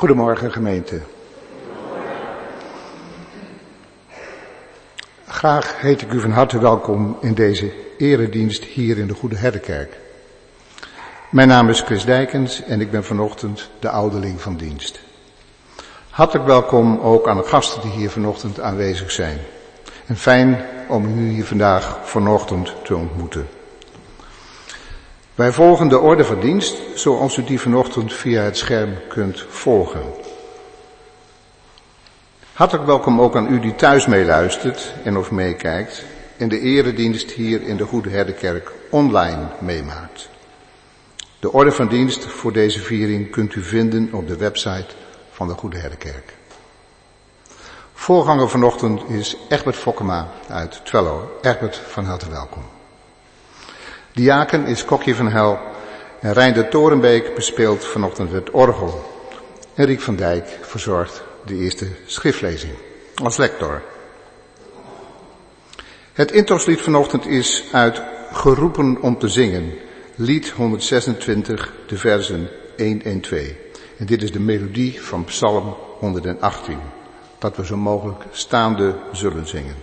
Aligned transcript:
Goedemorgen 0.00 0.52
gemeente. 0.52 1.00
Graag 5.26 5.80
heet 5.80 6.02
ik 6.02 6.12
u 6.12 6.20
van 6.20 6.30
harte 6.30 6.58
welkom 6.58 7.16
in 7.20 7.34
deze 7.34 7.72
eredienst 7.98 8.64
hier 8.64 8.98
in 8.98 9.06
de 9.06 9.14
Goede 9.14 9.36
Herdenkerk. 9.36 9.98
Mijn 11.30 11.48
naam 11.48 11.68
is 11.68 11.80
Chris 11.80 12.04
Dijkens 12.04 12.62
en 12.62 12.80
ik 12.80 12.90
ben 12.90 13.04
vanochtend 13.04 13.70
de 13.78 13.88
ouderling 13.88 14.40
van 14.40 14.56
dienst. 14.56 15.00
Hartelijk 16.10 16.46
welkom 16.46 17.00
ook 17.00 17.28
aan 17.28 17.36
de 17.36 17.44
gasten 17.44 17.82
die 17.82 17.90
hier 17.90 18.10
vanochtend 18.10 18.60
aanwezig 18.60 19.10
zijn. 19.10 19.38
En 20.06 20.16
fijn 20.16 20.64
om 20.88 21.18
u 21.18 21.28
hier 21.28 21.44
vandaag 21.44 21.98
vanochtend 22.02 22.74
te 22.84 22.96
ontmoeten. 22.96 23.48
Wij 25.40 25.52
volgen 25.52 25.88
de 25.88 25.98
orde 25.98 26.24
van 26.24 26.40
dienst 26.40 26.76
zoals 26.94 27.36
u 27.36 27.44
die 27.44 27.60
vanochtend 27.60 28.12
via 28.12 28.42
het 28.42 28.56
scherm 28.56 28.96
kunt 29.08 29.44
volgen. 29.48 30.02
Hartelijk 32.52 32.86
welkom 32.86 33.20
ook 33.20 33.36
aan 33.36 33.52
u 33.52 33.60
die 33.60 33.74
thuis 33.74 34.06
meeluistert 34.06 34.92
en 35.04 35.16
of 35.16 35.30
meekijkt 35.30 36.04
en 36.36 36.48
de 36.48 36.60
eredienst 36.60 37.30
hier 37.30 37.62
in 37.62 37.76
de 37.76 37.84
Goede 37.84 38.10
Herdenkerk 38.10 38.72
online 38.90 39.46
meemaakt. 39.60 40.28
De 41.38 41.52
orde 41.52 41.72
van 41.72 41.88
dienst 41.88 42.26
voor 42.26 42.52
deze 42.52 42.80
viering 42.80 43.30
kunt 43.30 43.54
u 43.54 43.62
vinden 43.62 44.08
op 44.12 44.28
de 44.28 44.36
website 44.36 44.94
van 45.30 45.48
de 45.48 45.54
Goede 45.54 45.78
Herdenkerk. 45.78 46.36
Voorganger 47.94 48.48
vanochtend 48.48 49.08
is 49.08 49.36
Egbert 49.48 49.76
Fokkema 49.76 50.28
uit 50.48 50.80
Twello. 50.84 51.38
Egbert, 51.42 51.76
van 51.76 52.04
harte 52.04 52.30
welkom. 52.30 52.79
Diaken 54.12 54.66
is 54.66 54.84
Kokje 54.84 55.14
van 55.14 55.28
Hel 55.28 55.58
en 56.20 56.32
Reinder 56.32 56.68
Torenbeek 56.68 57.34
bespeelt 57.34 57.84
vanochtend 57.84 58.32
het 58.32 58.50
orgel. 58.50 59.04
En 59.74 59.84
Riek 59.86 60.00
van 60.00 60.16
Dijk 60.16 60.58
verzorgt 60.60 61.22
de 61.44 61.56
eerste 61.56 61.86
schriftlezing 62.06 62.72
als 63.14 63.36
lector. 63.36 63.82
Het 66.12 66.32
introslied 66.32 66.80
vanochtend 66.80 67.26
is 67.26 67.64
uit 67.72 68.02
Geroepen 68.32 69.02
om 69.02 69.18
te 69.18 69.28
zingen, 69.28 69.72
lied 70.14 70.50
126, 70.50 71.72
de 71.86 71.96
versen 71.96 72.48
1 72.76 73.02
en 73.02 73.20
2. 73.20 73.56
En 73.98 74.06
dit 74.06 74.22
is 74.22 74.32
de 74.32 74.40
melodie 74.40 75.02
van 75.02 75.24
Psalm 75.24 75.76
118, 75.98 76.78
dat 77.38 77.56
we 77.56 77.66
zo 77.66 77.76
mogelijk 77.76 78.24
staande 78.30 78.94
zullen 79.12 79.46
zingen. 79.46 79.76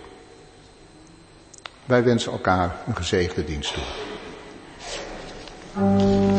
Wij 1.84 2.04
wensen 2.04 2.32
elkaar 2.32 2.76
een 2.86 2.96
gezegende 2.96 3.44
dienst 3.44 3.74
toe. 3.74 4.07
Thank 5.78 6.02
you. 6.02 6.37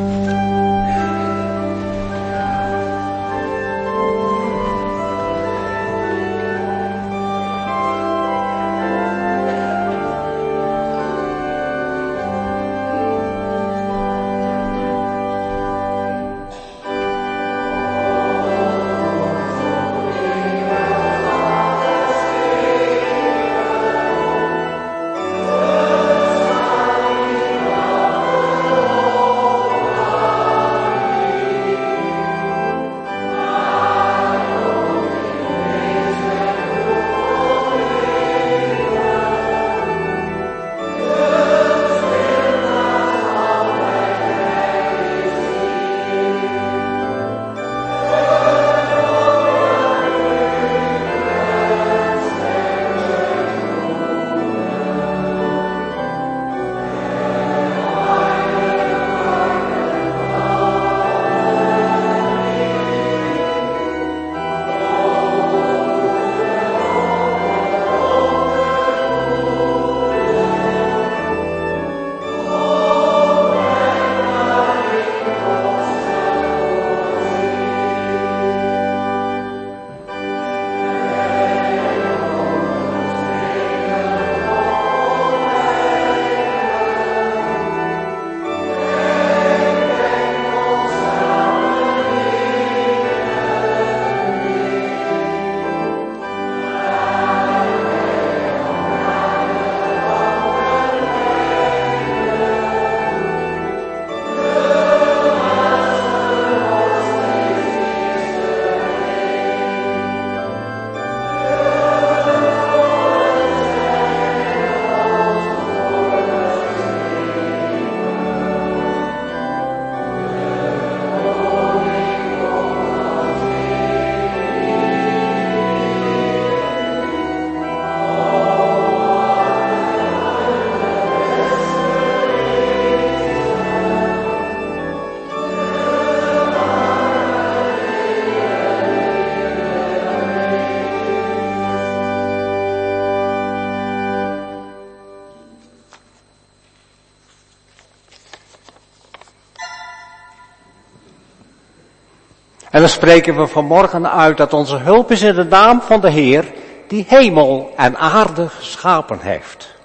En 152.70 152.80
dan 152.80 152.90
spreken 152.90 153.38
we 153.38 153.48
vanmorgen 153.48 154.12
uit 154.12 154.38
dat 154.38 154.54
onze 154.54 154.78
hulp 154.78 155.12
is 155.12 155.22
in 155.22 155.36
de 155.36 155.44
naam 155.44 155.82
van 155.82 156.02
de 156.02 156.10
Heer, 156.10 156.54
die 156.88 157.06
hemel 157.08 157.74
en 157.76 157.98
aarde 157.98 158.50
geschapen 158.50 159.20
heeft. 159.22 159.76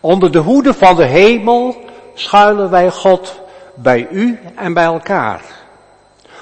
Onder 0.00 0.32
de 0.32 0.38
hoede 0.38 0.74
van 0.74 0.96
de 0.96 1.04
hemel 1.04 1.76
schuilen 2.14 2.70
wij 2.70 2.90
God 2.90 3.40
bij 3.74 4.08
u 4.10 4.38
en 4.56 4.74
bij 4.74 4.84
elkaar. 4.84 5.40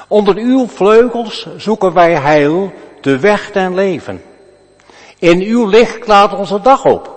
Onder 0.09 0.37
uw 0.37 0.67
vleugels 0.67 1.49
zoeken 1.57 1.93
wij 1.93 2.15
heil, 2.15 2.73
de 3.01 3.19
weg 3.19 3.51
ten 3.51 3.75
leven. 3.75 4.23
In 5.19 5.41
uw 5.41 5.67
licht 5.67 5.99
klaart 5.99 6.35
onze 6.35 6.61
dag 6.61 6.85
op. 6.85 7.17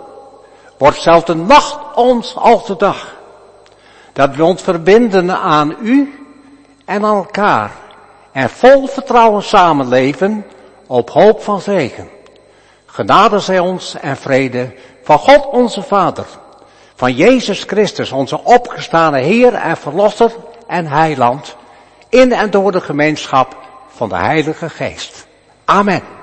Wordt 0.77 1.01
zelfs 1.01 1.25
de 1.25 1.35
nacht 1.35 1.77
ons 1.95 2.35
als 2.35 2.65
de 2.65 2.75
dag. 2.75 3.15
Dat 4.13 4.35
we 4.35 4.43
ons 4.43 4.61
verbinden 4.61 5.31
aan 5.31 5.75
u 5.81 6.25
en 6.85 7.05
aan 7.05 7.15
elkaar 7.15 7.80
en 8.31 8.49
vol 8.49 8.87
vertrouwen 8.87 9.43
samenleven 9.43 10.45
op 10.87 11.09
hoop 11.09 11.41
van 11.41 11.61
zegen. 11.61 12.09
Genade 12.85 13.39
zij 13.39 13.59
ons 13.59 13.95
en 14.01 14.17
vrede 14.17 14.73
van 15.03 15.17
God 15.17 15.45
onze 15.45 15.81
Vader, 15.81 16.25
van 16.95 17.13
Jezus 17.13 17.63
Christus, 17.63 18.11
onze 18.11 18.43
opgestane 18.43 19.19
Heer 19.19 19.53
en 19.53 19.77
Verlosser 19.77 20.31
en 20.67 20.87
Heiland, 20.87 21.55
in 22.09 22.33
en 22.33 22.49
door 22.49 22.71
de 22.71 22.81
gemeenschap 22.81 23.57
van 23.87 24.09
de 24.09 24.15
Heilige 24.15 24.69
Geest. 24.69 25.27
Amen. 25.65 26.20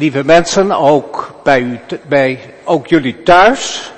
Lieve 0.00 0.24
mensen, 0.24 0.72
ook 0.72 1.34
bij, 1.42 1.60
u, 1.60 1.80
bij 2.08 2.54
ook 2.64 2.86
jullie 2.86 3.22
thuis. 3.22 3.92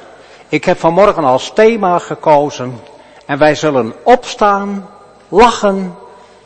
Ik 0.49 0.64
heb 0.64 0.78
vanmorgen 0.78 1.25
als 1.25 1.52
thema 1.54 1.99
gekozen 1.99 2.80
en 3.26 3.38
wij 3.38 3.54
zullen 3.54 3.94
opstaan, 4.02 4.88
lachen, 5.28 5.94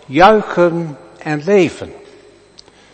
juichen 0.07 0.99
en 1.19 1.43
leven. 1.45 1.93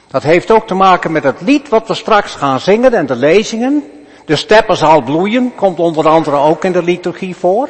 Dat 0.09 0.23
heeft 0.23 0.51
ook 0.51 0.67
te 0.67 0.75
maken 0.75 1.13
met 1.13 1.23
het 1.23 1.41
lied 1.41 1.69
wat 1.69 1.89
we 1.89 1.95
straks 1.95 2.35
gaan 2.35 2.61
zingen 2.61 2.95
en 2.95 3.07
de 3.07 3.17
lezingen. 3.17 3.85
De 4.25 4.37
steppen 4.37 4.77
zal 4.77 5.03
bloeien, 5.03 5.55
komt 5.55 5.79
onder 5.79 6.09
andere 6.09 6.37
ook 6.37 6.65
in 6.65 6.73
de 6.73 6.83
liturgie 6.83 7.37
voor. 7.37 7.69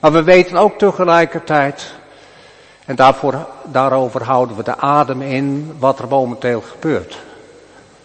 Maar 0.00 0.12
we 0.12 0.22
weten 0.22 0.56
ook 0.56 0.78
tegelijkertijd, 0.78 1.94
en 2.84 2.96
daarvoor, 2.96 3.46
daarover 3.64 4.22
houden 4.22 4.56
we 4.56 4.62
de 4.62 4.76
adem 4.76 5.22
in, 5.22 5.74
wat 5.78 5.98
er 5.98 6.08
momenteel 6.08 6.60
gebeurt. 6.60 7.18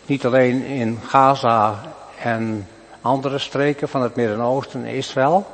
Niet 0.09 0.25
alleen 0.25 0.65
in 0.65 0.99
Gaza 1.07 1.81
en 2.19 2.67
andere 3.01 3.37
streken 3.37 3.89
van 3.89 4.01
het 4.01 4.15
Midden-Oosten 4.15 4.85
en 4.85 4.93
Israël, 4.93 5.45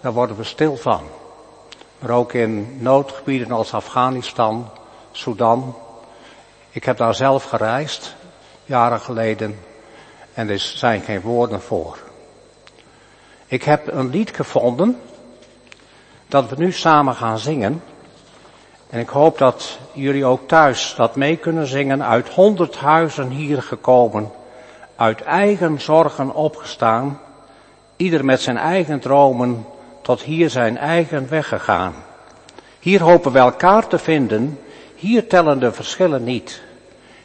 daar 0.00 0.12
worden 0.12 0.36
we 0.36 0.44
stil 0.44 0.76
van. 0.76 1.02
Maar 1.98 2.10
ook 2.10 2.32
in 2.32 2.76
noodgebieden 2.78 3.50
als 3.52 3.74
Afghanistan, 3.74 4.70
Sudan. 5.10 5.76
Ik 6.70 6.84
heb 6.84 6.96
daar 6.96 7.14
zelf 7.14 7.44
gereisd, 7.44 8.14
jaren 8.64 9.00
geleden, 9.00 9.58
en 10.34 10.48
er 10.48 10.58
zijn 10.58 11.00
geen 11.00 11.20
woorden 11.20 11.60
voor. 11.60 11.98
Ik 13.46 13.62
heb 13.62 13.92
een 13.92 14.10
lied 14.10 14.30
gevonden 14.34 15.00
dat 16.28 16.48
we 16.48 16.56
nu 16.58 16.72
samen 16.72 17.14
gaan 17.14 17.38
zingen. 17.38 17.82
En 18.90 19.00
ik 19.00 19.08
hoop 19.08 19.38
dat 19.38 19.78
jullie 19.92 20.24
ook 20.24 20.48
thuis 20.48 20.94
dat 20.96 21.16
mee 21.16 21.36
kunnen 21.36 21.66
zingen. 21.66 22.04
Uit 22.04 22.28
honderd 22.28 22.76
huizen 22.76 23.28
hier 23.28 23.62
gekomen, 23.62 24.30
uit 24.96 25.22
eigen 25.22 25.80
zorgen 25.80 26.34
opgestaan, 26.34 27.20
ieder 27.96 28.24
met 28.24 28.40
zijn 28.40 28.56
eigen 28.56 29.00
dromen 29.00 29.66
tot 30.02 30.22
hier 30.22 30.50
zijn 30.50 30.78
eigen 30.78 31.28
weg 31.28 31.48
gegaan. 31.48 31.94
Hier 32.78 33.02
hopen 33.02 33.32
we 33.32 33.38
elkaar 33.38 33.86
te 33.86 33.98
vinden, 33.98 34.58
hier 34.94 35.28
tellen 35.28 35.60
de 35.60 35.72
verschillen 35.72 36.24
niet. 36.24 36.62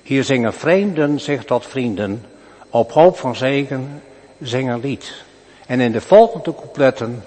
Hier 0.01 0.23
zingen 0.23 0.53
vreemden 0.53 1.19
zich 1.19 1.45
tot 1.45 1.65
vrienden, 1.65 2.25
op 2.69 2.91
hoop 2.91 3.17
van 3.17 3.35
zegen 3.35 4.01
zingen 4.41 4.79
lied. 4.79 5.23
En 5.67 5.79
in 5.79 5.91
de 5.91 6.01
volgende 6.01 6.55
coupletten 6.55 7.23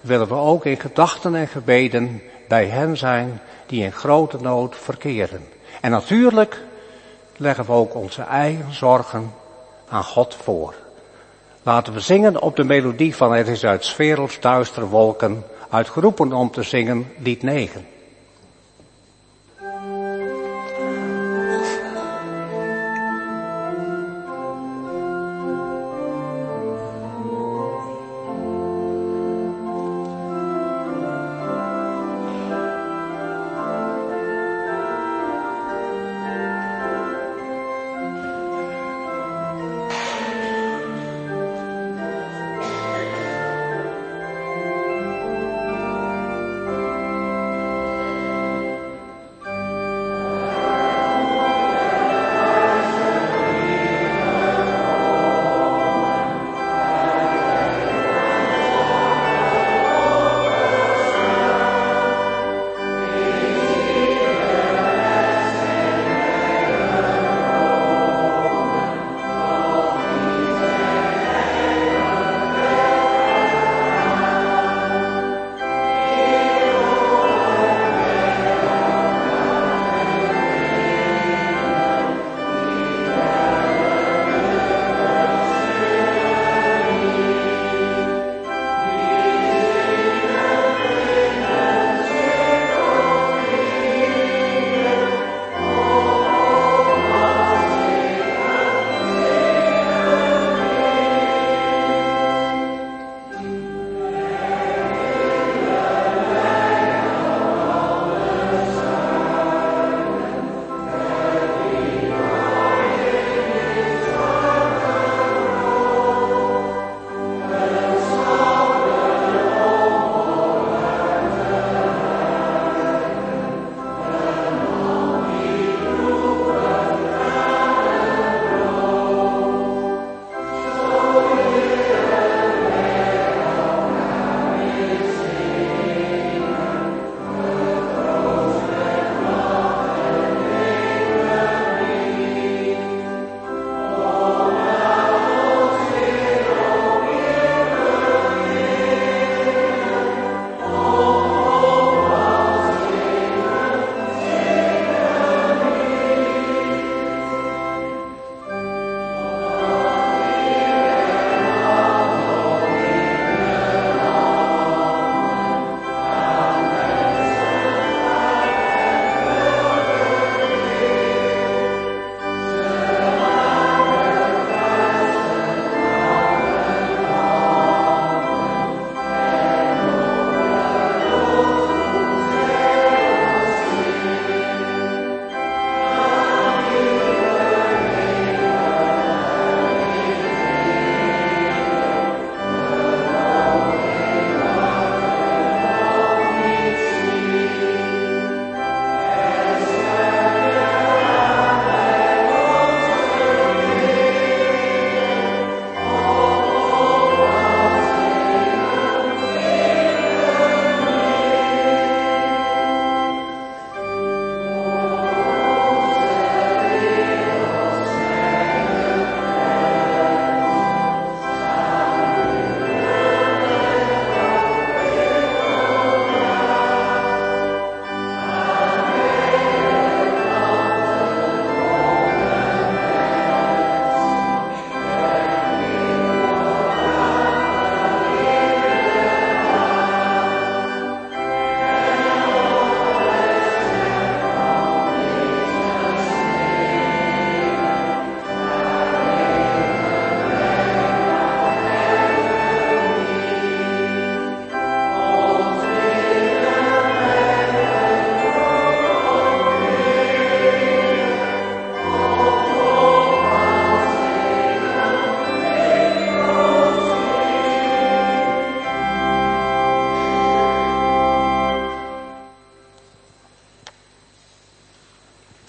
willen 0.00 0.28
we 0.28 0.34
ook 0.34 0.64
in 0.64 0.80
gedachten 0.80 1.34
en 1.34 1.48
gebeden 1.48 2.22
bij 2.48 2.66
hen 2.66 2.96
zijn 2.96 3.40
die 3.66 3.82
in 3.82 3.92
grote 3.92 4.38
nood 4.40 4.76
verkeren. 4.76 5.48
En 5.80 5.90
natuurlijk 5.90 6.60
leggen 7.36 7.64
we 7.64 7.72
ook 7.72 7.94
onze 7.94 8.22
eigen 8.22 8.74
zorgen 8.74 9.32
aan 9.88 10.04
God 10.04 10.34
voor. 10.34 10.74
Laten 11.62 11.92
we 11.92 12.00
zingen 12.00 12.42
op 12.42 12.56
de 12.56 12.64
melodie 12.64 13.16
van 13.16 13.32
Het 13.32 13.48
is 13.48 13.64
uit 13.64 13.84
sferels 13.84 14.40
duistere 14.40 14.86
wolken, 14.86 15.44
uitgeroepen 15.70 16.32
om 16.32 16.50
te 16.50 16.62
zingen 16.62 17.12
lied 17.18 17.42
9. 17.42 17.86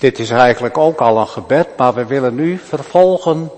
Dit 0.07 0.19
is 0.19 0.29
eigenlijk 0.29 0.77
ook 0.77 0.99
al 0.99 1.17
een 1.17 1.27
gebed, 1.27 1.67
maar 1.77 1.93
we 1.93 2.05
willen 2.05 2.35
nu 2.35 2.57
vervolgen 2.57 3.51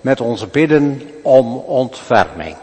met 0.00 0.20
ons 0.20 0.50
bidden 0.50 1.10
om 1.22 1.56
ontferming. 1.56 2.56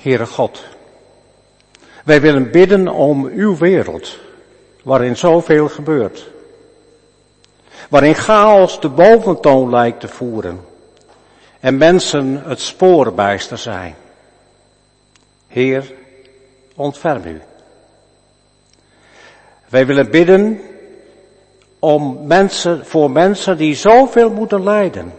Heere 0.00 0.26
God, 0.26 0.64
wij 2.04 2.20
willen 2.20 2.50
bidden 2.50 2.88
om 2.88 3.26
uw 3.26 3.56
wereld, 3.56 4.16
waarin 4.82 5.16
zoveel 5.16 5.68
gebeurt. 5.68 6.30
Waarin 7.88 8.14
chaos 8.14 8.80
de 8.80 8.88
boventoon 8.88 9.70
lijkt 9.70 10.00
te 10.00 10.08
voeren 10.08 10.60
en 11.60 11.76
mensen 11.76 12.42
het 12.44 12.60
spoorbijster 12.60 13.58
zijn. 13.58 13.94
Heer, 15.46 15.92
ontferm 16.74 17.24
u. 17.24 17.40
Wij 19.70 19.86
willen 19.86 20.10
bidden 20.10 20.60
om 21.78 22.26
mensen, 22.26 22.86
voor 22.86 23.10
mensen 23.10 23.56
die 23.56 23.74
zoveel 23.74 24.30
moeten 24.30 24.62
lijden. 24.62 25.12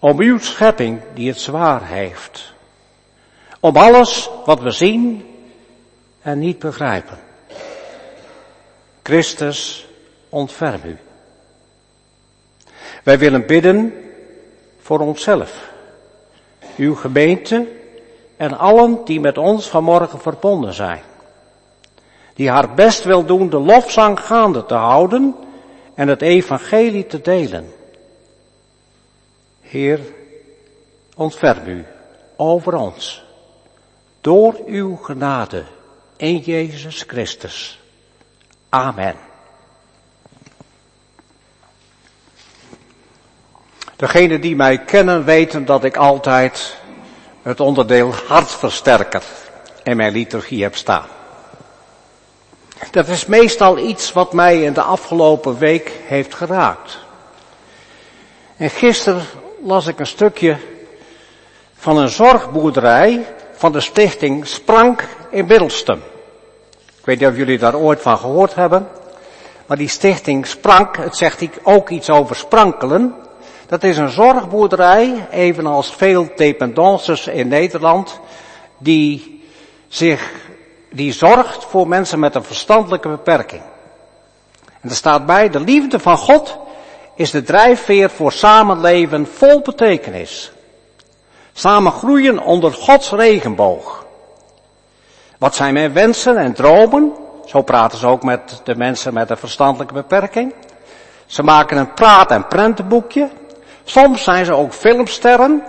Om 0.00 0.20
uw 0.20 0.38
schepping 0.38 1.00
die 1.14 1.28
het 1.28 1.40
zwaar 1.40 1.86
heeft. 1.86 2.52
Om 3.60 3.76
alles 3.76 4.30
wat 4.44 4.60
we 4.60 4.70
zien 4.70 5.24
en 6.22 6.38
niet 6.38 6.58
begrijpen. 6.58 7.18
Christus, 9.02 9.88
ontferm 10.28 10.80
u. 10.84 10.96
Wij 13.02 13.18
willen 13.18 13.46
bidden 13.46 13.94
voor 14.80 15.00
onszelf, 15.00 15.70
uw 16.76 16.94
gemeente 16.94 17.68
en 18.36 18.58
allen 18.58 19.04
die 19.04 19.20
met 19.20 19.38
ons 19.38 19.68
vanmorgen 19.68 20.20
verbonden 20.20 20.74
zijn. 20.74 21.02
Die 22.36 22.50
haar 22.50 22.74
best 22.74 23.04
wil 23.04 23.24
doen 23.24 23.50
de 23.50 23.58
lofzang 23.58 24.20
gaande 24.20 24.66
te 24.66 24.74
houden 24.74 25.34
en 25.94 26.08
het 26.08 26.22
evangelie 26.22 27.06
te 27.06 27.20
delen. 27.20 27.72
Heer, 29.60 30.00
ontferm 31.14 31.66
u 31.66 31.84
over 32.36 32.74
ons 32.74 33.24
door 34.20 34.54
uw 34.66 34.96
genade 34.96 35.64
in 36.16 36.38
Jezus 36.38 37.04
Christus. 37.06 37.80
Amen. 38.68 39.16
Degenen 43.96 44.40
die 44.40 44.56
mij 44.56 44.78
kennen 44.78 45.24
weten 45.24 45.64
dat 45.64 45.84
ik 45.84 45.96
altijd 45.96 46.76
het 47.42 47.60
onderdeel 47.60 48.12
hartversterker 48.12 49.22
in 49.82 49.96
mijn 49.96 50.12
liturgie 50.12 50.62
heb 50.62 50.76
staan. 50.76 51.15
Dat 52.96 53.08
is 53.08 53.26
meestal 53.26 53.78
iets 53.78 54.12
wat 54.12 54.32
mij 54.32 54.62
in 54.62 54.72
de 54.72 54.82
afgelopen 54.82 55.58
week 55.58 55.92
heeft 56.06 56.34
geraakt. 56.34 56.98
En 58.56 58.70
gisteren 58.70 59.22
las 59.62 59.86
ik 59.86 59.98
een 59.98 60.06
stukje 60.06 60.56
van 61.74 61.96
een 61.96 62.08
zorgboerderij 62.08 63.26
van 63.52 63.72
de 63.72 63.80
stichting 63.80 64.46
Sprank 64.46 65.08
in 65.30 65.46
Middelstum. 65.46 66.02
Ik 66.98 67.04
weet 67.04 67.18
niet 67.20 67.28
of 67.28 67.36
jullie 67.36 67.58
daar 67.58 67.76
ooit 67.76 68.00
van 68.00 68.18
gehoord 68.18 68.54
hebben. 68.54 68.88
Maar 69.66 69.76
die 69.76 69.88
stichting 69.88 70.46
Sprank, 70.46 70.96
het 70.96 71.16
zegt 71.16 71.42
ook 71.62 71.90
iets 71.90 72.10
over 72.10 72.36
sprankelen. 72.36 73.14
Dat 73.66 73.84
is 73.84 73.96
een 73.96 74.10
zorgboerderij, 74.10 75.26
evenals 75.30 75.94
veel 75.96 76.28
dependances 76.36 77.26
in 77.26 77.48
Nederland, 77.48 78.20
die 78.78 79.42
zich, 79.88 80.30
die 80.96 81.12
zorgt 81.12 81.64
voor 81.64 81.88
mensen 81.88 82.18
met 82.18 82.34
een 82.34 82.44
verstandelijke 82.44 83.08
beperking. 83.08 83.62
En 84.80 84.88
er 84.88 84.94
staat 84.94 85.26
bij, 85.26 85.50
de 85.50 85.60
liefde 85.60 85.98
van 85.98 86.16
God 86.16 86.58
is 87.14 87.30
de 87.30 87.42
drijfveer 87.42 88.10
voor 88.10 88.32
samenleven 88.32 89.26
vol 89.26 89.60
betekenis. 89.60 90.52
Samen 91.52 91.92
groeien 91.92 92.38
onder 92.38 92.72
Gods 92.72 93.10
regenboog. 93.10 94.04
Wat 95.38 95.54
zijn 95.54 95.74
mijn 95.74 95.92
wensen 95.92 96.36
en 96.36 96.52
dromen? 96.52 97.12
Zo 97.44 97.62
praten 97.62 97.98
ze 97.98 98.06
ook 98.06 98.22
met 98.22 98.60
de 98.64 98.76
mensen 98.76 99.14
met 99.14 99.30
een 99.30 99.36
verstandelijke 99.36 99.94
beperking. 99.94 100.54
Ze 101.26 101.42
maken 101.42 101.76
een 101.76 101.94
praat- 101.94 102.30
en 102.30 102.46
prentenboekje. 102.46 103.30
Soms 103.84 104.24
zijn 104.24 104.44
ze 104.44 104.52
ook 104.52 104.72
filmsterren 104.72 105.62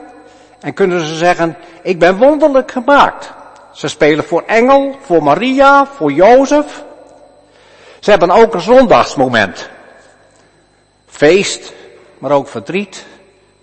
en 0.60 0.74
kunnen 0.74 1.08
ze 1.08 1.16
zeggen, 1.16 1.58
ik 1.82 2.00
ben 2.00 2.18
wonderlijk 2.18 2.72
gemaakt. 2.72 3.36
Ze 3.78 3.88
spelen 3.88 4.26
voor 4.26 4.44
Engel, 4.46 4.96
voor 5.02 5.24
Maria, 5.24 5.86
voor 5.86 6.12
Jozef. 6.12 6.84
Ze 8.00 8.10
hebben 8.10 8.32
ook 8.32 8.54
een 8.54 8.62
zondagsmoment. 8.62 9.70
Feest, 11.06 11.74
maar 12.18 12.32
ook 12.32 12.48
verdriet, 12.48 13.06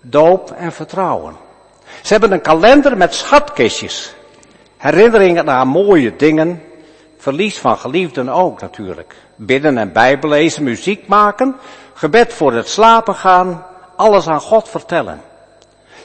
doop 0.01 0.51
en 0.51 0.71
vertrouwen. 0.71 1.35
Ze 2.01 2.11
hebben 2.11 2.31
een 2.31 2.41
kalender 2.41 2.97
met 2.97 3.13
schatkistjes. 3.13 4.15
Herinneringen 4.77 5.49
aan 5.49 5.67
mooie 5.67 6.15
dingen. 6.15 6.63
Verlies 7.17 7.57
van 7.57 7.77
geliefden 7.77 8.29
ook 8.29 8.61
natuurlijk. 8.61 9.15
Bidden 9.35 9.77
en 9.77 9.91
bijbelezen, 9.91 10.63
muziek 10.63 11.07
maken. 11.07 11.55
Gebed 11.93 12.33
voor 12.33 12.53
het 12.53 12.69
slapen 12.69 13.15
gaan. 13.15 13.65
Alles 13.95 14.27
aan 14.27 14.41
God 14.41 14.69
vertellen. 14.69 15.21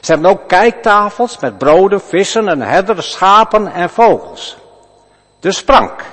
Ze 0.01 0.11
hebben 0.11 0.29
ook 0.29 0.47
kijktafels 0.47 1.39
met 1.39 1.57
broden, 1.57 2.01
vissen 2.01 2.47
en 2.47 2.61
herderen, 2.61 3.03
schapen 3.03 3.73
en 3.73 3.89
vogels. 3.89 4.57
De 5.39 5.51
sprank. 5.51 6.03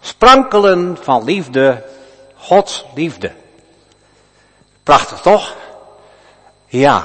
Sprankelen 0.00 0.98
van 1.00 1.24
liefde, 1.24 1.84
Gods 2.36 2.86
liefde. 2.94 3.32
Prachtig 4.82 5.20
toch? 5.20 5.54
Ja, 6.66 7.04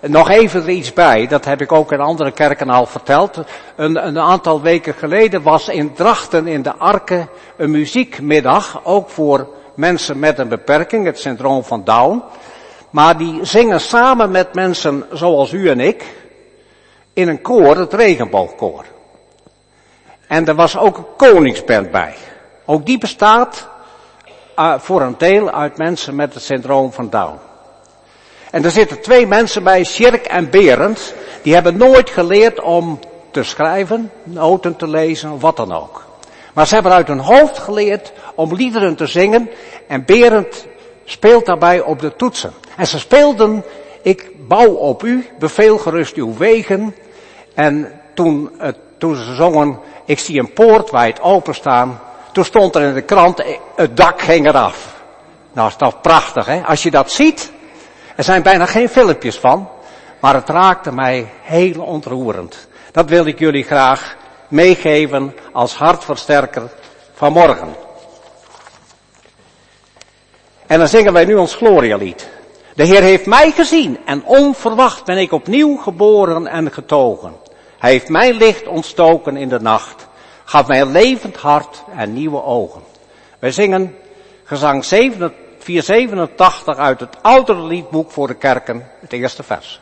nog 0.00 0.30
even 0.30 0.62
er 0.62 0.68
iets 0.68 0.92
bij, 0.92 1.26
dat 1.26 1.44
heb 1.44 1.60
ik 1.60 1.72
ook 1.72 1.92
in 1.92 2.00
andere 2.00 2.32
kerken 2.32 2.70
al 2.70 2.86
verteld. 2.86 3.38
Een, 3.76 4.06
een, 4.06 4.18
aantal 4.18 4.60
weken 4.60 4.94
geleden 4.94 5.42
was 5.42 5.68
in 5.68 5.94
Drachten 5.94 6.46
in 6.46 6.62
de 6.62 6.76
Arken 6.76 7.28
een 7.56 7.70
muziekmiddag, 7.70 8.80
ook 8.84 9.08
voor 9.08 9.48
mensen 9.74 10.18
met 10.18 10.38
een 10.38 10.48
beperking, 10.48 11.06
het 11.06 11.18
syndroom 11.18 11.64
van 11.64 11.84
Down. 11.84 12.22
Maar 12.92 13.18
die 13.18 13.44
zingen 13.44 13.80
samen 13.80 14.30
met 14.30 14.54
mensen 14.54 15.04
zoals 15.12 15.52
u 15.52 15.68
en 15.68 15.80
ik 15.80 16.04
in 17.12 17.28
een 17.28 17.40
koor, 17.40 17.76
het 17.76 17.92
regenboogkoor. 17.92 18.84
En 20.26 20.46
er 20.46 20.54
was 20.54 20.76
ook 20.76 20.96
een 20.96 21.06
koningsband 21.16 21.90
bij. 21.90 22.14
Ook 22.64 22.86
die 22.86 22.98
bestaat 22.98 23.68
uh, 24.58 24.78
voor 24.78 25.02
een 25.02 25.14
deel 25.18 25.50
uit 25.50 25.76
mensen 25.76 26.14
met 26.14 26.34
het 26.34 26.42
syndroom 26.42 26.92
van 26.92 27.10
Down. 27.10 27.38
En 28.50 28.64
er 28.64 28.70
zitten 28.70 29.00
twee 29.00 29.26
mensen 29.26 29.62
bij, 29.62 29.84
Sjerk 29.84 30.26
en 30.26 30.50
Berend, 30.50 31.14
die 31.42 31.54
hebben 31.54 31.76
nooit 31.76 32.10
geleerd 32.10 32.60
om 32.60 32.98
te 33.30 33.42
schrijven, 33.42 34.10
noten 34.22 34.76
te 34.76 34.88
lezen, 34.88 35.38
wat 35.38 35.56
dan 35.56 35.72
ook. 35.72 36.04
Maar 36.54 36.66
ze 36.66 36.74
hebben 36.74 36.92
uit 36.92 37.08
hun 37.08 37.18
hoofd 37.18 37.58
geleerd 37.58 38.12
om 38.34 38.54
liederen 38.54 38.96
te 38.96 39.06
zingen 39.06 39.50
en 39.86 40.04
Berend 40.04 40.66
speelt 41.04 41.46
daarbij 41.46 41.80
op 41.80 42.00
de 42.00 42.16
toetsen. 42.16 42.52
En 42.76 42.86
ze 42.86 42.98
speelden, 42.98 43.64
ik 44.02 44.30
bouw 44.48 44.70
op 44.70 45.02
u, 45.02 45.28
beveel 45.38 45.78
gerust 45.78 46.14
uw 46.14 46.36
wegen. 46.36 46.94
En 47.54 48.00
toen, 48.14 48.50
toen 48.98 49.16
ze 49.16 49.34
zongen, 49.34 49.78
ik 50.04 50.18
zie 50.18 50.38
een 50.38 50.52
poort 50.52 50.90
wijd 50.90 51.20
openstaan, 51.20 52.00
toen 52.32 52.44
stond 52.44 52.74
er 52.74 52.82
in 52.82 52.94
de 52.94 53.02
krant, 53.02 53.42
het 53.76 53.96
dak 53.96 54.20
ging 54.22 54.46
eraf. 54.46 55.00
Nou 55.52 55.68
is 55.68 55.76
dat 55.76 56.02
prachtig 56.02 56.46
hè, 56.46 56.62
als 56.66 56.82
je 56.82 56.90
dat 56.90 57.10
ziet. 57.10 57.52
Er 58.16 58.24
zijn 58.24 58.42
bijna 58.42 58.66
geen 58.66 58.88
filmpjes 58.88 59.38
van, 59.38 59.68
maar 60.20 60.34
het 60.34 60.48
raakte 60.48 60.92
mij 60.92 61.30
heel 61.42 61.82
ontroerend. 61.82 62.68
Dat 62.92 63.08
wil 63.08 63.26
ik 63.26 63.38
jullie 63.38 63.64
graag 63.64 64.16
meegeven 64.48 65.34
als 65.52 65.74
hartversterker 65.74 66.70
van 67.14 67.32
morgen. 67.32 67.74
En 70.72 70.78
dan 70.78 70.88
zingen 70.88 71.12
wij 71.12 71.24
nu 71.24 71.34
ons 71.34 71.54
Glorialied. 71.54 72.28
De 72.74 72.84
Heer 72.84 73.02
heeft 73.02 73.26
mij 73.26 73.50
gezien 73.50 73.98
en 74.04 74.24
onverwacht 74.24 75.04
ben 75.04 75.18
ik 75.18 75.32
opnieuw 75.32 75.76
geboren 75.76 76.46
en 76.46 76.72
getogen. 76.72 77.36
Hij 77.78 77.90
heeft 77.90 78.08
mijn 78.08 78.34
licht 78.34 78.66
ontstoken 78.66 79.36
in 79.36 79.48
de 79.48 79.60
nacht, 79.60 80.06
gaf 80.44 80.66
mij 80.66 80.80
een 80.80 80.92
levend 80.92 81.36
hart 81.36 81.84
en 81.96 82.12
nieuwe 82.12 82.42
ogen. 82.42 82.82
Wij 83.38 83.50
zingen 83.50 83.96
gezang 84.44 84.86
487 85.58 86.76
uit 86.76 87.00
het 87.00 87.16
oudere 87.22 87.62
liedboek 87.62 88.10
voor 88.10 88.26
de 88.26 88.34
kerken, 88.34 88.88
het 89.00 89.12
eerste 89.12 89.42
vers. 89.42 89.81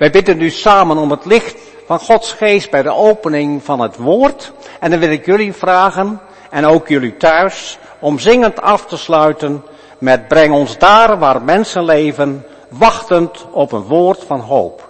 Wij 0.00 0.10
bidden 0.10 0.38
nu 0.38 0.50
samen 0.50 0.96
om 0.96 1.10
het 1.10 1.24
licht 1.24 1.56
van 1.86 1.98
Gods 1.98 2.32
geest 2.32 2.70
bij 2.70 2.82
de 2.82 2.94
opening 2.94 3.64
van 3.64 3.80
het 3.80 3.96
woord. 3.96 4.52
En 4.78 4.90
dan 4.90 5.00
wil 5.00 5.10
ik 5.10 5.26
jullie 5.26 5.52
vragen, 5.52 6.20
en 6.50 6.64
ook 6.66 6.88
jullie 6.88 7.16
thuis, 7.16 7.78
om 7.98 8.18
zingend 8.18 8.60
af 8.60 8.86
te 8.86 8.96
sluiten 8.96 9.64
met 9.98 10.28
breng 10.28 10.52
ons 10.52 10.78
daar 10.78 11.18
waar 11.18 11.42
mensen 11.42 11.84
leven, 11.84 12.46
wachtend 12.68 13.46
op 13.50 13.72
een 13.72 13.82
woord 13.82 14.24
van 14.26 14.40
hoop. 14.40 14.88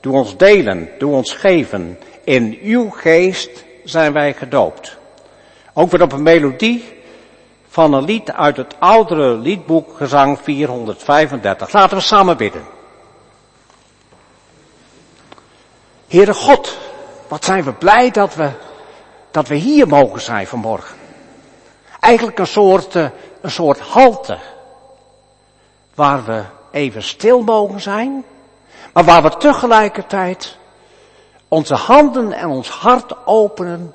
Doe 0.00 0.14
ons 0.14 0.36
delen, 0.36 0.88
doe 0.98 1.14
ons 1.14 1.32
geven. 1.32 1.98
In 2.24 2.58
uw 2.62 2.90
geest 2.90 3.64
zijn 3.84 4.12
wij 4.12 4.34
gedoopt. 4.34 4.98
Ook 5.72 5.90
weer 5.90 6.02
op 6.02 6.12
een 6.12 6.22
melodie 6.22 6.84
van 7.68 7.92
een 7.92 8.04
lied 8.04 8.32
uit 8.32 8.56
het 8.56 8.74
oudere 8.78 9.36
liedboek 9.36 9.96
Gezang 9.96 10.38
435. 10.42 11.72
Laten 11.72 11.96
we 11.96 12.02
samen 12.02 12.36
bidden. 12.36 12.80
Heere 16.12 16.34
God, 16.34 16.78
wat 17.28 17.44
zijn 17.44 17.64
we 17.64 17.72
blij 17.72 18.10
dat 18.10 18.34
we, 18.34 18.50
dat 19.30 19.48
we 19.48 19.54
hier 19.54 19.88
mogen 19.88 20.20
zijn 20.20 20.46
vanmorgen. 20.46 20.96
Eigenlijk 22.00 22.38
een 22.38 22.46
soort, 22.46 22.96
eh, 22.96 23.06
een 23.40 23.50
soort 23.50 23.78
halte. 23.78 24.38
Waar 25.94 26.24
we 26.24 26.42
even 26.70 27.02
stil 27.02 27.42
mogen 27.42 27.80
zijn. 27.80 28.24
Maar 28.92 29.04
waar 29.04 29.22
we 29.22 29.36
tegelijkertijd 29.36 30.58
onze 31.48 31.74
handen 31.74 32.32
en 32.32 32.48
ons 32.48 32.68
hart 32.68 33.26
openen 33.26 33.94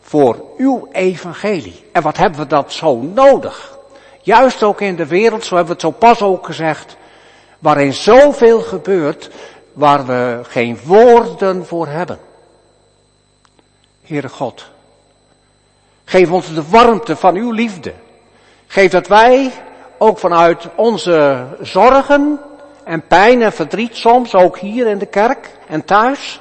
voor 0.00 0.44
uw 0.56 0.88
evangelie. 0.92 1.84
En 1.92 2.02
wat 2.02 2.16
hebben 2.16 2.40
we 2.40 2.46
dat 2.46 2.72
zo 2.72 2.96
nodig? 2.96 3.78
Juist 4.22 4.62
ook 4.62 4.80
in 4.80 4.96
de 4.96 5.06
wereld, 5.06 5.44
zo 5.44 5.56
hebben 5.56 5.76
we 5.76 5.82
het 5.82 5.94
zo 5.94 5.98
pas 5.98 6.22
ook 6.22 6.46
gezegd, 6.46 6.96
waarin 7.58 7.92
zoveel 7.92 8.60
gebeurt, 8.60 9.30
waar 9.72 10.06
we 10.06 10.40
geen 10.42 10.78
woorden 10.84 11.66
voor 11.66 11.86
hebben. 11.86 12.18
Heere 14.02 14.28
God, 14.28 14.70
geef 16.04 16.30
ons 16.30 16.54
de 16.54 16.68
warmte 16.68 17.16
van 17.16 17.34
uw 17.34 17.50
liefde. 17.50 17.92
Geef 18.66 18.90
dat 18.90 19.06
wij 19.06 19.52
ook 19.98 20.18
vanuit 20.18 20.68
onze 20.76 21.46
zorgen 21.60 22.40
en 22.84 23.06
pijn 23.06 23.42
en 23.42 23.52
verdriet 23.52 23.96
soms, 23.96 24.34
ook 24.34 24.58
hier 24.58 24.86
in 24.86 24.98
de 24.98 25.06
kerk 25.06 25.58
en 25.68 25.84
thuis, 25.84 26.40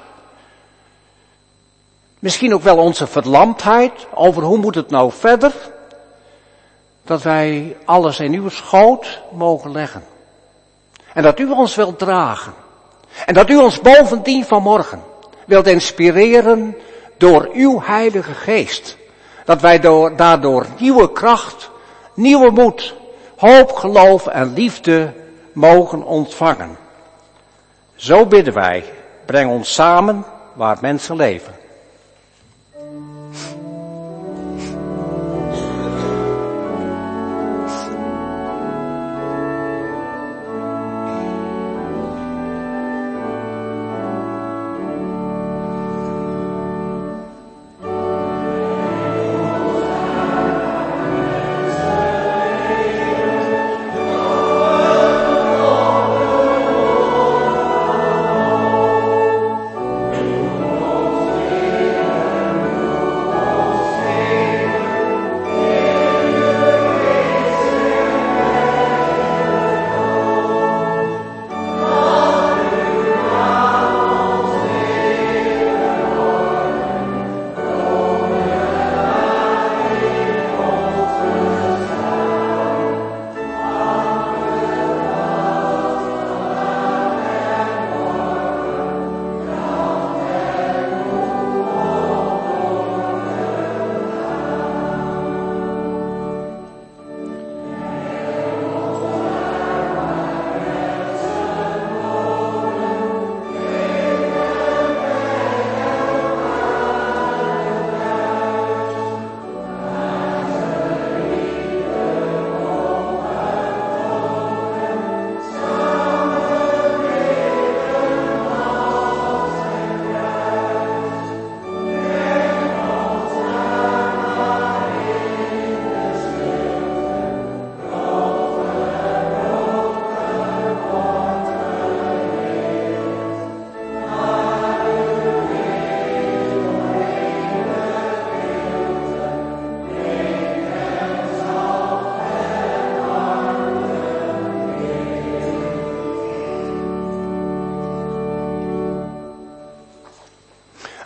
misschien 2.19 2.53
ook 2.53 2.61
wel 2.61 2.77
onze 2.77 3.07
verlamdheid 3.07 4.07
over 4.13 4.43
hoe 4.43 4.57
moet 4.57 4.75
het 4.75 4.89
nou 4.89 5.11
verder, 5.11 5.53
dat 7.03 7.21
wij 7.21 7.77
alles 7.85 8.19
in 8.19 8.33
uw 8.33 8.49
schoot 8.49 9.21
mogen 9.31 9.71
leggen. 9.71 10.03
En 11.13 11.23
dat 11.23 11.39
u 11.39 11.51
ons 11.51 11.75
wilt 11.75 11.99
dragen. 11.99 12.53
En 13.25 13.33
dat 13.33 13.49
u 13.49 13.57
ons 13.57 13.81
bovendien 13.81 14.45
vanmorgen 14.45 15.03
wilt 15.45 15.67
inspireren 15.67 16.77
door 17.17 17.49
uw 17.53 17.81
heilige 17.81 18.33
geest. 18.33 18.97
Dat 19.45 19.61
wij 19.61 19.79
door, 19.79 20.15
daardoor 20.15 20.65
nieuwe 20.77 21.11
kracht, 21.11 21.69
nieuwe 22.13 22.51
moed, 22.51 22.95
hoop, 23.37 23.71
geloof 23.71 24.27
en 24.27 24.53
liefde 24.53 25.13
mogen 25.53 26.03
ontvangen. 26.03 26.77
Zo 27.95 28.25
bidden 28.25 28.53
wij, 28.53 28.83
breng 29.25 29.51
ons 29.51 29.73
samen 29.73 30.25
waar 30.53 30.77
mensen 30.81 31.15
leven. 31.15 31.58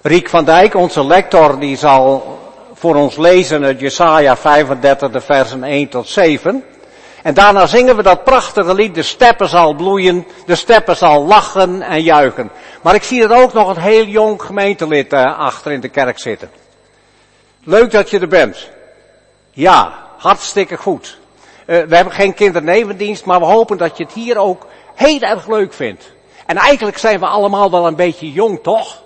Riek 0.05 0.29
van 0.29 0.45
Dijk, 0.45 0.75
onze 0.75 1.05
lector, 1.05 1.59
die 1.59 1.77
zal 1.77 2.39
voor 2.73 2.95
ons 2.95 3.17
lezen 3.17 3.63
uit 3.63 3.79
Jesaja 3.79 4.37
35, 4.37 5.11
de 5.11 5.21
versen 5.21 5.63
1 5.63 5.89
tot 5.89 6.07
7. 6.07 6.63
En 7.21 7.33
daarna 7.33 7.65
zingen 7.67 7.95
we 7.95 8.03
dat 8.03 8.23
prachtige 8.23 8.73
lied, 8.73 8.95
de 8.95 9.03
steppen 9.03 9.49
zal 9.49 9.73
bloeien, 9.73 10.27
de 10.45 10.55
steppen 10.55 10.95
zal 10.95 11.25
lachen 11.25 11.81
en 11.81 12.01
juichen. 12.01 12.51
Maar 12.81 12.95
ik 12.95 13.03
zie 13.03 13.23
er 13.23 13.41
ook 13.41 13.53
nog 13.53 13.69
een 13.69 13.81
heel 13.81 14.05
jong 14.05 14.41
gemeentelid 14.41 15.13
uh, 15.13 15.39
achter 15.39 15.71
in 15.71 15.79
de 15.79 15.89
kerk 15.89 16.19
zitten. 16.19 16.51
Leuk 17.63 17.91
dat 17.91 18.09
je 18.09 18.19
er 18.19 18.27
bent. 18.27 18.69
Ja, 19.51 19.93
hartstikke 20.17 20.77
goed. 20.77 21.17
Uh, 21.65 21.83
we 21.83 21.95
hebben 21.95 22.13
geen 22.13 22.33
kindernevendienst, 22.33 23.25
maar 23.25 23.39
we 23.39 23.45
hopen 23.45 23.77
dat 23.77 23.97
je 23.97 24.03
het 24.03 24.13
hier 24.13 24.37
ook 24.37 24.67
heel 24.95 25.19
erg 25.19 25.47
leuk 25.47 25.73
vindt. 25.73 26.11
En 26.45 26.57
eigenlijk 26.57 26.97
zijn 26.97 27.19
we 27.19 27.25
allemaal 27.25 27.71
wel 27.71 27.87
een 27.87 27.95
beetje 27.95 28.31
jong, 28.31 28.59
toch? 28.63 29.02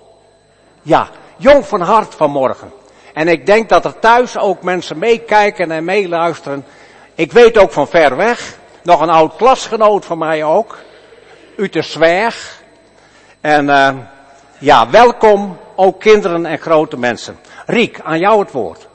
Ja, 0.87 1.09
jong 1.37 1.65
van 1.65 1.81
hart 1.81 2.15
vanmorgen. 2.15 2.71
En 3.13 3.27
ik 3.27 3.45
denk 3.45 3.69
dat 3.69 3.85
er 3.85 3.99
thuis 3.99 4.37
ook 4.37 4.61
mensen 4.61 4.97
meekijken 4.97 5.71
en 5.71 5.83
meeluisteren. 5.83 6.65
Ik 7.15 7.31
weet 7.31 7.57
ook 7.57 7.71
van 7.71 7.87
ver 7.87 8.15
weg, 8.15 8.57
nog 8.83 9.01
een 9.01 9.09
oud 9.09 9.35
klasgenoot 9.35 10.05
van 10.05 10.17
mij 10.17 10.43
ook, 10.43 10.77
uit 11.57 11.73
de 11.73 11.81
Zwerg. 11.81 12.61
En 13.41 13.65
uh, 13.65 13.89
ja, 14.59 14.89
welkom 14.89 15.57
ook 15.75 15.99
kinderen 15.99 16.45
en 16.45 16.57
grote 16.57 16.97
mensen. 16.97 17.39
Riek, 17.65 17.99
aan 18.03 18.19
jou 18.19 18.39
het 18.39 18.51
woord. 18.51 18.87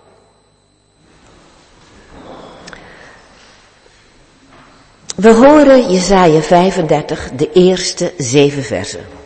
We 5.17 5.33
horen 5.33 5.91
Jesaja 5.91 6.41
35, 6.41 7.31
de 7.31 7.53
eerste 7.53 8.13
zeven 8.17 8.63
versen. 8.63 9.22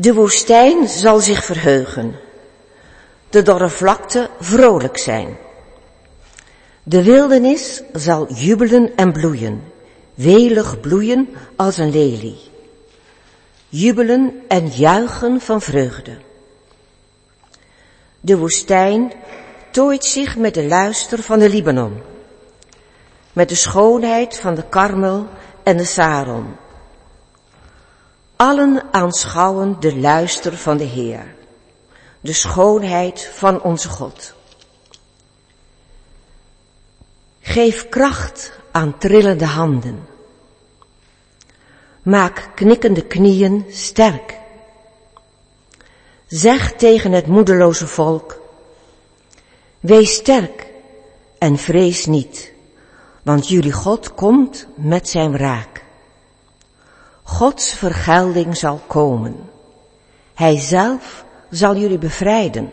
De 0.00 0.14
woestijn 0.14 0.88
zal 0.88 1.18
zich 1.18 1.44
verheugen, 1.44 2.14
de 3.30 3.42
dorre 3.42 3.68
vlakte 3.68 4.30
vrolijk 4.38 4.98
zijn. 4.98 5.36
De 6.82 7.02
wildernis 7.02 7.82
zal 7.92 8.32
jubelen 8.32 8.96
en 8.96 9.12
bloeien. 9.12 9.62
welig 10.14 10.80
bloeien 10.80 11.28
als 11.56 11.76
een 11.76 11.90
lelie, 11.90 12.38
jubelen 13.68 14.42
en 14.48 14.68
juichen 14.68 15.40
van 15.40 15.60
vreugde. 15.60 16.18
De 18.20 18.38
woestijn 18.38 19.12
tooit 19.70 20.04
zich 20.04 20.36
met 20.36 20.54
de 20.54 20.64
luister 20.64 21.22
van 21.22 21.38
de 21.38 21.48
Libanon, 21.48 22.00
met 23.32 23.48
de 23.48 23.54
schoonheid 23.54 24.36
van 24.36 24.54
de 24.54 24.64
Karmel 24.68 25.26
en 25.62 25.76
de 25.76 25.84
Saron. 25.84 26.46
Allen 28.40 28.82
aanschouwen 28.90 29.76
de 29.80 29.96
luister 29.96 30.56
van 30.56 30.76
de 30.76 30.84
Heer, 30.84 31.34
de 32.20 32.32
schoonheid 32.32 33.30
van 33.34 33.62
onze 33.62 33.88
God. 33.88 34.34
Geef 37.40 37.88
kracht 37.88 38.52
aan 38.70 38.98
trillende 38.98 39.44
handen. 39.44 40.06
Maak 42.02 42.50
knikkende 42.54 43.06
knieën 43.06 43.64
sterk. 43.70 44.38
Zeg 46.26 46.72
tegen 46.72 47.12
het 47.12 47.26
moedeloze 47.26 47.86
volk, 47.86 48.40
wees 49.80 50.14
sterk 50.14 50.66
en 51.38 51.56
vrees 51.56 52.06
niet, 52.06 52.52
want 53.22 53.48
jullie 53.48 53.72
God 53.72 54.14
komt 54.14 54.66
met 54.74 55.08
zijn 55.08 55.32
wraak. 55.32 55.69
Gods 57.30 57.72
vergelding 57.72 58.56
zal 58.56 58.80
komen. 58.86 59.36
Hij 60.34 60.58
zelf 60.58 61.24
zal 61.50 61.76
jullie 61.76 61.98
bevrijden. 61.98 62.72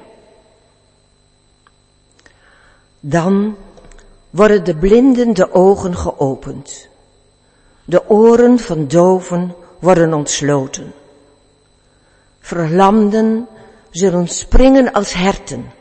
Dan 3.00 3.58
worden 4.30 4.63
de 4.63 4.76
blinden 4.76 5.34
de 5.34 5.52
ogen 5.52 5.96
geopend. 5.96 6.88
De 7.86 8.10
oren 8.10 8.60
van 8.60 8.88
doven 8.88 9.56
worden 9.80 10.13
ontsloten. 10.13 10.93
Verlamden 12.39 13.48
zullen 13.89 14.28
springen 14.28 14.91
als 14.91 15.13
herten. 15.13 15.72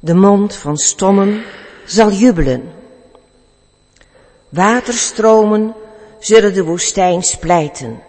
De 0.00 0.14
mond 0.14 0.54
van 0.54 0.76
stommen 0.76 1.42
zal 1.84 2.10
jubelen. 2.10 2.72
Waterstromen 4.48 5.74
zullen 6.20 6.54
de 6.54 6.64
woestijn 6.64 7.22
splijten. 7.22 8.02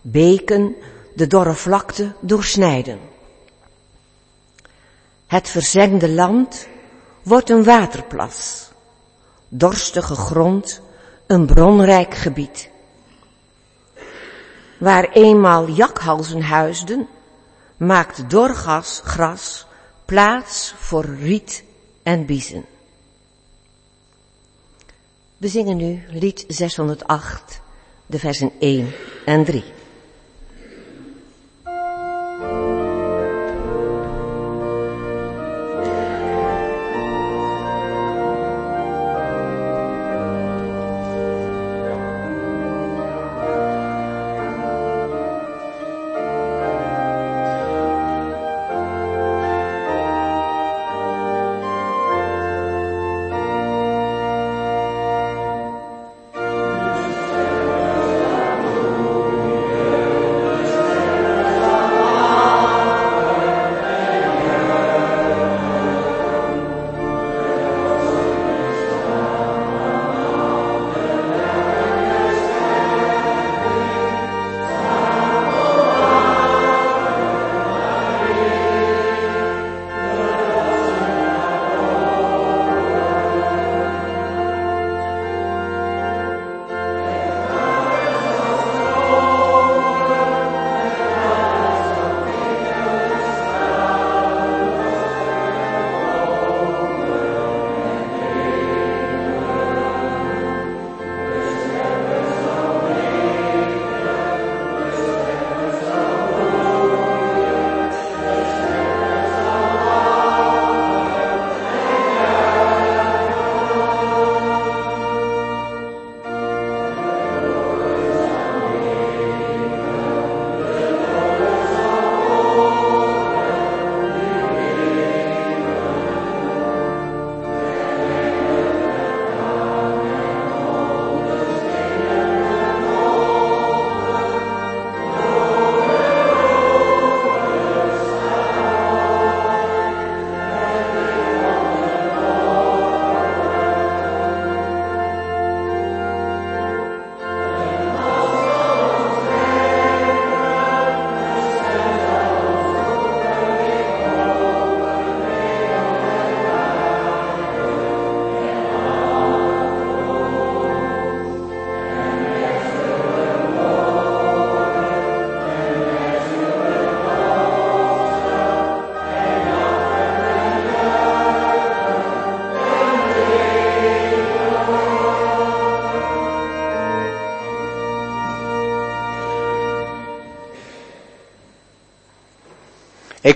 Beken 0.00 0.76
de 1.14 1.26
dorre 1.26 1.54
vlakte 1.54 2.12
doorsnijden. 2.20 2.98
Het 5.26 5.48
verzengde 5.48 6.08
land 6.08 6.66
wordt 7.22 7.50
een 7.50 7.64
waterplas. 7.64 8.70
Dorstige 9.48 10.14
grond, 10.14 10.80
een 11.26 11.46
bronrijk 11.46 12.14
gebied. 12.14 12.70
Waar 14.78 15.08
eenmaal 15.10 15.68
jakhalzen 15.68 16.42
huisden, 16.42 17.08
maakt 17.76 18.30
dorgas 18.30 19.00
gras 19.04 19.66
plaats 20.04 20.74
voor 20.76 21.04
riet 21.04 21.64
en 22.02 22.26
biezen. 22.26 22.64
We 25.42 25.48
zingen 25.48 25.76
nu 25.76 26.02
lied 26.08 26.44
608, 26.48 27.60
de 28.06 28.18
versen 28.18 28.52
1 28.58 28.92
en 29.24 29.44
3. 29.44 29.62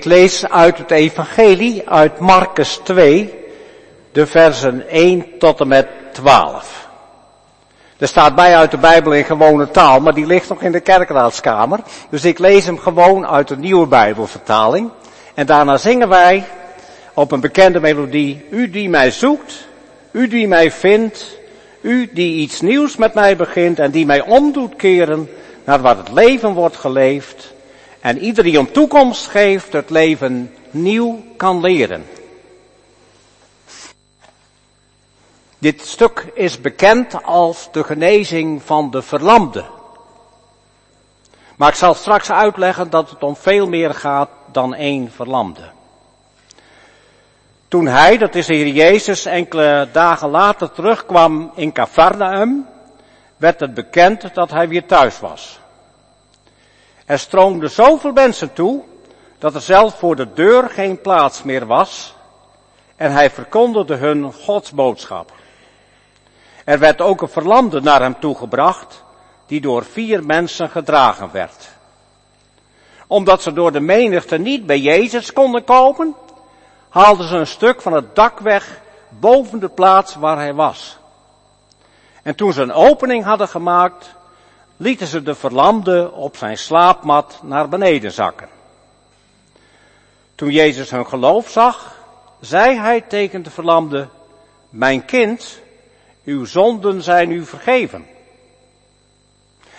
Lees 0.06 0.48
uit 0.48 0.78
het 0.78 0.90
evangelie, 0.90 1.88
uit 1.88 2.18
Marcus 2.18 2.80
2, 2.84 3.34
de 4.12 4.26
versen 4.26 4.88
1 4.88 5.26
tot 5.38 5.60
en 5.60 5.68
met 5.68 5.88
12. 6.12 6.88
Er 7.98 8.08
staat 8.08 8.34
bij 8.34 8.56
uit 8.56 8.70
de 8.70 8.78
Bijbel 8.78 9.12
in 9.12 9.24
gewone 9.24 9.70
taal, 9.70 10.00
maar 10.00 10.14
die 10.14 10.26
ligt 10.26 10.48
nog 10.48 10.62
in 10.62 10.72
de 10.72 10.80
kerkraadskamer. 10.80 11.80
Dus 12.10 12.24
ik 12.24 12.38
lees 12.38 12.66
hem 12.66 12.78
gewoon 12.78 13.26
uit 13.26 13.48
de 13.48 13.56
nieuwe 13.56 13.86
Bijbelvertaling. 13.86 14.90
En 15.34 15.46
daarna 15.46 15.76
zingen 15.76 16.08
wij 16.08 16.44
op 17.14 17.32
een 17.32 17.40
bekende 17.40 17.80
melodie, 17.80 18.46
U 18.50 18.70
die 18.70 18.88
mij 18.88 19.10
zoekt, 19.10 19.66
U 20.10 20.28
die 20.28 20.48
mij 20.48 20.70
vindt, 20.70 21.38
U 21.80 22.10
die 22.12 22.34
iets 22.40 22.60
nieuws 22.60 22.96
met 22.96 23.14
mij 23.14 23.36
begint 23.36 23.78
en 23.78 23.90
die 23.90 24.06
mij 24.06 24.20
omdoet 24.20 24.76
keren 24.76 25.28
naar 25.64 25.80
wat 25.80 25.96
het 25.96 26.12
leven 26.12 26.52
wordt 26.52 26.76
geleefd 26.76 27.54
en 28.06 28.18
ieder 28.18 28.44
die 28.44 28.58
een 28.58 28.70
toekomst 28.70 29.26
geeft, 29.26 29.72
het 29.72 29.90
leven 29.90 30.54
nieuw 30.70 31.24
kan 31.36 31.60
leren. 31.60 32.06
Dit 35.58 35.80
stuk 35.80 36.30
is 36.34 36.60
bekend 36.60 37.22
als 37.22 37.68
de 37.72 37.84
genezing 37.84 38.62
van 38.62 38.90
de 38.90 39.02
verlamde. 39.02 39.64
Maar 41.56 41.68
ik 41.68 41.74
zal 41.74 41.94
straks 41.94 42.30
uitleggen 42.30 42.90
dat 42.90 43.10
het 43.10 43.22
om 43.22 43.36
veel 43.36 43.68
meer 43.68 43.94
gaat 43.94 44.30
dan 44.52 44.74
één 44.74 45.12
verlamde. 45.12 45.70
Toen 47.68 47.86
hij, 47.86 48.18
dat 48.18 48.34
is 48.34 48.46
de 48.46 48.54
Heer 48.54 48.74
Jezus, 48.74 49.24
enkele 49.24 49.88
dagen 49.92 50.28
later 50.28 50.72
terugkwam 50.72 51.52
in 51.54 51.72
Capernaum, 51.72 52.66
werd 53.36 53.60
het 53.60 53.74
bekend 53.74 54.34
dat 54.34 54.50
hij 54.50 54.68
weer 54.68 54.86
thuis 54.86 55.20
was. 55.20 55.60
Er 57.06 57.18
stroomden 57.18 57.70
zoveel 57.70 58.12
mensen 58.12 58.52
toe, 58.52 58.82
dat 59.38 59.54
er 59.54 59.60
zelfs 59.60 59.94
voor 59.94 60.16
de 60.16 60.32
deur 60.32 60.70
geen 60.70 61.00
plaats 61.00 61.42
meer 61.42 61.66
was, 61.66 62.14
en 62.96 63.12
hij 63.12 63.30
verkondigde 63.30 63.94
hun 63.94 64.32
Gods 64.32 64.72
boodschap. 64.72 65.32
Er 66.64 66.78
werd 66.78 67.00
ook 67.00 67.20
een 67.20 67.28
verlamde 67.28 67.80
naar 67.80 68.00
hem 68.00 68.20
toegebracht, 68.20 69.04
die 69.46 69.60
door 69.60 69.84
vier 69.84 70.24
mensen 70.24 70.70
gedragen 70.70 71.32
werd. 71.32 71.68
Omdat 73.06 73.42
ze 73.42 73.52
door 73.52 73.72
de 73.72 73.80
menigte 73.80 74.38
niet 74.38 74.66
bij 74.66 74.78
Jezus 74.78 75.32
konden 75.32 75.64
komen, 75.64 76.14
haalden 76.88 77.28
ze 77.28 77.36
een 77.36 77.46
stuk 77.46 77.82
van 77.82 77.92
het 77.92 78.14
dak 78.14 78.38
weg 78.38 78.80
boven 79.08 79.58
de 79.58 79.68
plaats 79.68 80.14
waar 80.14 80.36
hij 80.36 80.54
was. 80.54 80.98
En 82.22 82.34
toen 82.34 82.52
ze 82.52 82.62
een 82.62 82.72
opening 82.72 83.24
hadden 83.24 83.48
gemaakt, 83.48 84.14
lieten 84.76 85.06
ze 85.06 85.22
de 85.22 85.34
verlamde 85.34 86.12
op 86.12 86.36
zijn 86.36 86.58
slaapmat 86.58 87.40
naar 87.42 87.68
beneden 87.68 88.12
zakken. 88.12 88.48
Toen 90.34 90.50
Jezus 90.50 90.90
hun 90.90 91.06
geloof 91.06 91.50
zag, 91.50 91.94
zei 92.40 92.78
hij 92.78 93.00
tegen 93.00 93.42
de 93.42 93.50
verlamde, 93.50 94.08
mijn 94.70 95.04
kind, 95.04 95.60
uw 96.24 96.44
zonden 96.44 97.02
zijn 97.02 97.30
u 97.30 97.44
vergeven. 97.44 98.06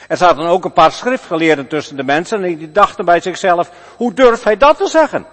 Er 0.07 0.17
zaten 0.17 0.45
ook 0.45 0.65
een 0.65 0.73
paar 0.73 0.91
schriftgeleerden 0.91 1.67
tussen 1.67 1.95
de 1.95 2.03
mensen 2.03 2.43
en 2.43 2.57
die 2.57 2.71
dachten 2.71 3.05
bij 3.05 3.19
zichzelf, 3.19 3.71
hoe 3.95 4.13
durft 4.13 4.43
hij 4.43 4.57
dat 4.57 4.77
te 4.77 4.87
zeggen? 4.87 5.25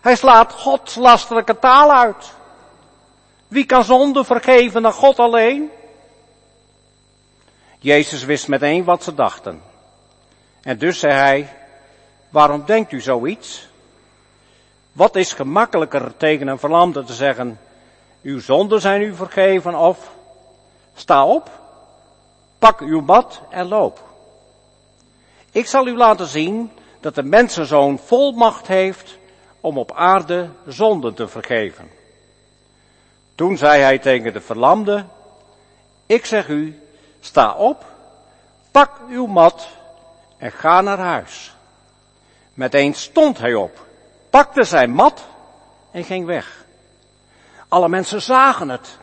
Hij 0.00 0.16
slaat 0.16 0.52
Gods 0.52 0.94
lastelijke 0.94 1.58
taal 1.58 1.92
uit. 1.92 2.32
Wie 3.48 3.64
kan 3.64 3.84
zonde 3.84 4.24
vergeven 4.24 4.82
dan 4.82 4.92
God 4.92 5.18
alleen? 5.18 5.70
Jezus 7.82 8.24
wist 8.24 8.48
meteen 8.48 8.84
wat 8.84 9.02
ze 9.02 9.14
dachten. 9.14 9.62
En 10.62 10.78
dus 10.78 10.98
zei 10.98 11.12
hij, 11.12 11.48
waarom 12.28 12.62
denkt 12.66 12.92
u 12.92 13.00
zoiets? 13.00 13.68
Wat 14.92 15.16
is 15.16 15.32
gemakkelijker 15.32 16.16
tegen 16.16 16.46
een 16.46 16.58
verlamde 16.58 17.04
te 17.04 17.12
zeggen, 17.12 17.58
uw 18.22 18.40
zonden 18.40 18.80
zijn 18.80 19.02
u 19.02 19.14
vergeven 19.14 19.74
of 19.74 20.10
sta 20.94 21.26
op, 21.26 21.50
pak 22.58 22.80
uw 22.80 23.00
mat 23.00 23.40
en 23.50 23.68
loop. 23.68 24.08
Ik 25.50 25.66
zal 25.66 25.86
u 25.86 25.96
laten 25.96 26.26
zien 26.26 26.70
dat 27.00 27.14
de 27.14 27.22
mensenzoon 27.22 27.98
volmacht 27.98 28.66
heeft 28.66 29.18
om 29.60 29.78
op 29.78 29.92
aarde 29.92 30.48
zonden 30.66 31.14
te 31.14 31.28
vergeven. 31.28 31.90
Toen 33.34 33.56
zei 33.56 33.82
hij 33.82 33.98
tegen 33.98 34.32
de 34.32 34.40
verlamde, 34.40 35.04
ik 36.06 36.26
zeg 36.26 36.48
u, 36.48 36.80
sta 37.20 37.54
op, 37.54 37.84
pak 38.70 38.90
uw 39.08 39.26
mat 39.26 39.68
en 40.36 40.52
ga 40.52 40.80
naar 40.80 40.98
huis. 40.98 41.54
Meteen 42.54 42.94
stond 42.94 43.38
hij 43.38 43.54
op, 43.54 43.86
pakte 44.30 44.64
zijn 44.64 44.90
mat 44.90 45.24
en 45.90 46.04
ging 46.04 46.26
weg. 46.26 46.64
Alle 47.68 47.88
mensen 47.88 48.22
zagen 48.22 48.68
het. 48.68 48.98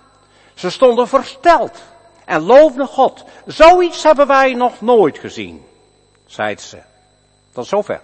Ze 0.54 0.70
stonden 0.70 1.08
versteld 1.08 1.82
en 2.26 2.42
loofden 2.42 2.88
God. 2.88 3.24
Zoiets 3.46 4.04
hebben 4.04 4.28
wij 4.28 4.54
nog 4.54 4.82
nooit 4.82 5.18
gezien, 5.18 5.66
zeiden 6.26 6.64
ze. 6.64 6.82
Tot 7.54 7.68
zover. 7.68 8.02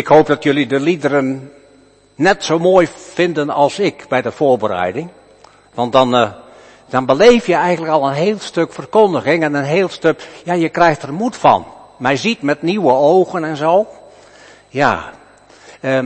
Ik 0.00 0.06
hoop 0.06 0.26
dat 0.26 0.42
jullie 0.42 0.66
de 0.66 0.80
liederen 0.80 1.52
net 2.14 2.44
zo 2.44 2.58
mooi 2.58 2.88
vinden 2.96 3.50
als 3.50 3.78
ik 3.78 4.04
bij 4.08 4.22
de 4.22 4.32
voorbereiding. 4.32 5.10
Want 5.74 5.92
dan, 5.92 6.14
uh, 6.14 6.30
dan 6.88 7.06
beleef 7.06 7.46
je 7.46 7.54
eigenlijk 7.54 7.92
al 7.92 8.08
een 8.08 8.14
heel 8.14 8.38
stuk 8.38 8.72
verkondiging 8.72 9.42
en 9.42 9.54
een 9.54 9.64
heel 9.64 9.88
stuk, 9.88 10.28
ja, 10.44 10.52
je 10.52 10.68
krijgt 10.68 11.02
er 11.02 11.12
moed 11.12 11.36
van. 11.36 11.66
Mij 11.96 12.16
ziet 12.16 12.42
met 12.42 12.62
nieuwe 12.62 12.92
ogen 12.92 13.44
en 13.44 13.56
zo. 13.56 13.86
Ja. 14.68 15.10
Uh, 15.80 15.98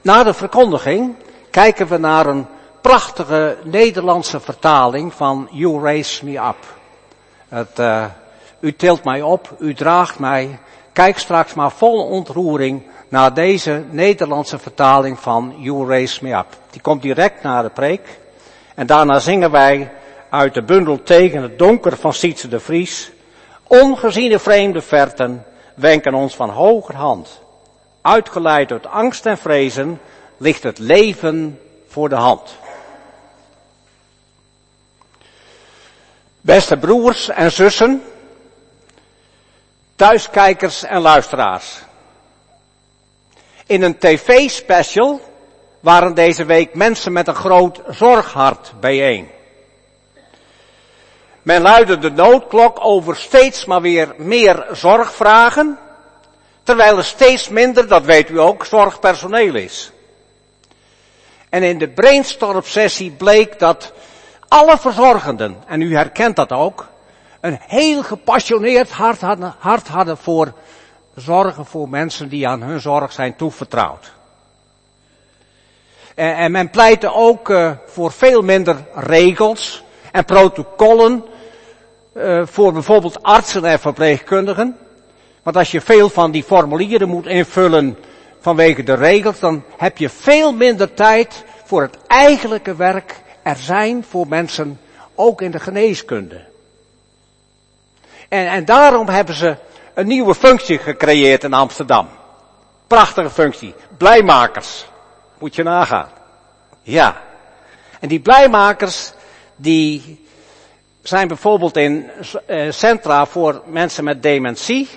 na 0.00 0.22
de 0.22 0.34
verkondiging 0.34 1.14
kijken 1.50 1.86
we 1.86 1.98
naar 1.98 2.26
een 2.26 2.46
prachtige 2.80 3.56
Nederlandse 3.64 4.40
vertaling 4.40 5.14
van 5.14 5.48
You 5.50 5.82
Raise 5.82 6.24
Me 6.24 6.38
Up. 6.38 6.76
Uh, 7.78 8.04
u 8.60 8.76
tilt 8.76 9.04
mij 9.04 9.22
op, 9.22 9.54
u 9.58 9.74
draagt 9.74 10.18
mij. 10.18 10.58
Kijk 10.92 11.18
straks 11.18 11.54
maar 11.54 11.72
vol 11.72 12.06
ontroering 12.06 12.82
naar 13.08 13.34
deze 13.34 13.84
Nederlandse 13.90 14.58
vertaling 14.58 15.18
van 15.18 15.54
You 15.58 15.88
Raise 15.88 16.24
Me 16.24 16.34
Up. 16.34 16.46
Die 16.70 16.80
komt 16.80 17.02
direct 17.02 17.42
na 17.42 17.62
de 17.62 17.70
preek. 17.70 18.18
En 18.74 18.86
daarna 18.86 19.18
zingen 19.18 19.50
wij 19.50 19.92
uit 20.30 20.54
de 20.54 20.62
bundel 20.62 21.02
Tegen 21.02 21.42
het 21.42 21.58
donker 21.58 21.96
van 21.96 22.12
Sietse 22.12 22.48
de 22.48 22.60
Vries. 22.60 23.10
Ongeziene 23.66 24.38
vreemde 24.38 24.80
verten 24.80 25.44
wenken 25.74 26.14
ons 26.14 26.36
van 26.36 26.50
hoger 26.50 26.94
hand. 26.94 27.40
Uitgeleid 28.00 28.72
uit 28.72 28.86
angst 28.86 29.26
en 29.26 29.38
vrezen 29.38 30.00
ligt 30.36 30.62
het 30.62 30.78
leven 30.78 31.60
voor 31.88 32.08
de 32.08 32.14
hand. 32.14 32.56
Beste 36.40 36.76
broers 36.76 37.28
en 37.28 37.52
zussen, 37.52 38.02
thuiskijkers 39.96 40.82
en 40.82 41.00
luisteraars. 41.00 41.86
In 43.68 43.82
een 43.82 43.98
tv-special 43.98 45.20
waren 45.80 46.14
deze 46.14 46.44
week 46.44 46.74
mensen 46.74 47.12
met 47.12 47.28
een 47.28 47.34
groot 47.34 47.80
zorghart 47.88 48.72
bijeen. 48.80 49.28
Men 51.42 51.62
luidde 51.62 51.98
de 51.98 52.10
noodklok 52.10 52.78
over 52.80 53.16
steeds 53.16 53.64
maar 53.64 53.80
weer 53.80 54.14
meer 54.16 54.66
zorgvragen, 54.72 55.78
terwijl 56.62 56.96
er 56.96 57.04
steeds 57.04 57.48
minder, 57.48 57.88
dat 57.88 58.04
weet 58.04 58.30
u 58.30 58.40
ook, 58.40 58.64
zorgpersoneel 58.64 59.54
is. 59.54 59.92
En 61.48 61.62
in 61.62 61.78
de 61.78 61.88
brainstorm 61.88 62.62
sessie 62.62 63.10
bleek 63.10 63.58
dat 63.58 63.92
alle 64.48 64.78
verzorgenden, 64.78 65.56
en 65.66 65.80
u 65.80 65.94
herkent 65.94 66.36
dat 66.36 66.52
ook, 66.52 66.88
een 67.40 67.58
heel 67.60 68.02
gepassioneerd 68.02 68.90
hart 68.90 69.20
hadden, 69.20 69.54
hart 69.58 69.88
hadden 69.88 70.16
voor 70.16 70.52
zorgen 71.20 71.66
voor 71.66 71.88
mensen 71.88 72.28
die 72.28 72.48
aan 72.48 72.62
hun 72.62 72.80
zorg 72.80 73.12
zijn 73.12 73.36
toevertrouwd. 73.36 74.12
En, 76.14 76.36
en 76.36 76.50
men 76.50 76.70
pleitte 76.70 77.12
ook 77.12 77.48
uh, 77.48 77.72
voor 77.86 78.12
veel 78.12 78.42
minder 78.42 78.76
regels 78.94 79.84
en 80.12 80.24
protocollen 80.24 81.24
uh, 82.12 82.46
voor 82.46 82.72
bijvoorbeeld 82.72 83.22
artsen 83.22 83.64
en 83.64 83.78
verpleegkundigen. 83.78 84.76
Want 85.42 85.56
als 85.56 85.70
je 85.70 85.80
veel 85.80 86.08
van 86.08 86.30
die 86.30 86.44
formulieren 86.44 87.08
moet 87.08 87.26
invullen 87.26 87.98
vanwege 88.40 88.82
de 88.82 88.94
regels, 88.94 89.38
dan 89.38 89.64
heb 89.76 89.98
je 89.98 90.08
veel 90.08 90.52
minder 90.52 90.94
tijd 90.94 91.44
voor 91.64 91.82
het 91.82 91.96
eigenlijke 92.06 92.76
werk 92.76 93.20
er 93.42 93.56
zijn 93.56 94.04
voor 94.08 94.28
mensen, 94.28 94.80
ook 95.14 95.42
in 95.42 95.50
de 95.50 95.60
geneeskunde. 95.60 96.44
En, 98.28 98.46
en 98.48 98.64
daarom 98.64 99.08
hebben 99.08 99.34
ze 99.34 99.56
een 99.98 100.06
nieuwe 100.06 100.34
functie 100.34 100.78
gecreëerd 100.78 101.44
in 101.44 101.52
Amsterdam. 101.52 102.08
Prachtige 102.86 103.30
functie. 103.30 103.74
Blijmakers. 103.96 104.86
Moet 105.38 105.54
je 105.54 105.62
nagaan. 105.62 106.08
Ja. 106.82 107.20
En 108.00 108.08
die 108.08 108.20
blijmakers, 108.20 109.12
die 109.56 110.24
zijn 111.02 111.28
bijvoorbeeld 111.28 111.76
in 111.76 112.10
uh, 112.46 112.72
centra 112.72 113.26
voor 113.26 113.62
mensen 113.66 114.04
met 114.04 114.22
dementie. 114.22 114.88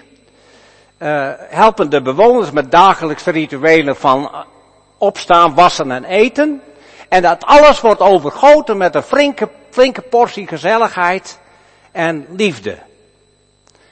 Uh, 0.97 1.31
helpen 1.37 1.89
de 1.89 2.01
bewoners 2.01 2.51
met 2.51 2.71
dagelijkse 2.71 3.31
rituelen 3.31 3.95
van 3.95 4.45
opstaan, 4.97 5.53
wassen 5.53 5.91
en 5.91 6.03
eten. 6.03 6.61
En 7.09 7.21
dat 7.21 7.45
alles 7.45 7.81
wordt 7.81 8.01
overgoten 8.01 8.77
met 8.77 8.95
een 8.95 9.03
flinke, 9.03 9.49
flinke 9.69 10.01
portie 10.01 10.47
gezelligheid 10.47 11.39
en 11.91 12.25
liefde. 12.29 12.77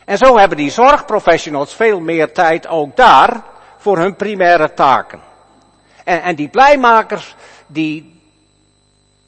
En 0.09 0.17
zo 0.17 0.37
hebben 0.37 0.57
die 0.57 0.71
zorgprofessionals 0.71 1.73
veel 1.73 1.99
meer 1.99 2.33
tijd 2.33 2.67
ook 2.67 2.95
daar 2.95 3.43
voor 3.77 3.97
hun 3.97 4.15
primaire 4.15 4.73
taken. 4.73 5.19
En, 6.03 6.21
en 6.21 6.35
die 6.35 6.47
blijmakers, 6.47 7.35
die, 7.67 8.21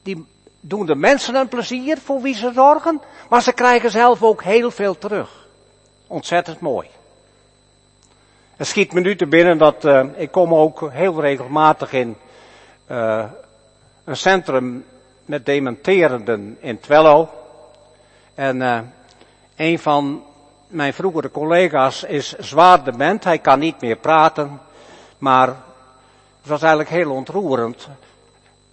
die 0.02 0.26
doen 0.60 0.86
de 0.86 0.94
mensen 0.94 1.34
een 1.34 1.48
plezier 1.48 1.98
voor 1.98 2.20
wie 2.20 2.34
ze 2.34 2.50
zorgen, 2.54 3.00
maar 3.28 3.42
ze 3.42 3.52
krijgen 3.52 3.90
zelf 3.90 4.22
ook 4.22 4.42
heel 4.42 4.70
veel 4.70 4.98
terug. 4.98 5.46
Ontzettend 6.06 6.60
mooi. 6.60 6.88
Het 8.56 8.66
schiet 8.66 8.92
me 8.92 9.00
nu 9.00 9.16
te 9.16 9.26
binnen 9.26 9.58
dat 9.58 9.84
uh, 9.84 10.04
ik 10.14 10.30
kom 10.30 10.54
ook 10.54 10.90
heel 10.90 11.20
regelmatig 11.20 11.92
in 11.92 12.16
uh, 12.90 13.24
een 14.04 14.16
centrum 14.16 14.84
met 15.24 15.46
dementerenden 15.46 16.56
in 16.60 16.80
Twello. 16.80 17.28
En 18.34 18.56
uh, 18.56 18.78
een 19.56 19.78
van 19.78 20.30
mijn 20.72 20.94
vroegere 20.94 21.30
collega's 21.30 22.02
is 22.02 22.38
zwaar 22.38 22.84
dement. 22.84 23.24
Hij 23.24 23.38
kan 23.38 23.58
niet 23.58 23.80
meer 23.80 23.96
praten. 23.96 24.60
Maar 25.18 25.46
het 25.46 26.50
was 26.50 26.60
eigenlijk 26.60 26.90
heel 26.90 27.10
ontroerend. 27.10 27.88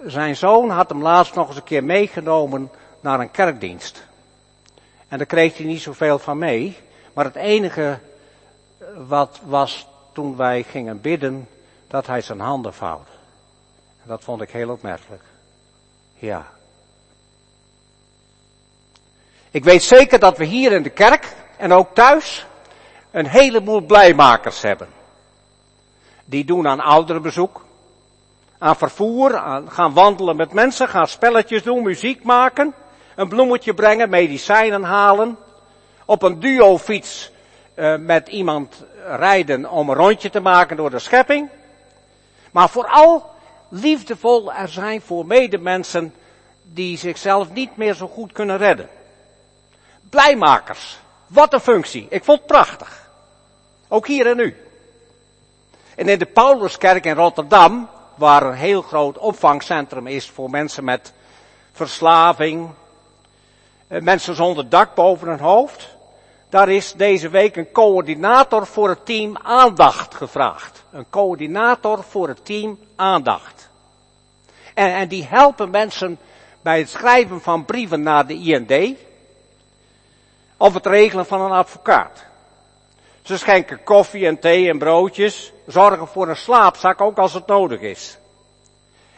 Zijn 0.05 0.35
zoon 0.35 0.69
had 0.69 0.89
hem 0.89 1.01
laatst 1.01 1.35
nog 1.35 1.47
eens 1.47 1.55
een 1.55 1.63
keer 1.63 1.83
meegenomen 1.83 2.71
naar 3.01 3.19
een 3.19 3.31
kerkdienst. 3.31 4.03
En 5.07 5.17
daar 5.17 5.27
kreeg 5.27 5.57
hij 5.57 5.65
niet 5.65 5.81
zoveel 5.81 6.19
van 6.19 6.37
mee. 6.37 6.77
Maar 7.13 7.25
het 7.25 7.35
enige 7.35 7.99
wat 9.07 9.39
was 9.43 9.87
toen 10.13 10.35
wij 10.35 10.63
gingen 10.63 11.01
bidden, 11.01 11.47
dat 11.87 12.07
hij 12.07 12.21
zijn 12.21 12.39
handen 12.39 12.73
vouwde. 12.73 13.09
En 14.01 14.07
dat 14.07 14.23
vond 14.23 14.41
ik 14.41 14.49
heel 14.49 14.69
opmerkelijk. 14.69 15.23
Ja. 16.13 16.51
Ik 19.51 19.63
weet 19.63 19.83
zeker 19.83 20.19
dat 20.19 20.37
we 20.37 20.43
hier 20.43 20.71
in 20.71 20.83
de 20.83 20.89
kerk 20.89 21.35
en 21.59 21.73
ook 21.73 21.93
thuis 21.93 22.45
een 23.11 23.27
heleboel 23.27 23.81
blijmakers 23.81 24.61
hebben. 24.61 24.87
Die 26.25 26.45
doen 26.45 26.67
aan 26.67 26.79
ouderenbezoek, 26.79 27.65
aan 28.57 28.75
vervoer, 28.75 29.37
aan 29.37 29.71
gaan 29.71 29.93
wandelen 29.93 30.35
met 30.35 30.53
mensen, 30.53 30.87
gaan 30.87 31.07
spelletjes 31.07 31.63
doen, 31.63 31.83
muziek 31.83 32.23
maken, 32.23 32.73
een 33.15 33.29
bloemetje 33.29 33.73
brengen, 33.73 34.09
medicijnen 34.09 34.83
halen, 34.83 35.37
op 36.05 36.23
een 36.23 36.39
duofiets 36.39 37.31
uh, 37.75 37.95
met 37.95 38.27
iemand 38.27 38.83
rijden 39.05 39.69
om 39.69 39.89
een 39.89 39.95
rondje 39.95 40.29
te 40.29 40.39
maken 40.39 40.77
door 40.77 40.89
de 40.89 40.99
schepping. 40.99 41.49
Maar 42.51 42.69
vooral 42.69 43.31
liefdevol 43.69 44.53
er 44.53 44.67
zijn 44.67 45.01
voor 45.01 45.25
medemensen 45.25 46.13
die 46.63 46.97
zichzelf 46.97 47.51
niet 47.51 47.77
meer 47.77 47.93
zo 47.93 48.07
goed 48.07 48.31
kunnen 48.31 48.57
redden. 48.57 48.89
Blijmakers. 50.09 50.99
Wat 51.29 51.53
een 51.53 51.59
functie. 51.59 52.07
Ik 52.09 52.23
vond 52.23 52.37
het 52.37 52.47
prachtig. 52.47 53.09
Ook 53.87 54.07
hier 54.07 54.27
en 54.27 54.37
nu. 54.37 54.55
En 55.95 56.07
in 56.07 56.19
de 56.19 56.25
Pauluskerk 56.25 57.05
in 57.05 57.15
Rotterdam, 57.15 57.89
waar 58.15 58.43
een 58.43 58.53
heel 58.53 58.81
groot 58.81 59.17
opvangcentrum 59.17 60.07
is 60.07 60.29
voor 60.29 60.49
mensen 60.49 60.83
met 60.83 61.13
verslaving, 61.71 62.69
eh, 63.87 64.01
mensen 64.01 64.35
zonder 64.35 64.69
dak 64.69 64.95
boven 64.95 65.27
hun 65.27 65.39
hoofd, 65.39 65.87
daar 66.49 66.69
is 66.69 66.93
deze 66.93 67.29
week 67.29 67.55
een 67.55 67.71
coördinator 67.71 68.67
voor 68.67 68.89
het 68.89 69.05
team 69.05 69.37
aandacht 69.37 70.15
gevraagd. 70.15 70.83
Een 70.91 71.09
coördinator 71.09 72.03
voor 72.03 72.27
het 72.27 72.45
team 72.45 72.79
aandacht. 72.95 73.69
En, 74.73 74.93
en 74.93 75.07
die 75.07 75.25
helpen 75.25 75.69
mensen 75.69 76.19
bij 76.61 76.79
het 76.79 76.89
schrijven 76.89 77.41
van 77.41 77.65
brieven 77.65 78.01
naar 78.01 78.27
de 78.27 78.33
IND, 78.33 78.97
of 80.59 80.73
het 80.73 80.85
regelen 80.85 81.25
van 81.25 81.41
een 81.41 81.51
advocaat. 81.51 82.25
Ze 83.21 83.37
schenken 83.37 83.83
koffie 83.83 84.25
en 84.25 84.39
thee 84.39 84.69
en 84.69 84.77
broodjes, 84.77 85.51
zorgen 85.67 86.07
voor 86.07 86.29
een 86.29 86.37
slaapzak 86.37 87.01
ook 87.01 87.17
als 87.17 87.33
het 87.33 87.47
nodig 87.47 87.79
is. 87.79 88.17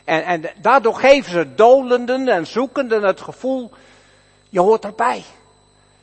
En, 0.04 0.24
en 0.24 0.50
daardoor 0.58 0.96
geven 0.96 1.32
ze 1.32 1.56
dolenden 1.56 2.28
en 2.28 2.48
zoekenden 2.48 3.04
het 3.04 3.22
gevoel, 3.22 3.72
je 4.50 4.60
hoort 4.60 4.86
erbij. 4.86 5.24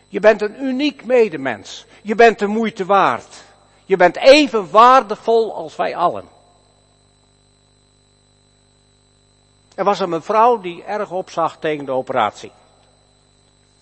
Je 0.08 0.20
bent 0.20 0.42
een 0.42 0.62
uniek 0.62 1.04
medemens. 1.04 1.86
Je 2.02 2.14
bent 2.14 2.38
de 2.38 2.46
moeite 2.46 2.84
waard. 2.84 3.44
Je 3.84 3.96
bent 3.96 4.16
even 4.16 4.70
waardevol 4.70 5.54
als 5.54 5.76
wij 5.76 5.96
allen. 5.96 6.28
Er 9.74 9.84
was 9.84 10.00
een 10.00 10.08
mevrouw 10.08 10.60
die 10.60 10.84
erg 10.84 11.10
opzag 11.10 11.56
tegen 11.58 11.84
de 11.84 11.92
operatie. 11.92 12.52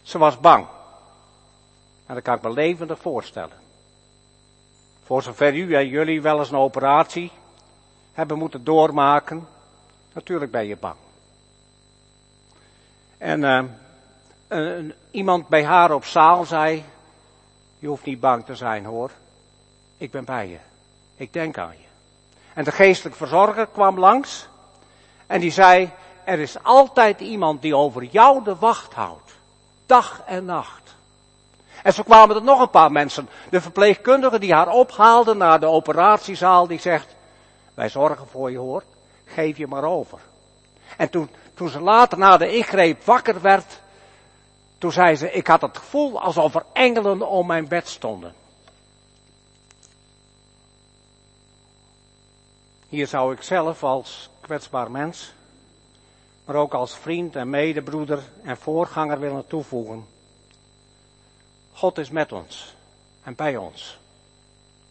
Ze 0.03 0.19
was 0.19 0.41
bang. 0.41 0.67
En 2.07 2.15
dat 2.15 2.23
kan 2.23 2.35
ik 2.35 2.43
me 2.43 2.53
levendig 2.53 2.99
voorstellen. 2.99 3.65
Voor 5.03 5.23
zover 5.23 5.55
u 5.55 5.75
en 5.75 5.89
jullie 5.89 6.23
wel 6.23 6.39
eens 6.39 6.51
een 6.51 6.59
operatie 6.59 7.33
hebben 8.13 8.39
moeten 8.39 8.65
doormaken, 8.65 9.49
natuurlijk 10.13 10.51
ben 10.51 10.67
je 10.67 10.77
bang. 10.77 10.97
En 13.19 13.43
een, 14.49 14.95
iemand 15.11 15.49
bij 15.49 15.65
haar 15.65 15.93
op 15.93 16.05
zaal 16.05 16.45
zei, 16.45 16.85
je 17.79 17.87
hoeft 17.87 18.05
niet 18.05 18.21
bang 18.21 18.45
te 18.45 18.55
zijn 18.55 18.85
hoor, 18.85 19.11
ik 19.97 20.11
ben 20.11 20.25
bij 20.25 20.49
je, 20.49 20.59
ik 21.17 21.33
denk 21.33 21.59
aan 21.59 21.77
je. 21.79 21.87
En 22.55 22.65
de 22.65 22.73
geestelijk 22.73 23.17
verzorger 23.17 23.67
kwam 23.67 23.99
langs 23.99 24.49
en 25.27 25.41
die 25.41 25.51
zei, 25.51 25.91
er 26.25 26.39
is 26.39 26.63
altijd 26.63 27.21
iemand 27.21 27.63
die 27.63 27.77
over 27.77 28.03
jou 28.03 28.45
de 28.45 28.57
wacht 28.57 28.95
houdt, 28.95 29.35
dag 29.87 30.23
en 30.27 30.45
nacht. 30.45 30.86
En 31.83 31.93
zo 31.93 32.03
kwamen 32.03 32.37
er 32.37 32.43
nog 32.43 32.61
een 32.61 32.71
paar 32.71 32.93
mensen. 32.93 33.29
De 33.51 33.61
verpleegkundige 33.61 34.39
die 34.39 34.53
haar 34.53 34.69
ophaalde 34.69 35.35
naar 35.35 35.61
de 35.61 35.67
operatiezaal, 35.67 36.67
die 36.67 36.81
zegt, 36.81 37.15
wij 37.75 37.89
zorgen 37.89 38.27
voor 38.27 38.51
je 38.51 38.59
hoor, 38.59 38.83
geef 39.25 39.57
je 39.57 39.67
maar 39.67 39.85
over. 39.85 40.19
En 40.97 41.11
toen, 41.11 41.31
toen 41.55 41.69
ze 41.69 41.81
later 41.81 42.19
na 42.19 42.37
de 42.37 42.57
ingreep 42.57 43.05
wakker 43.05 43.41
werd, 43.41 43.81
toen 44.79 44.93
zei 44.93 45.17
ze, 45.17 45.33
ik 45.33 45.47
had 45.47 45.61
het 45.61 45.79
gevoel 45.79 46.21
alsof 46.21 46.55
er 46.55 46.65
engelen 46.73 47.29
om 47.29 47.47
mijn 47.47 47.69
bed 47.69 47.89
stonden. 47.89 48.35
Hier 52.89 53.07
zou 53.07 53.33
ik 53.33 53.43
zelf 53.43 53.83
als 53.85 54.31
kwetsbaar 54.41 54.91
mens, 54.91 55.33
maar 56.45 56.57
ook 56.57 56.75
als 56.75 56.97
vriend 56.97 57.37
en 57.37 57.51
medebroeder 57.51 58.23
en 58.43 58.57
voorganger 58.57 59.21
willen 59.21 59.47
toevoegen. 59.47 60.07
God 61.77 61.99
is 61.99 62.11
met 62.11 62.33
ons 62.33 62.75
en 63.23 63.35
bij 63.35 63.57
ons. 63.57 63.99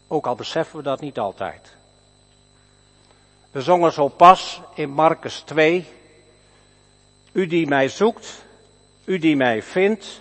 Ook 0.08 0.26
al 0.26 0.34
beseffen 0.34 0.76
we 0.76 0.82
dat 0.82 1.00
niet 1.00 1.18
altijd. 1.18 1.74
We 3.50 3.62
zongen 3.62 3.92
zo 3.92 4.08
pas 4.08 4.60
in 4.74 4.90
Marcus 4.90 5.40
2. 5.40 5.86
U 7.32 7.46
die 7.46 7.66
mij 7.66 7.88
zoekt, 7.88 8.44
u 9.04 9.18
die 9.18 9.36
mij 9.36 9.62
vindt, 9.62 10.20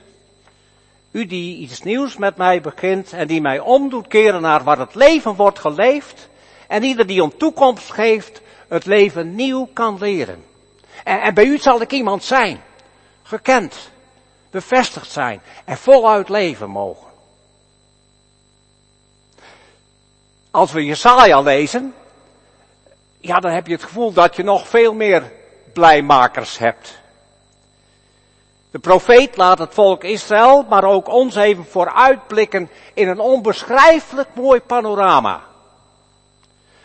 u 1.12 1.26
die 1.26 1.58
iets 1.58 1.82
nieuws 1.82 2.18
met 2.18 2.38
mij 2.38 2.62
begint 2.62 3.14
en 3.14 3.28
die 3.28 3.42
mij 3.42 3.60
omdoet 3.60 4.08
keren 4.08 4.42
naar 4.42 4.64
waar 4.64 4.80
het 4.80 4.96
leven 4.96 5.36
wordt 5.36 5.60
geleefd. 5.60 6.30
En 6.68 6.84
ieder 6.84 7.08
die 7.08 7.24
om 7.24 7.38
toekomst 7.38 7.92
geeft, 7.92 8.42
het 8.68 8.86
leven 8.86 9.36
nieuw 9.36 9.70
kan 9.74 9.98
leren. 9.98 10.44
En, 11.04 11.22
en 11.22 11.34
bij 11.34 11.46
u 11.46 11.58
zal 11.58 11.82
ik 11.82 11.92
iemand 11.92 12.24
zijn, 12.24 12.62
gekend, 13.24 13.94
bevestigd 14.56 15.12
zijn 15.12 15.42
en 15.66 15.78
voluit 15.78 16.30
leven 16.30 16.70
mogen. 16.70 17.08
Als 20.52 20.72
we 20.72 20.86
Jesaja 20.86 21.42
lezen, 21.42 21.94
ja, 23.20 23.40
dan 23.40 23.52
heb 23.52 23.68
je 23.68 23.74
het 23.74 23.84
gevoel 23.84 24.14
dat 24.14 24.36
je 24.36 24.44
nog 24.44 24.68
veel 24.68 24.94
meer 24.94 25.32
blijmakers 25.74 26.58
hebt. 26.58 27.00
De 28.72 28.80
profeet 28.80 29.38
laat 29.38 29.60
het 29.60 29.74
volk 29.74 30.04
Israël, 30.04 30.66
maar 30.70 30.84
ook 30.84 31.08
ons 31.08 31.36
even 31.36 31.66
vooruitblikken 31.66 32.70
in 32.94 33.08
een 33.08 33.20
onbeschrijfelijk 33.20 34.30
mooi 34.36 34.62
panorama. 34.62 35.42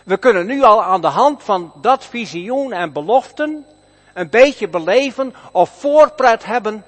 We 0.04 0.16
kunnen 0.16 0.46
nu 0.46 0.62
al 0.62 0.82
aan 0.82 1.00
de 1.00 1.06
hand 1.06 1.42
van 1.42 1.72
dat 1.74 2.04
visioen 2.04 2.72
en 2.72 2.92
beloften 2.92 3.66
een 4.14 4.30
beetje 4.30 4.68
beleven 4.68 5.34
of 5.52 5.70
voorpret 5.78 6.44
hebben. 6.44 6.84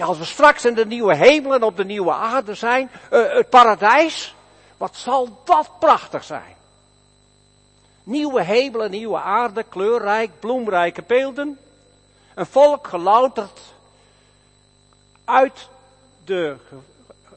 Ja, 0.00 0.06
als 0.06 0.18
we 0.18 0.24
straks 0.24 0.64
in 0.64 0.74
de 0.74 0.86
nieuwe 0.86 1.14
hemel 1.14 1.54
en 1.54 1.62
op 1.62 1.76
de 1.76 1.84
nieuwe 1.84 2.12
aarde 2.12 2.54
zijn, 2.54 2.90
uh, 3.12 3.32
het 3.32 3.48
paradijs, 3.48 4.34
wat 4.76 4.96
zal 4.96 5.42
dat 5.44 5.70
prachtig 5.78 6.24
zijn. 6.24 6.56
Nieuwe 8.02 8.42
hemel 8.42 8.82
en 8.82 8.90
nieuwe 8.90 9.20
aarde, 9.20 9.62
kleurrijk, 9.62 10.40
bloemrijke 10.40 11.02
beelden. 11.06 11.58
Een 12.34 12.46
volk 12.46 12.86
gelouterd 12.86 13.60
uit 15.24 15.68
de 16.24 16.56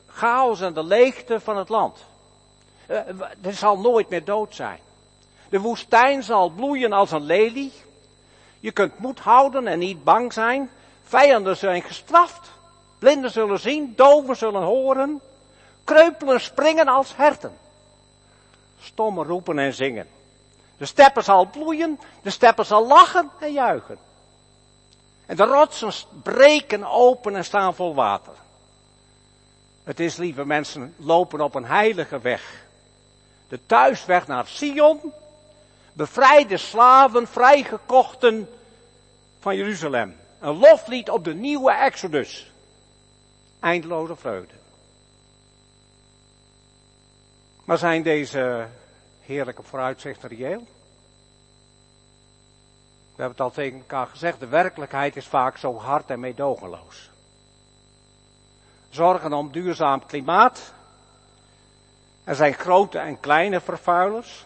chaos 0.08 0.62
en 0.62 0.74
de 0.74 0.84
leegte 0.84 1.40
van 1.40 1.58
het 1.58 1.70
land. 1.70 2.06
Uh, 2.88 2.98
er 3.42 3.54
zal 3.54 3.80
nooit 3.80 4.10
meer 4.10 4.26
dood 4.26 4.56
zijn. 4.56 4.80
De 5.50 5.60
woestijn 5.60 6.24
zal 6.24 6.50
bloeien 6.50 6.94
als 6.94 7.12
een 7.12 7.26
lelie. 7.26 7.74
Je 8.60 8.72
kunt 8.72 9.00
moed 9.00 9.20
houden 9.20 9.68
en 9.68 9.80
niet 9.80 10.04
bang 10.04 10.34
zijn. 10.34 10.70
Vijanden 11.04 11.58
zijn 11.58 11.82
gestraft. 11.82 12.52
Blinden 13.00 13.32
zullen 13.32 13.60
zien, 13.60 13.94
doven 13.96 14.36
zullen 14.36 14.64
horen. 14.64 15.22
Kreupelen 15.84 16.42
springen 16.42 16.88
als 16.88 17.16
herten. 17.16 17.58
Stommen 18.80 19.26
roepen 19.26 19.60
en 19.60 19.74
zingen. 19.74 20.08
De 20.78 20.86
steppen 20.86 21.24
zal 21.24 21.46
bloeien, 21.46 22.00
de 22.22 22.30
steppen 22.30 22.66
zal 22.66 22.88
lachen 22.88 23.30
en 23.40 23.52
juichen. 23.52 23.98
En 25.26 25.36
de 25.36 25.44
rotsen 25.44 25.92
breken 26.24 26.84
open 26.84 27.36
en 27.36 27.46
staan 27.46 27.76
vol 27.76 27.96
water. 27.96 28.34
Het 29.84 30.00
is, 30.00 30.16
lieve 30.18 30.46
mensen, 30.46 30.96
lopen 30.98 31.42
op 31.42 31.56
een 31.56 31.66
heilige 31.66 32.20
weg. 32.20 32.66
De 33.48 33.60
thuisweg 33.66 34.28
naar 34.28 34.48
Sion, 34.48 35.14
bevrijde 35.94 36.58
slaven, 36.58 37.28
vrijgekochten 37.28 38.50
van 39.40 39.56
Jeruzalem. 39.56 40.16
Een 40.44 40.58
loflied 40.58 41.10
op 41.10 41.24
de 41.24 41.34
nieuwe 41.34 41.72
Exodus. 41.72 42.52
Eindeloze 43.60 44.16
vreugde. 44.16 44.54
Maar 47.64 47.78
zijn 47.78 48.04
deze 48.04 48.68
heerlijke 49.22 49.64
vooruitzichten 49.64 50.30
reëel? 50.30 50.60
We 53.16 53.22
hebben 53.22 53.32
het 53.32 53.42
al 53.42 53.52
tegen 53.52 53.78
elkaar 53.78 54.08
gezegd, 54.08 54.40
de 54.40 54.48
werkelijkheid 54.48 55.16
is 55.16 55.28
vaak 55.28 55.58
zo 55.58 55.78
hard 55.78 56.10
en 56.10 56.20
meedogenloos. 56.20 57.10
Zorgen 58.90 59.34
om 59.34 59.52
duurzaam 59.52 60.06
klimaat. 60.06 60.74
Er 62.24 62.36
zijn 62.36 62.54
grote 62.54 63.00
en 63.00 63.20
kleine 63.20 63.62
vervuilers. 63.62 64.46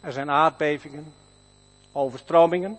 Er 0.00 0.12
zijn 0.12 0.30
aardbevingen, 0.30 1.14
overstromingen, 1.92 2.78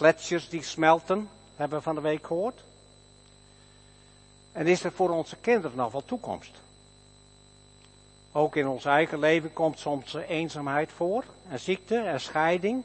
gletsjers 0.00 0.48
die 0.48 0.62
smelten, 0.62 1.28
hebben 1.56 1.78
we 1.78 1.84
van 1.84 1.94
de 1.94 2.00
week 2.00 2.26
gehoord. 2.26 2.60
En 4.52 4.66
is 4.66 4.84
er 4.84 4.92
voor 4.92 5.10
onze 5.10 5.36
kinderen 5.36 5.76
nog 5.76 5.92
wel 5.92 6.04
toekomst? 6.04 6.60
Ook 8.32 8.56
in 8.56 8.68
ons 8.68 8.84
eigen 8.84 9.18
leven 9.18 9.52
komt 9.52 9.78
soms 9.78 10.14
eenzaamheid 10.14 10.92
voor, 10.92 11.24
en 11.48 11.60
ziekte 11.60 11.98
en 11.98 12.20
scheiding, 12.20 12.82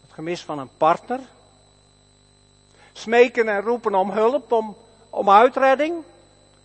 het 0.00 0.12
gemis 0.12 0.42
van 0.42 0.58
een 0.58 0.70
partner. 0.76 1.20
Smeken 2.92 3.48
en 3.48 3.60
roepen 3.60 3.94
om 3.94 4.10
hulp, 4.10 4.52
om, 4.52 4.76
om 5.10 5.30
uitredding. 5.30 6.02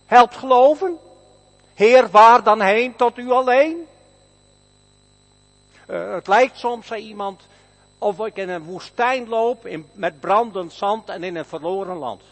Helpt 0.04 0.36
geloven. 0.36 0.98
Heer, 1.74 2.10
waar 2.10 2.42
dan 2.42 2.60
heen 2.60 2.96
tot 2.96 3.18
u 3.18 3.30
alleen? 3.30 3.86
Uh, 5.90 6.12
het 6.12 6.26
lijkt 6.26 6.58
soms, 6.58 6.86
zei 6.86 7.02
iemand, 7.02 7.42
of 7.98 8.26
ik 8.26 8.36
in 8.36 8.48
een 8.48 8.64
woestijn 8.64 9.28
loop 9.28 9.66
in, 9.66 9.86
met 9.92 10.20
brandend 10.20 10.72
zand 10.72 11.08
en 11.08 11.22
in 11.22 11.36
een 11.36 11.44
verloren 11.44 11.96
land. 11.96 12.22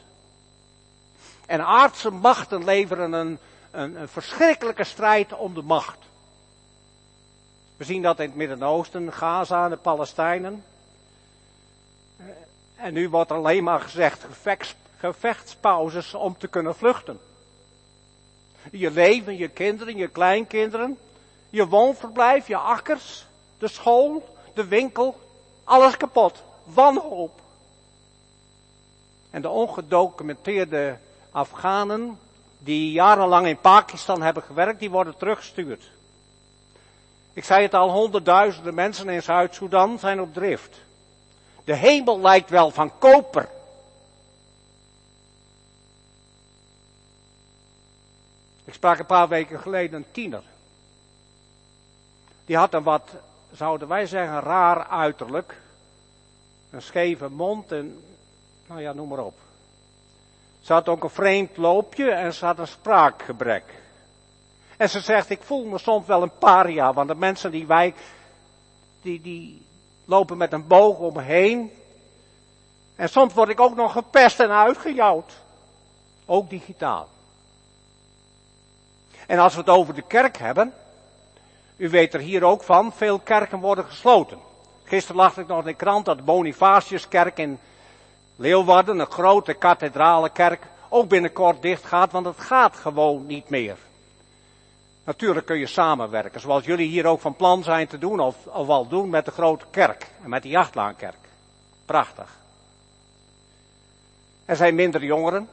En 1.46 1.64
aardse 1.64 2.10
machten 2.10 2.64
leveren 2.64 3.12
een, 3.12 3.38
een, 3.70 4.00
een 4.00 4.08
verschrikkelijke 4.08 4.84
strijd 4.84 5.32
om 5.32 5.54
de 5.54 5.62
macht. 5.62 5.98
We 7.76 7.84
zien 7.84 8.02
dat 8.02 8.20
in 8.20 8.26
het 8.26 8.34
Midden-Oosten, 8.34 9.12
Gaza 9.12 9.64
en 9.64 9.70
de 9.70 9.76
Palestijnen. 9.76 10.64
En 12.76 12.92
nu 12.92 13.08
wordt 13.08 13.30
alleen 13.30 13.64
maar 13.64 13.80
gezegd 13.80 14.24
gevechts, 14.24 14.74
gevechtspauzes 14.96 16.14
om 16.14 16.38
te 16.38 16.48
kunnen 16.48 16.74
vluchten. 16.74 17.20
Je 18.70 18.90
leven, 18.90 19.36
je 19.36 19.48
kinderen, 19.48 19.96
je 19.96 20.08
kleinkinderen, 20.08 20.98
je 21.50 21.66
woonverblijf, 21.66 22.46
je 22.46 22.56
akkers, 22.56 23.26
de 23.58 23.68
school, 23.68 24.34
de 24.54 24.64
winkel, 24.64 25.23
alles 25.64 25.96
kapot. 25.96 26.42
Wanhoop. 26.64 27.40
En 29.30 29.42
de 29.42 29.48
ongedocumenteerde 29.48 30.98
Afghanen 31.30 32.18
die 32.58 32.92
jarenlang 32.92 33.46
in 33.46 33.58
Pakistan 33.60 34.22
hebben 34.22 34.42
gewerkt, 34.42 34.80
die 34.80 34.90
worden 34.90 35.16
teruggestuurd. 35.16 35.90
Ik 37.32 37.44
zei 37.44 37.62
het 37.62 37.74
al, 37.74 37.90
honderdduizenden 37.90 38.74
mensen 38.74 39.08
in 39.08 39.22
Zuid-Soedan 39.22 39.98
zijn 39.98 40.20
op 40.20 40.34
drift. 40.34 40.76
De 41.64 41.74
hemel 41.74 42.20
lijkt 42.20 42.50
wel 42.50 42.70
van 42.70 42.98
koper. 42.98 43.48
Ik 48.64 48.74
sprak 48.74 48.98
een 48.98 49.06
paar 49.06 49.28
weken 49.28 49.60
geleden 49.60 49.94
een 49.94 50.10
tiener. 50.10 50.42
Die 52.44 52.56
had 52.56 52.74
een 52.74 52.82
wat, 52.82 53.10
zouden 53.54 53.88
wij 53.88 54.06
zeggen, 54.06 54.40
raar 54.40 54.86
uiterlijk. 54.86 55.60
Een 56.70 56.82
scheve 56.82 57.28
mond 57.28 57.72
en, 57.72 58.04
nou 58.66 58.80
ja, 58.80 58.92
noem 58.92 59.08
maar 59.08 59.18
op. 59.18 59.34
Ze 60.60 60.72
had 60.72 60.88
ook 60.88 61.02
een 61.02 61.10
vreemd 61.10 61.56
loopje 61.56 62.10
en 62.10 62.34
ze 62.34 62.44
had 62.44 62.58
een 62.58 62.66
spraakgebrek. 62.66 63.64
En 64.76 64.90
ze 64.90 65.00
zegt, 65.00 65.30
ik 65.30 65.42
voel 65.42 65.64
me 65.64 65.78
soms 65.78 66.06
wel 66.06 66.22
een 66.22 66.38
paria, 66.38 66.92
want 66.92 67.08
de 67.08 67.14
mensen 67.14 67.50
die 67.50 67.66
wij, 67.66 67.94
die, 69.02 69.20
die 69.20 69.66
lopen 70.04 70.36
met 70.36 70.52
een 70.52 70.66
boog 70.66 70.98
om 70.98 71.12
me 71.14 71.22
heen. 71.22 71.72
En 72.96 73.08
soms 73.08 73.34
word 73.34 73.48
ik 73.48 73.60
ook 73.60 73.76
nog 73.76 73.92
gepest 73.92 74.40
en 74.40 74.50
uitgejouwd. 74.50 75.32
Ook 76.26 76.50
digitaal. 76.50 77.08
En 79.26 79.38
als 79.38 79.54
we 79.54 79.60
het 79.60 79.68
over 79.68 79.94
de 79.94 80.02
kerk 80.02 80.36
hebben, 80.36 80.74
u 81.76 81.88
weet 81.88 82.14
er 82.14 82.20
hier 82.20 82.44
ook 82.44 82.62
van, 82.62 82.92
veel 82.92 83.18
kerken 83.18 83.58
worden 83.58 83.84
gesloten. 83.84 84.38
Gisteren 84.84 85.16
las 85.16 85.36
ik 85.36 85.46
nog 85.46 85.58
in 85.58 85.64
de 85.64 85.74
krant 85.74 86.04
dat 86.04 86.16
de 86.16 86.22
Bonifatiuskerk 86.22 87.38
in 87.38 87.58
Leeuwarden, 88.36 88.98
een 88.98 89.10
grote 89.10 89.54
kathedrale 89.54 90.30
kerk, 90.30 90.62
ook 90.88 91.08
binnenkort 91.08 91.62
dicht 91.62 91.84
gaat, 91.84 92.12
want 92.12 92.26
het 92.26 92.40
gaat 92.40 92.76
gewoon 92.76 93.26
niet 93.26 93.48
meer. 93.48 93.76
Natuurlijk 95.04 95.46
kun 95.46 95.58
je 95.58 95.66
samenwerken, 95.66 96.40
zoals 96.40 96.64
jullie 96.64 96.88
hier 96.88 97.06
ook 97.06 97.20
van 97.20 97.36
plan 97.36 97.62
zijn 97.62 97.86
te 97.86 97.98
doen, 97.98 98.20
of, 98.20 98.46
of 98.46 98.68
al 98.68 98.88
doen 98.88 99.10
met 99.10 99.24
de 99.24 99.30
grote 99.30 99.64
kerk 99.70 100.10
en 100.22 100.30
met 100.30 100.42
de 100.42 100.48
jachtlaankerk. 100.48 101.16
Prachtig. 101.84 102.36
Er 104.44 104.56
zijn 104.56 104.74
minder 104.74 105.04
jongeren. 105.04 105.48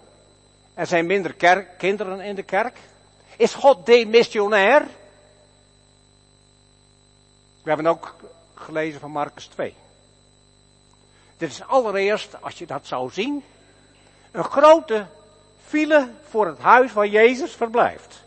Er 0.74 0.88
zijn 0.88 1.06
minder 1.06 1.36
kinderen 1.78 2.20
in 2.20 2.36
de 2.36 2.44
kerk. 2.44 2.78
Is 3.38 3.54
God 3.54 3.86
demissionair? 3.86 4.88
We 7.64 7.70
hebben 7.70 7.88
ook 7.88 8.16
gelezen 8.54 9.00
van 9.00 9.12
Marcus 9.12 9.46
2. 9.46 9.76
Dit 11.38 11.52
is 11.52 11.68
allereerst, 11.68 12.42
als 12.42 12.58
je 12.58 12.66
dat 12.66 12.88
zou 12.88 13.12
zien, 13.12 13.44
een 14.32 14.44
grote 14.44 15.06
file 15.66 16.10
voor 16.30 16.48
het 16.48 16.60
huis 16.60 16.94
waar 16.94 17.08
Jezus 17.08 17.52
verblijft. 17.52 18.24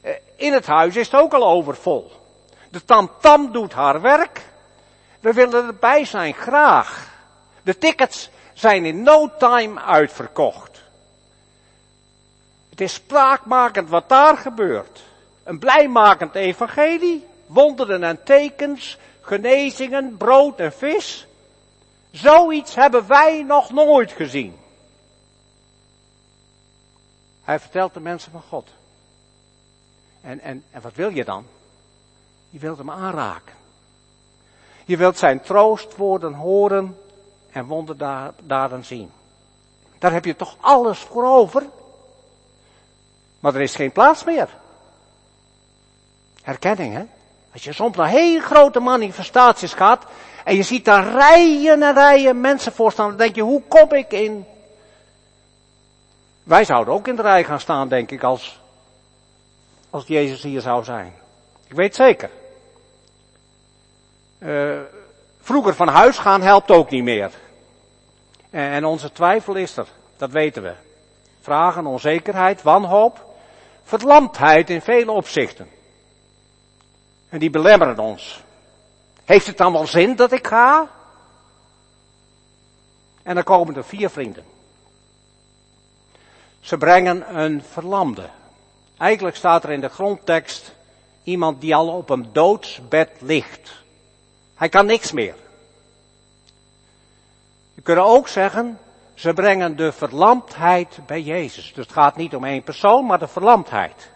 Eh, 0.00 0.12
in 0.36 0.52
het 0.52 0.66
huis 0.66 0.96
is 0.96 1.10
het 1.10 1.20
ook 1.20 1.32
al 1.32 1.46
overvol. 1.46 2.12
De 2.70 2.84
tamtam 2.84 3.52
doet 3.52 3.72
haar 3.72 4.00
werk. 4.00 4.42
We 5.20 5.32
willen 5.32 5.66
erbij 5.66 6.04
zijn, 6.04 6.34
graag. 6.34 7.14
De 7.62 7.78
tickets 7.78 8.30
zijn 8.52 8.84
in 8.84 9.02
no 9.02 9.36
time 9.38 9.80
uitverkocht. 9.80 10.82
Het 12.70 12.80
is 12.80 12.94
spraakmakend 12.94 13.88
wat 13.88 14.08
daar 14.08 14.36
gebeurt. 14.36 15.02
Een 15.44 15.58
blijmakend 15.58 16.34
evangelie, 16.34 17.26
wonderen 17.46 18.02
en 18.02 18.22
tekens, 18.22 18.98
genezingen, 19.20 20.16
brood 20.16 20.60
en 20.60 20.72
vis. 20.72 21.26
Zoiets 22.10 22.74
hebben 22.74 23.06
wij 23.06 23.42
nog 23.42 23.70
nooit 23.70 24.12
gezien. 24.12 24.56
Hij 27.42 27.60
vertelt 27.60 27.94
de 27.94 28.00
mensen 28.00 28.32
van 28.32 28.42
God. 28.48 28.70
En, 30.20 30.40
en, 30.40 30.64
en 30.70 30.80
wat 30.80 30.94
wil 30.94 31.08
je 31.08 31.24
dan? 31.24 31.46
Je 32.50 32.58
wilt 32.58 32.78
hem 32.78 32.90
aanraken. 32.90 33.54
Je 34.84 34.96
wilt 34.96 35.18
zijn 35.18 35.40
troostwoorden 35.40 36.34
horen 36.34 36.98
en 37.50 37.66
wonderdaden 37.66 38.84
zien. 38.84 39.12
Daar 39.98 40.12
heb 40.12 40.24
je 40.24 40.36
toch 40.36 40.56
alles 40.60 40.98
voor 40.98 41.26
over? 41.26 41.66
Maar 43.40 43.54
er 43.54 43.60
is 43.60 43.74
geen 43.74 43.92
plaats 43.92 44.24
meer. 44.24 44.48
Herkenning, 46.42 46.94
hè? 46.94 47.04
Als 47.56 47.64
je 47.64 47.72
soms 47.72 47.96
naar 47.96 48.08
heel 48.08 48.40
grote 48.40 48.80
manifestaties 48.80 49.72
gaat 49.72 50.04
en 50.44 50.56
je 50.56 50.62
ziet 50.62 50.84
daar 50.84 51.12
rijen 51.12 51.82
en 51.82 51.94
rijen 51.94 52.40
mensen 52.40 52.72
voor 52.72 52.92
staan, 52.92 53.08
dan 53.08 53.16
denk 53.16 53.34
je, 53.34 53.42
hoe 53.42 53.62
kom 53.68 53.92
ik 53.92 54.12
in? 54.12 54.46
Wij 56.42 56.64
zouden 56.64 56.94
ook 56.94 57.08
in 57.08 57.16
de 57.16 57.22
rij 57.22 57.44
gaan 57.44 57.60
staan, 57.60 57.88
denk 57.88 58.10
ik, 58.10 58.22
als, 58.22 58.60
als 59.90 60.06
Jezus 60.06 60.42
hier 60.42 60.60
zou 60.60 60.84
zijn. 60.84 61.14
Ik 61.66 61.76
weet 61.76 61.94
zeker. 61.94 62.30
Uh, 64.38 64.80
vroeger 65.40 65.74
van 65.74 65.88
huis 65.88 66.18
gaan 66.18 66.42
helpt 66.42 66.70
ook 66.70 66.90
niet 66.90 67.04
meer. 67.04 67.30
En, 68.50 68.70
en 68.70 68.84
onze 68.84 69.12
twijfel 69.12 69.54
is 69.54 69.76
er, 69.76 69.86
dat 70.16 70.30
weten 70.30 70.62
we. 70.62 70.72
Vragen, 71.40 71.86
onzekerheid, 71.86 72.62
wanhoop, 72.62 73.24
verlamdheid 73.82 74.70
in 74.70 74.82
vele 74.82 75.10
opzichten. 75.10 75.74
En 77.36 77.42
die 77.42 77.50
belemmeren 77.50 77.98
ons. 77.98 78.42
Heeft 79.24 79.46
het 79.46 79.56
dan 79.56 79.72
wel 79.72 79.86
zin 79.86 80.16
dat 80.16 80.32
ik 80.32 80.46
ga? 80.46 80.88
En 83.22 83.34
dan 83.34 83.44
komen 83.44 83.76
er 83.76 83.84
vier 83.84 84.10
vrienden. 84.10 84.44
Ze 86.60 86.76
brengen 86.76 87.38
een 87.38 87.62
verlamde. 87.62 88.28
Eigenlijk 88.98 89.36
staat 89.36 89.64
er 89.64 89.70
in 89.70 89.80
de 89.80 89.88
grondtekst 89.88 90.74
iemand 91.22 91.60
die 91.60 91.74
al 91.74 91.88
op 91.88 92.10
een 92.10 92.28
doodsbed 92.32 93.10
ligt. 93.20 93.82
Hij 94.54 94.68
kan 94.68 94.86
niks 94.86 95.12
meer. 95.12 95.34
Je 97.74 97.82
kunt 97.82 97.98
ook 97.98 98.28
zeggen, 98.28 98.78
ze 99.14 99.32
brengen 99.32 99.76
de 99.76 99.92
verlamdheid 99.92 100.98
bij 101.06 101.22
Jezus. 101.22 101.72
Dus 101.74 101.84
het 101.84 101.94
gaat 101.94 102.16
niet 102.16 102.34
om 102.34 102.44
één 102.44 102.62
persoon, 102.62 103.06
maar 103.06 103.18
de 103.18 103.28
verlamdheid. 103.28 104.14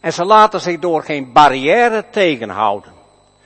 En 0.00 0.12
ze 0.12 0.24
laten 0.24 0.60
zich 0.60 0.78
door 0.78 1.02
geen 1.02 1.32
barrière 1.32 2.04
tegenhouden. 2.10 2.92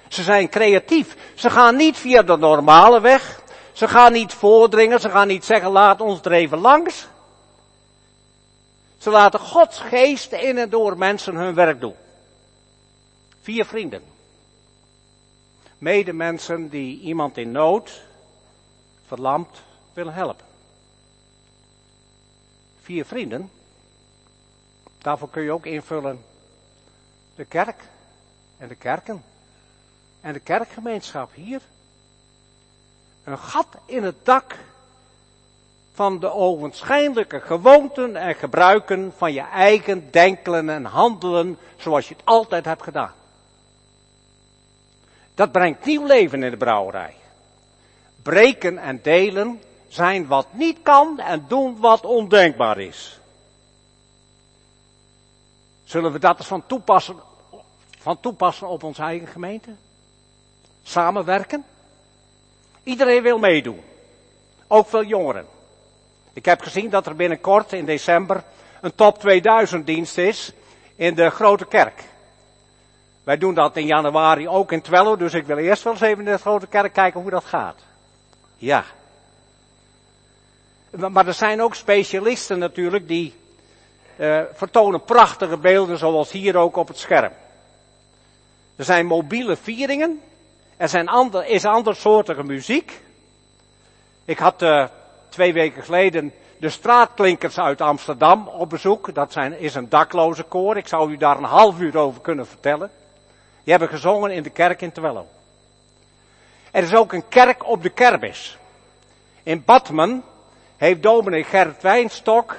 Ze 0.09 0.23
zijn 0.23 0.49
creatief. 0.49 1.17
Ze 1.35 1.51
gaan 1.51 1.77
niet 1.77 1.97
via 1.97 2.23
de 2.23 2.37
normale 2.37 3.01
weg. 3.01 3.43
Ze 3.73 3.89
gaan 3.89 4.13
niet 4.13 4.33
voordringen. 4.33 5.01
Ze 5.01 5.11
gaan 5.11 5.27
niet 5.27 5.45
zeggen, 5.45 5.71
laat 5.71 6.01
ons 6.01 6.21
er 6.23 6.33
even 6.33 6.59
langs. 6.59 7.07
Ze 8.99 9.11
laten 9.11 9.41
Gods 9.41 9.79
geest 9.79 10.33
in 10.33 10.59
en 10.59 10.71
door 10.71 10.99
mensen 10.99 11.35
hun 11.35 11.55
werk 11.55 11.81
doen. 11.81 11.95
Vier 13.41 13.65
vrienden. 13.65 14.03
Medemensen 15.79 16.69
die 16.69 17.01
iemand 17.01 17.37
in 17.37 17.53
nood, 17.53 18.03
verlamd, 19.07 19.63
willen 19.93 20.15
helpen. 20.15 20.47
Vier 22.83 23.05
vrienden. 23.05 23.51
Daarvoor 24.99 25.31
kun 25.31 25.43
je 25.43 25.53
ook 25.53 25.67
invullen 25.67 26.25
de 27.37 27.45
kerk 27.45 27.83
en 28.59 28.69
de 28.69 28.75
kerken 28.75 29.25
en 30.21 30.33
de 30.33 30.41
kerkgemeenschap 30.41 31.35
hier. 31.35 31.61
Een 33.25 33.39
gat 33.39 33.67
in 33.87 34.03
het 34.03 34.25
dak 34.25 34.57
van 35.93 36.19
de 36.21 36.33
ogenschijnlijke 36.33 37.41
gewoonten 37.41 38.17
en 38.17 38.35
gebruiken 38.35 39.13
van 39.17 39.33
je 39.33 39.41
eigen 39.41 40.11
denken 40.11 40.69
en 40.69 40.85
handelen 40.85 41.59
zoals 41.77 42.09
je 42.09 42.15
het 42.15 42.25
altijd 42.25 42.65
hebt 42.65 42.83
gedaan. 42.83 43.13
Dat 45.35 45.53
brengt 45.53 45.85
nieuw 45.85 46.07
leven 46.07 46.43
in 46.43 46.51
de 46.51 46.57
brouwerij. 46.57 47.15
Breken 48.23 48.79
en 48.79 49.03
delen 49.03 49.61
zijn 49.89 50.27
wat 50.27 50.47
niet 50.51 50.79
kan 50.83 51.19
en 51.19 51.45
doen 51.49 51.81
wat 51.81 52.05
ondenkbaar 52.05 52.79
is. 52.79 53.21
Zullen 55.85 56.13
we 56.13 56.19
dat 56.19 56.39
eens 56.39 56.47
van 56.47 56.67
toepassen, 56.67 57.17
van 57.99 58.21
toepassen 58.21 58.69
op 58.69 58.83
onze 58.83 59.03
eigen 59.03 59.29
gemeente? 59.29 59.71
Samenwerken? 60.83 61.65
Iedereen 62.83 63.23
wil 63.23 63.39
meedoen. 63.39 63.81
Ook 64.67 64.89
veel 64.89 65.05
jongeren. 65.05 65.47
Ik 66.33 66.45
heb 66.45 66.61
gezien 66.61 66.91
dat 66.91 67.07
er 67.07 67.17
binnenkort 67.17 67.73
in 67.73 67.85
december 67.85 68.43
een 68.81 68.95
top 68.95 69.19
2000 69.19 69.87
dienst 69.87 70.19
is 70.19 70.53
in 70.97 71.15
de 71.15 71.31
grote 71.31 71.67
kerk. 71.67 72.05
Wij 73.25 73.39
doen 73.39 73.55
dat 73.55 73.77
in 73.77 73.87
januari 73.87 74.49
ook 74.49 74.73
in 74.73 74.81
Twello, 74.81 75.17
dus 75.17 75.35
ik 75.35 75.47
wil 75.47 75.57
eerst 75.57 75.83
wel 75.83 75.93
eens 75.93 76.03
even 76.03 76.19
in 76.19 76.33
de 76.33 76.39
grote 76.39 76.67
kerk 76.67 76.93
kijken 76.93 77.21
hoe 77.21 77.31
dat 77.31 77.45
gaat. 77.45 77.81
Ja. 78.57 78.85
Maar 80.91 81.27
er 81.27 81.35
zijn 81.35 81.63
ook 81.63 81.75
specialisten 81.75 82.59
natuurlijk 82.59 83.09
die 83.09 83.35
uh, 84.17 84.41
vertonen 84.53 85.05
prachtige 85.05 85.57
beelden 85.57 85.99
zoals 85.99 86.31
hier 86.31 86.57
ook 86.57 86.77
op 86.77 86.89
het 86.89 86.99
scherm. 86.99 87.33
Er 88.77 88.85
zijn 88.85 89.07
mobiele 89.07 89.57
vieringen. 89.57 90.21
Er 90.77 90.89
zijn 90.89 91.09
ander, 91.09 91.47
is 91.47 91.65
andersoortige 91.65 92.43
muziek. 92.43 93.01
Ik 94.25 94.39
had 94.39 94.63
uh, 94.63 94.85
twee 95.29 95.53
weken 95.53 95.83
geleden 95.83 96.33
de 96.59 96.71
straatklinkers 96.71 97.59
uit 97.59 97.81
Amsterdam 97.81 98.49
op 98.49 98.71
bezoek. 98.71 99.15
Dat 99.15 99.33
zijn, 99.33 99.59
is 99.59 99.75
een 99.75 99.89
dakloze 99.89 100.43
koor. 100.43 100.77
Ik 100.77 100.89
zou 100.89 101.13
u 101.13 101.17
daar 101.17 101.37
een 101.37 101.45
half 101.45 101.81
uur 101.81 101.99
over 101.99 102.21
kunnen 102.21 102.47
vertellen. 102.47 102.91
Die 103.63 103.73
hebben 103.73 103.89
gezongen 103.89 104.31
in 104.31 104.43
de 104.43 104.51
kerk 104.51 104.83
in 104.83 104.93
Twello. 104.93 105.27
Er 106.71 106.83
is 106.83 106.95
ook 106.95 107.13
een 107.13 107.29
kerk 107.29 107.69
op 107.69 107.83
de 107.83 107.91
kermis. 107.91 108.59
In 109.43 109.65
Badmen 109.65 110.23
heeft 110.77 111.03
dominee 111.03 111.45
Gerrit 111.45 111.83
Wijnstok, 111.83 112.57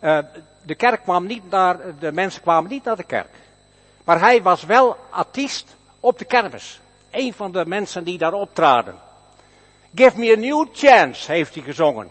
uh, 0.00 0.18
de 0.62 0.74
kerk 0.74 1.02
kwam 1.02 1.26
niet 1.26 1.50
naar, 1.50 1.98
de 1.98 2.12
mensen 2.12 2.42
kwamen 2.42 2.70
niet 2.70 2.84
naar 2.84 2.96
de 2.96 3.04
kerk. 3.04 3.34
Maar 4.04 4.20
hij 4.20 4.42
was 4.42 4.64
wel 4.64 4.96
artiest 5.10 5.76
op 6.00 6.18
de 6.18 6.24
kermis. 6.24 6.80
Een 7.10 7.32
van 7.32 7.52
de 7.52 7.66
mensen 7.66 8.04
die 8.04 8.18
daar 8.18 8.32
optraden. 8.32 8.94
Give 9.94 10.18
me 10.18 10.32
a 10.32 10.38
new 10.38 10.66
chance, 10.72 11.32
heeft 11.32 11.54
hij 11.54 11.62
gezongen. 11.62 12.10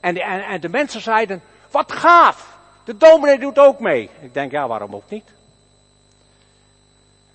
En 0.00 0.14
de, 0.14 0.22
en, 0.22 0.60
de 0.60 0.68
mensen 0.68 1.00
zeiden, 1.00 1.42
wat 1.70 1.92
gaaf, 1.92 2.58
de 2.84 2.96
dominee 2.96 3.38
doet 3.38 3.58
ook 3.58 3.80
mee. 3.80 4.10
Ik 4.20 4.34
denk, 4.34 4.50
ja, 4.50 4.68
waarom 4.68 4.94
ook 4.94 5.10
niet? 5.10 5.32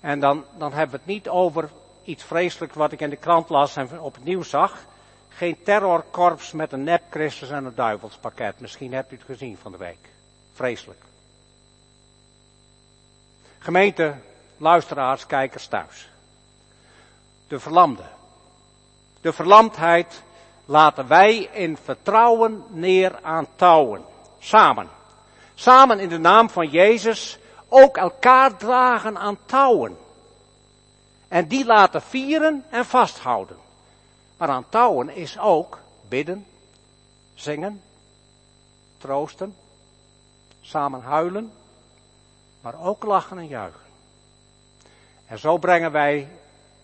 En 0.00 0.20
dan, 0.20 0.44
dan 0.58 0.72
hebben 0.72 0.90
we 0.90 0.96
het 0.96 1.14
niet 1.14 1.28
over 1.28 1.70
iets 2.04 2.24
vreselijks 2.24 2.76
wat 2.76 2.92
ik 2.92 3.00
in 3.00 3.10
de 3.10 3.16
krant 3.16 3.48
las 3.48 3.76
en 3.76 4.00
op 4.00 4.14
het 4.14 4.24
nieuws 4.24 4.50
zag. 4.50 4.84
Geen 5.28 5.62
terrorkorps 5.62 6.52
met 6.52 6.72
een 6.72 6.84
nep 6.84 7.02
Christus 7.10 7.50
en 7.50 7.64
een 7.64 7.74
duivelspakket. 7.74 8.60
Misschien 8.60 8.92
hebt 8.92 9.12
u 9.12 9.16
het 9.16 9.24
gezien 9.24 9.58
van 9.62 9.72
de 9.72 9.78
week. 9.78 10.08
Vreselijk. 10.60 11.02
Gemeente, 13.58 14.14
luisteraars, 14.56 15.26
kijkers 15.26 15.66
thuis. 15.66 16.08
De 17.48 17.60
verlamde. 17.60 18.02
De 19.20 19.32
verlamdheid 19.32 20.22
laten 20.64 21.08
wij 21.08 21.36
in 21.36 21.76
vertrouwen 21.76 22.64
neer 22.68 23.18
aan 23.22 23.46
touwen. 23.56 24.04
Samen. 24.38 24.88
Samen 25.54 26.00
in 26.00 26.08
de 26.08 26.18
naam 26.18 26.50
van 26.50 26.68
Jezus 26.68 27.38
ook 27.68 27.96
elkaar 27.96 28.56
dragen 28.56 29.18
aan 29.18 29.38
touwen. 29.46 29.98
En 31.28 31.48
die 31.48 31.64
laten 31.64 32.02
vieren 32.02 32.64
en 32.70 32.84
vasthouden. 32.84 33.56
Maar 34.36 34.48
aan 34.48 34.68
touwen 34.68 35.08
is 35.08 35.38
ook 35.38 35.78
bidden, 36.08 36.46
zingen, 37.34 37.82
troosten, 38.98 39.54
samen 40.70 41.02
huilen, 41.02 41.52
maar 42.60 42.80
ook 42.80 43.04
lachen 43.04 43.38
en 43.38 43.46
juichen. 43.46 43.90
En 45.26 45.38
zo 45.38 45.58
brengen 45.58 45.92
wij 45.92 46.28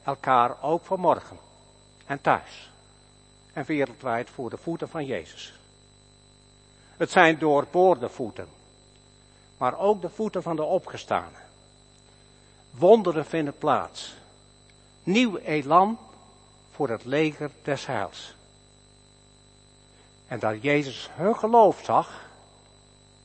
elkaar 0.03 0.63
ook 0.63 0.85
vanmorgen 0.85 1.39
en 2.07 2.21
thuis 2.21 2.71
en 3.53 3.65
wereldwijd 3.65 4.31
voor 4.31 4.51
de 4.51 4.57
voeten 4.57 4.89
van 4.89 5.05
Jezus. 5.05 5.59
Het 6.97 7.11
zijn 7.11 7.39
doorboorde 7.39 8.09
voeten, 8.09 8.49
maar 9.57 9.79
ook 9.79 10.01
de 10.01 10.11
voeten 10.11 10.43
van 10.43 10.57
de 10.57 10.65
opgestane. 10.65 11.39
Wonderen 12.71 13.27
vinden 13.27 13.59
plaats. 13.59 14.15
Nieuw 15.03 15.37
elan 15.37 15.99
voor 16.71 16.89
het 16.89 17.05
leger 17.05 17.51
des 17.63 17.87
heils. 17.87 18.35
En 20.29 20.39
dat 20.39 20.63
Jezus 20.63 21.11
hun 21.13 21.37
geloof 21.37 21.81
zag 21.85 22.26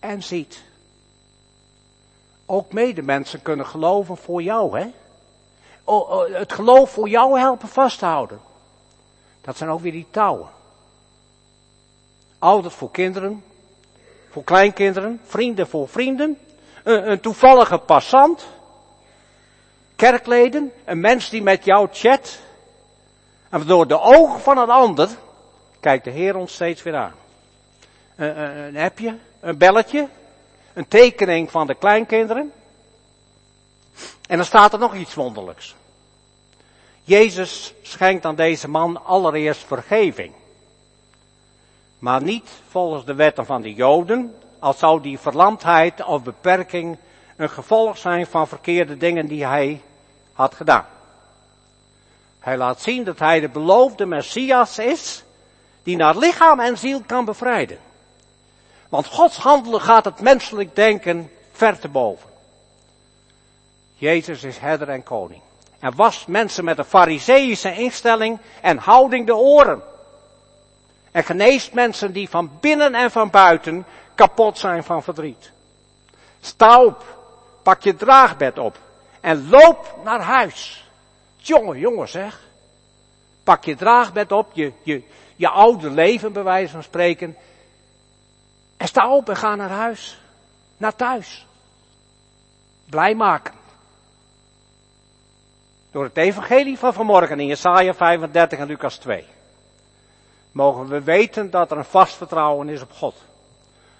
en 0.01 0.23
ziet. 0.23 0.63
Ook 2.45 2.73
medemensen 2.73 3.41
kunnen 3.41 3.65
geloven 3.65 4.17
voor 4.17 4.41
jou, 4.41 4.79
hè? 4.79 4.87
Het 6.37 6.53
geloof 6.53 6.91
voor 6.91 7.09
jou 7.09 7.39
helpen 7.39 7.67
vasthouden. 7.67 8.39
Dat 9.41 9.57
zijn 9.57 9.69
ook 9.69 9.81
weer 9.81 9.91
die 9.91 10.07
touwen. 10.11 10.49
Ouders 12.39 12.75
voor 12.75 12.91
kinderen, 12.91 13.43
voor 14.29 14.43
kleinkinderen, 14.43 15.21
vrienden 15.23 15.67
voor 15.67 15.89
vrienden, 15.89 16.37
een, 16.83 17.19
toevallige 17.19 17.77
passant, 17.77 18.47
kerkleden, 19.95 20.71
een 20.85 20.99
mens 20.99 21.29
die 21.29 21.41
met 21.41 21.65
jou 21.65 21.87
chat. 21.91 22.39
En 23.49 23.65
door 23.65 23.87
de 23.87 23.99
ogen 23.99 24.39
van 24.39 24.57
een 24.57 24.69
ander 24.69 25.09
kijkt 25.79 26.03
de 26.03 26.09
Heer 26.09 26.35
ons 26.35 26.53
steeds 26.53 26.83
weer 26.83 26.95
aan. 26.95 27.13
Een, 28.15 28.41
een, 28.41 28.57
een 28.57 28.77
appje, 28.77 29.17
een 29.41 29.57
belletje, 29.57 30.07
een 30.73 30.87
tekening 30.87 31.51
van 31.51 31.67
de 31.67 31.75
kleinkinderen. 31.75 32.51
En 34.27 34.37
dan 34.37 34.45
staat 34.45 34.73
er 34.73 34.79
nog 34.79 34.95
iets 34.95 35.13
wonderlijks. 35.13 35.75
Jezus 37.03 37.73
schenkt 37.81 38.25
aan 38.25 38.35
deze 38.35 38.69
man 38.69 39.05
allereerst 39.05 39.63
vergeving. 39.63 40.33
Maar 41.99 42.21
niet 42.21 42.49
volgens 42.69 43.05
de 43.05 43.13
wetten 43.13 43.45
van 43.45 43.61
de 43.61 43.73
Joden, 43.73 44.35
als 44.59 44.79
zou 44.79 45.01
die 45.01 45.19
verlamdheid 45.19 46.03
of 46.03 46.23
beperking 46.23 46.97
een 47.35 47.49
gevolg 47.49 47.97
zijn 47.97 48.27
van 48.27 48.47
verkeerde 48.47 48.97
dingen 48.97 49.27
die 49.27 49.45
hij 49.45 49.81
had 50.33 50.55
gedaan. 50.55 50.85
Hij 52.39 52.57
laat 52.57 52.81
zien 52.81 53.03
dat 53.03 53.19
hij 53.19 53.39
de 53.39 53.49
beloofde 53.49 54.05
Messias 54.05 54.79
is, 54.79 55.23
die 55.83 55.95
naar 55.95 56.17
lichaam 56.17 56.59
en 56.59 56.77
ziel 56.77 57.01
kan 57.05 57.25
bevrijden. 57.25 57.79
Want 58.91 59.07
Gods 59.07 59.37
handelen 59.37 59.81
gaat 59.81 60.05
het 60.05 60.21
menselijk 60.21 60.75
denken 60.75 61.31
ver 61.51 61.79
te 61.79 61.87
boven. 61.87 62.29
Jezus 63.93 64.43
is 64.43 64.57
herder 64.57 64.89
en 64.89 65.03
koning. 65.03 65.41
En 65.79 65.95
was 65.95 66.25
mensen 66.25 66.63
met 66.63 66.77
een 66.77 66.85
fariseïsche 66.85 67.73
instelling 67.73 68.39
en 68.61 68.77
houding 68.77 69.25
de 69.25 69.35
oren. 69.35 69.81
En 71.11 71.23
geneest 71.23 71.73
mensen 71.73 72.13
die 72.13 72.29
van 72.29 72.51
binnen 72.59 72.95
en 72.95 73.11
van 73.11 73.29
buiten 73.29 73.85
kapot 74.15 74.57
zijn 74.57 74.83
van 74.83 75.03
verdriet. 75.03 75.51
Sta 76.41 76.83
op, 76.83 77.03
pak 77.63 77.81
je 77.81 77.95
draagbed 77.95 78.59
op 78.59 78.77
en 79.19 79.49
loop 79.49 79.95
naar 80.03 80.21
huis. 80.21 80.89
Jongen, 81.35 81.79
jongen 81.79 82.09
zeg. 82.09 82.39
Pak 83.43 83.63
je 83.63 83.75
draagbed 83.75 84.31
op, 84.31 84.49
je, 84.53 84.71
je, 84.83 85.03
je 85.35 85.49
oude 85.49 85.89
leven 85.89 86.33
bij 86.33 86.43
wijze 86.43 86.71
van 86.71 86.83
spreken. 86.83 87.37
En 88.81 88.87
sta 88.87 89.15
op 89.15 89.29
en 89.29 89.35
ga 89.35 89.55
naar 89.55 89.69
huis. 89.69 90.19
Naar 90.77 90.95
thuis. 90.95 91.45
Blij 92.89 93.15
maken. 93.15 93.53
Door 95.91 96.03
het 96.03 96.17
evangelie 96.17 96.77
van 96.77 96.93
vanmorgen 96.93 97.39
in 97.39 97.45
Jesaja 97.45 97.93
35 97.93 98.59
en 98.59 98.67
Lucas 98.67 98.97
2. 98.97 99.25
Mogen 100.51 100.87
we 100.87 101.01
weten 101.01 101.49
dat 101.49 101.71
er 101.71 101.77
een 101.77 101.85
vast 101.85 102.13
vertrouwen 102.13 102.69
is 102.69 102.81
op 102.81 102.91
God. 102.91 103.15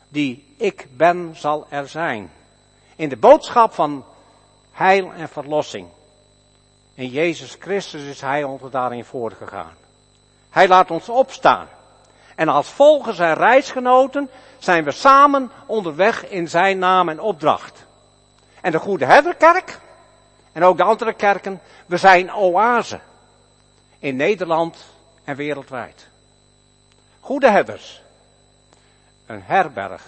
Die 0.07 0.55
ik 0.57 0.87
ben 0.97 1.35
zal 1.35 1.65
er 1.69 1.87
zijn. 1.87 2.31
In 2.95 3.09
de 3.09 3.17
boodschap 3.17 3.73
van 3.73 4.05
heil 4.71 5.13
en 5.13 5.29
verlossing. 5.29 5.87
In 6.93 7.07
Jezus 7.07 7.55
Christus 7.59 8.03
is 8.03 8.21
Hij 8.21 8.43
ons 8.43 8.61
daarin 8.71 9.05
voorgegaan. 9.05 9.75
Hij 10.49 10.67
laat 10.67 10.91
ons 10.91 11.09
opstaan. 11.09 11.67
En 12.41 12.49
als 12.49 12.69
volgers 12.69 13.19
en 13.19 13.33
reisgenoten 13.33 14.29
zijn 14.57 14.83
we 14.83 14.91
samen 14.91 15.51
onderweg 15.65 16.29
in 16.29 16.47
Zijn 16.47 16.79
naam 16.79 17.09
en 17.09 17.19
opdracht. 17.19 17.85
En 18.61 18.71
de 18.71 18.79
Goede 18.79 19.05
Herderkerk, 19.05 19.79
en 20.51 20.63
ook 20.63 20.77
de 20.77 20.83
andere 20.83 21.13
kerken, 21.13 21.61
we 21.85 21.97
zijn 21.97 22.33
oase. 22.33 22.99
In 23.99 24.15
Nederland 24.15 24.77
en 25.23 25.35
wereldwijd. 25.35 26.07
Goede 27.19 27.49
herders. 27.49 28.01
Een 29.25 29.41
herberg. 29.43 30.03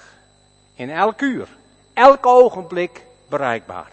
In 0.75 0.89
elk 0.89 1.21
uur, 1.21 1.47
elk 1.93 2.25
ogenblik 2.25 3.05
bereikbaar. 3.29 3.91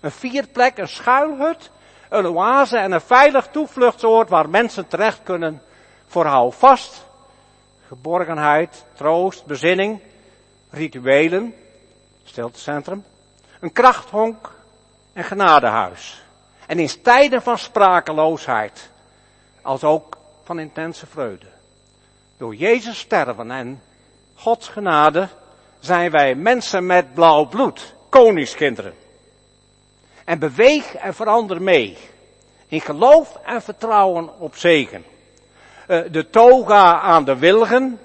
Een 0.00 0.10
vierplek, 0.10 0.78
een 0.78 0.88
schuilhut, 0.88 1.70
een 2.08 2.26
oase 2.26 2.78
en 2.78 2.92
een 2.92 3.00
veilig 3.00 3.46
toevluchtsoord 3.46 4.28
waar 4.28 4.48
mensen 4.48 4.88
terecht 4.88 5.20
kunnen 5.22 5.62
voor 6.06 6.26
houvast, 6.26 7.10
geborgenheid, 7.92 8.84
troost, 8.94 9.44
bezinning, 9.46 10.00
rituelen, 10.70 11.54
stiltecentrum, 12.24 13.04
een 13.60 13.72
krachthonk 13.72 14.52
en 15.12 15.24
genadehuis. 15.24 16.24
En 16.66 16.78
in 16.78 17.02
tijden 17.02 17.42
van 17.42 17.58
sprakeloosheid, 17.58 18.90
als 19.62 19.84
ook 19.84 20.16
van 20.44 20.58
intense 20.58 21.06
vreugde. 21.06 21.46
Door 22.36 22.54
Jezus 22.54 22.98
sterven 22.98 23.50
en 23.50 23.82
Gods 24.34 24.68
genade 24.68 25.28
zijn 25.80 26.10
wij 26.10 26.34
mensen 26.34 26.86
met 26.86 27.14
blauw 27.14 27.44
bloed, 27.44 27.94
koningskinderen. 28.08 28.94
En 30.24 30.38
beweeg 30.38 30.94
en 30.94 31.14
verander 31.14 31.62
mee. 31.62 31.98
In 32.66 32.80
geloof 32.80 33.38
en 33.44 33.62
vertrouwen 33.62 34.38
op 34.38 34.56
zegen. 34.56 35.11
Eh, 35.92 36.00
de 36.10 36.30
toga 36.30 37.00
aan 37.00 37.24
de 37.24 37.36
wilgen. 37.36 38.00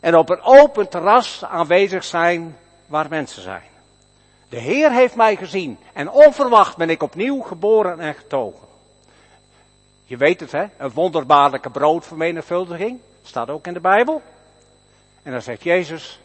En 0.00 0.16
op 0.16 0.28
een 0.28 0.42
open 0.42 0.88
terras 0.88 1.44
aanwezig 1.44 2.04
zijn 2.04 2.56
waar 2.86 3.08
mensen 3.08 3.42
zijn. 3.42 3.68
De 4.48 4.56
Heer 4.56 4.92
heeft 4.92 5.14
mij 5.14 5.36
gezien 5.36 5.78
en 5.92 6.10
onverwacht 6.10 6.76
ben 6.76 6.90
ik 6.90 7.02
opnieuw 7.02 7.40
geboren 7.40 8.00
en 8.00 8.14
getogen. 8.14 8.68
Je 10.04 10.16
weet 10.16 10.40
het 10.40 10.52
hè, 10.52 10.66
een 10.76 10.90
wonderbaarlijke 10.90 11.70
broodvermenigvuldiging, 11.70 13.00
staat 13.22 13.50
ook 13.50 13.66
in 13.66 13.74
de 13.74 13.80
Bijbel. 13.80 14.22
En 15.22 15.32
dan 15.32 15.42
zegt 15.42 15.62
Jezus, 15.62 16.20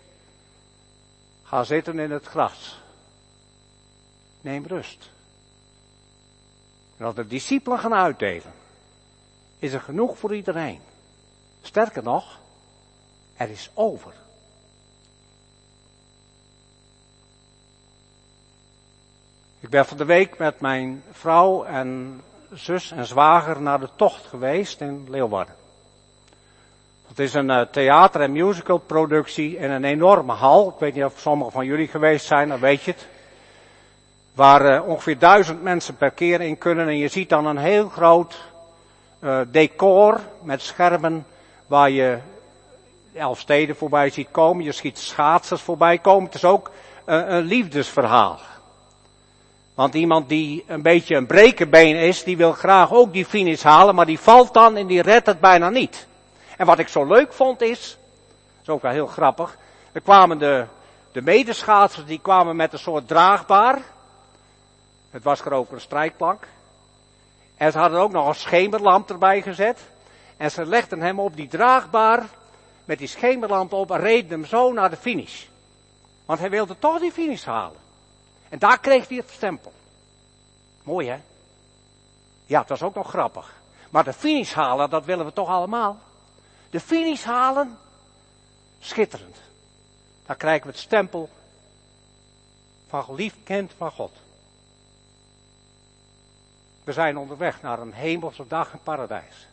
ga 1.43 1.64
zitten 1.64 1.99
in 1.99 2.11
het 2.11 2.26
gras. 2.26 2.82
Neem 4.41 4.66
rust. 4.68 5.09
En 6.97 7.05
als 7.05 7.16
de 7.16 7.28
discipelen 7.28 7.80
gaan 7.80 7.93
uitdelen, 7.93 8.61
is 9.64 9.74
er 9.74 9.82
genoeg 9.82 10.18
voor 10.18 10.36
iedereen. 10.36 10.80
Sterker 11.61 12.03
nog, 12.03 12.39
er 13.36 13.49
is 13.49 13.72
over. 13.74 14.14
Ik 19.59 19.70
ben 19.70 19.86
van 19.86 19.97
de 19.97 20.05
week 20.05 20.38
met 20.38 20.59
mijn 20.59 21.03
vrouw 21.11 21.64
en 21.64 22.22
zus 22.53 22.91
en 22.91 23.05
zwager 23.05 23.61
naar 23.61 23.80
de 23.80 23.89
tocht 23.95 24.26
geweest 24.26 24.82
in 24.82 25.05
Leeuwarden. 25.09 25.55
Het 27.07 27.20
is 27.20 27.34
een 27.34 27.49
uh, 27.49 27.61
theater- 27.61 28.22
en 28.22 28.32
musicalproductie 28.32 29.57
in 29.57 29.72
een 29.72 29.84
enorme 29.84 30.34
hal. 30.34 30.70
Ik 30.70 30.80
weet 30.80 30.93
niet 30.93 31.03
of 31.03 31.20
sommigen 31.20 31.53
van 31.53 31.66
jullie 31.66 31.88
geweest 31.88 32.26
zijn, 32.26 32.49
dan 32.49 32.59
weet 32.59 32.82
je 32.82 32.91
het. 32.91 33.07
Waar 34.34 34.74
uh, 34.74 34.88
ongeveer 34.88 35.20
duizend 35.20 35.61
mensen 35.61 35.95
per 35.95 36.11
keer 36.11 36.41
in 36.41 36.57
kunnen. 36.57 36.88
En 36.88 36.97
je 36.97 37.07
ziet 37.07 37.30
dan 37.30 37.45
een 37.45 37.57
heel 37.57 37.89
groot 37.89 38.52
uh, 39.24 39.39
decor 39.47 40.21
met 40.41 40.61
schermen 40.61 41.26
waar 41.67 41.89
je 41.89 42.17
elf 43.13 43.39
steden 43.39 43.76
voorbij 43.76 44.09
ziet 44.09 44.28
komen. 44.32 44.63
Je 44.63 44.71
ziet 44.71 44.97
schaatsers 44.97 45.61
voorbij 45.61 45.97
komen. 45.97 46.26
Het 46.26 46.36
is 46.36 46.45
ook 46.45 46.71
een 47.05 47.43
liefdesverhaal. 47.43 48.39
Want 49.74 49.93
iemand 49.93 50.30
die 50.30 50.63
een 50.67 50.82
beetje 50.82 51.15
een 51.15 51.26
brekenbeen 51.26 51.95
is, 51.95 52.24
die 52.24 52.38
wil 52.38 52.51
graag 52.51 52.91
ook 52.91 53.13
die 53.13 53.26
finish 53.26 53.63
halen, 53.63 53.95
maar 53.95 54.05
die 54.05 54.19
valt 54.19 54.53
dan 54.53 54.76
en 54.76 54.88
die 54.88 55.01
redt 55.01 55.26
het 55.26 55.39
bijna 55.39 55.69
niet. 55.69 56.07
En 56.57 56.65
wat 56.65 56.80
ik 56.80 56.88
zo 56.88 57.05
leuk 57.05 57.34
vond 57.34 57.61
is, 57.61 57.97
dat 58.30 58.61
is 58.61 58.69
ook 58.69 58.82
wel 58.82 58.91
heel 58.91 59.07
grappig, 59.07 59.57
er 59.91 60.01
kwamen 60.01 60.38
de, 60.38 60.65
de 61.11 61.21
medeschaatsers, 61.21 62.05
die 62.05 62.19
kwamen 62.19 62.55
met 62.55 62.74
een 62.74 62.80
soort 62.80 63.07
draagbaar. 63.07 63.80
Het 65.09 65.24
was 65.24 65.41
ik 65.41 65.71
een 65.71 65.82
strijkplank. 65.82 66.47
En 67.57 67.71
ze 67.71 67.77
hadden 67.77 67.99
ook 67.99 68.11
nog 68.11 68.27
een 68.27 68.35
schemerlamp 68.35 69.09
erbij 69.09 69.41
gezet. 69.41 69.79
En 70.37 70.51
ze 70.51 70.65
legden 70.65 71.01
hem 71.01 71.19
op 71.19 71.35
die 71.35 71.47
draagbaar 71.47 72.25
met 72.85 72.97
die 72.97 73.07
schemerlamp 73.07 73.73
op 73.73 73.91
en 73.91 73.99
reden 73.99 74.31
hem 74.31 74.45
zo 74.45 74.71
naar 74.71 74.89
de 74.89 74.97
finish. 74.97 75.45
Want 76.25 76.39
hij 76.39 76.49
wilde 76.49 76.79
toch 76.79 76.99
die 76.99 77.11
finish 77.11 77.43
halen. 77.43 77.79
En 78.49 78.59
daar 78.59 78.79
kreeg 78.79 79.07
hij 79.07 79.17
het 79.17 79.29
stempel. 79.29 79.73
Mooi 80.83 81.07
hè? 81.09 81.17
Ja, 82.45 82.59
het 82.59 82.69
was 82.69 82.81
ook 82.81 82.95
nog 82.95 83.09
grappig. 83.09 83.53
Maar 83.89 84.03
de 84.03 84.13
finish 84.13 84.53
halen, 84.53 84.89
dat 84.89 85.05
willen 85.05 85.25
we 85.25 85.33
toch 85.33 85.47
allemaal. 85.47 85.97
De 86.69 86.79
finish 86.79 87.23
halen, 87.23 87.77
schitterend. 88.79 89.37
Daar 90.25 90.35
krijgen 90.35 90.65
we 90.65 90.71
het 90.71 90.81
stempel 90.81 91.29
van 92.87 93.03
geliefd 93.03 93.37
kind 93.43 93.73
van 93.77 93.91
God. 93.91 94.11
We 96.84 96.93
zijn 96.93 97.17
onderweg 97.17 97.61
naar 97.61 97.79
een 97.79 97.93
hemelse 97.93 98.47
dag 98.47 98.73
in 98.73 98.79
paradijs. 98.84 99.47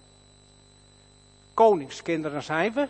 Koningskinderen 1.54 2.42
zijn 2.42 2.72
we, 2.72 2.88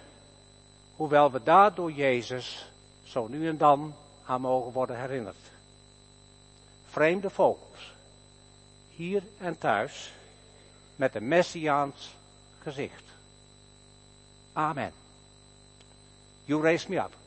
hoewel 0.97 1.31
we 1.31 1.43
daar 1.43 1.75
door 1.75 1.93
Jezus 1.93 2.71
zo 3.03 3.27
nu 3.27 3.49
en 3.49 3.57
dan 3.57 3.95
aan 4.25 4.41
mogen 4.41 4.73
worden 4.73 5.01
herinnerd. 5.01 5.51
Vreemde 6.87 7.31
vogels, 7.31 7.95
hier 8.89 9.23
en 9.39 9.59
thuis, 9.59 10.13
met 10.97 11.15
een 11.15 11.29
messiaans 11.29 12.15
gezicht. 12.59 13.05
Amen. 14.53 14.93
You 16.45 16.63
raise 16.63 16.91
me 16.91 16.97
up. 16.97 17.20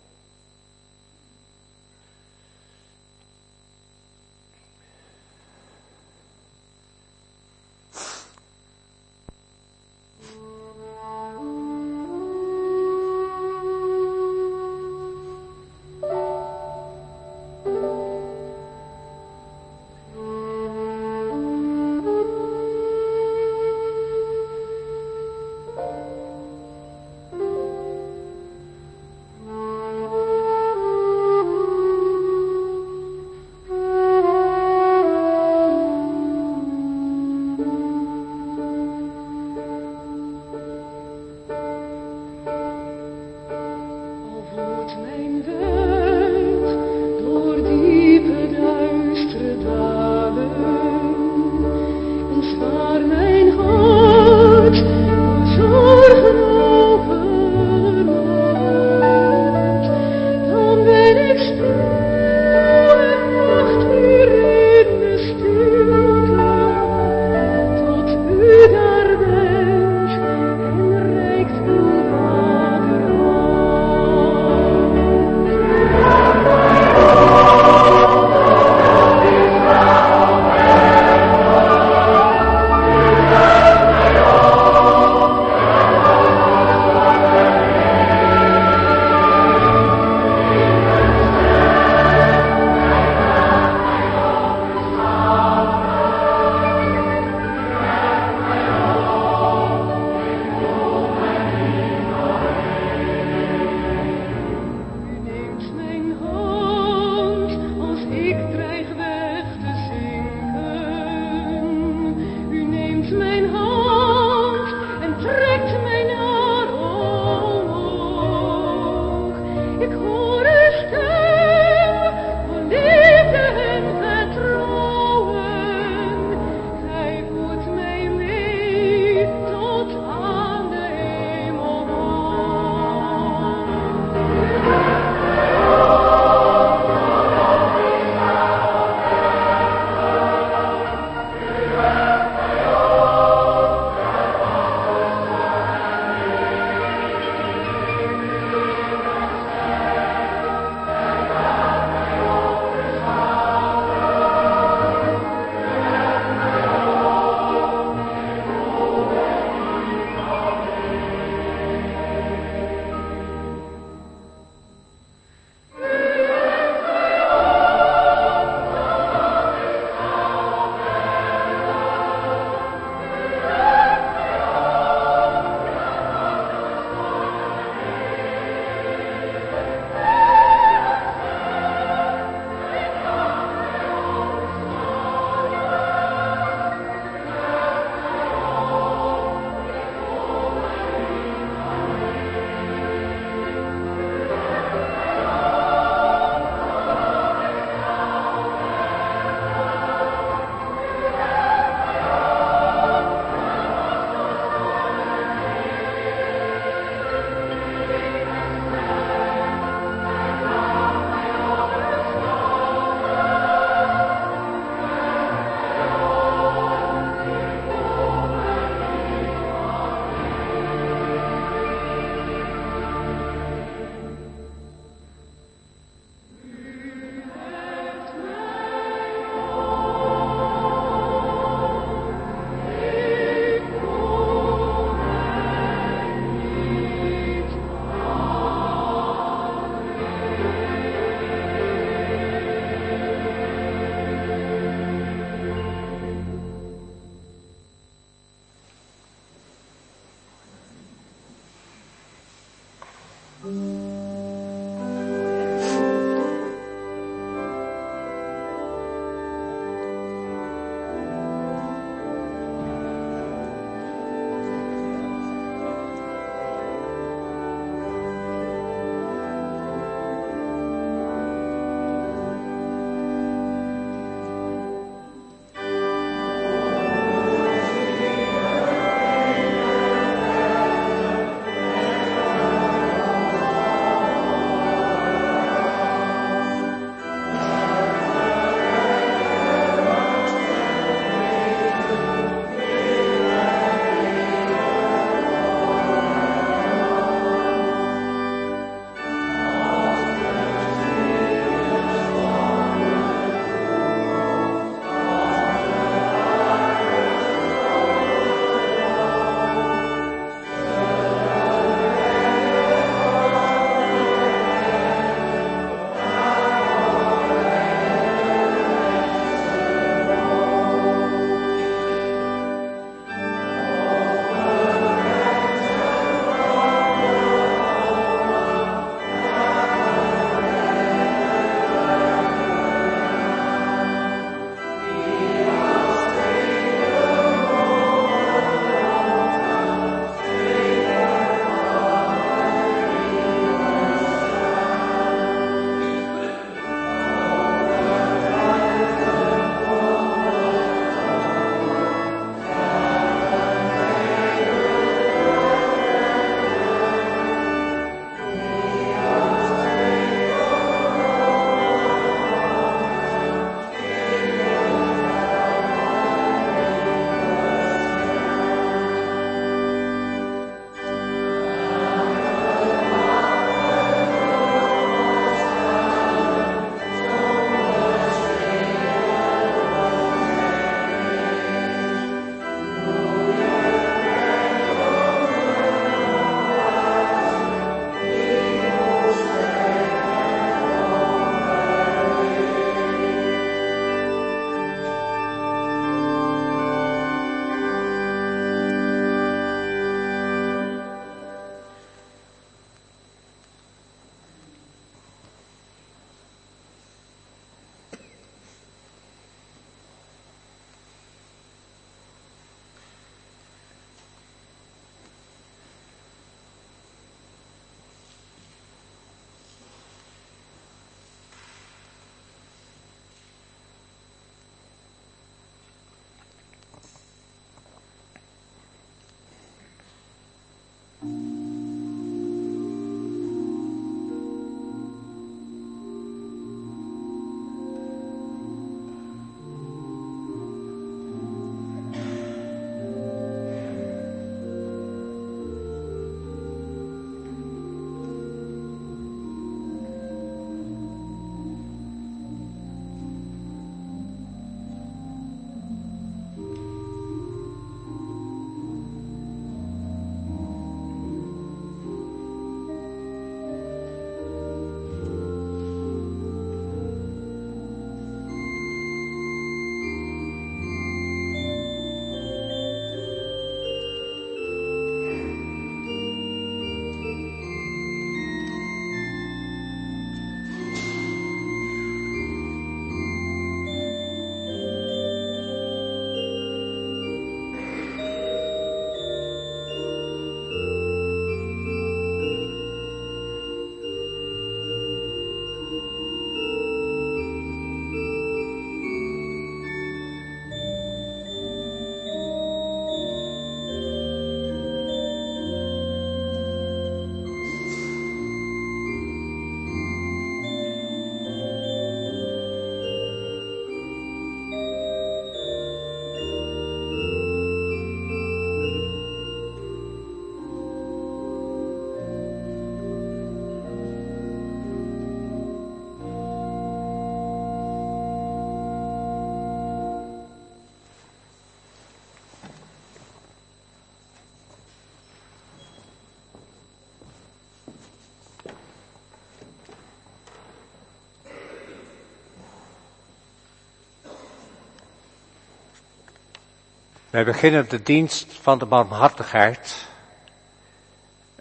Wij 547.13 547.23
beginnen 547.23 547.69
de 547.69 547.83
dienst 547.83 548.33
van 548.41 548.57
de 548.57 548.65
barmhartigheid 548.65 549.87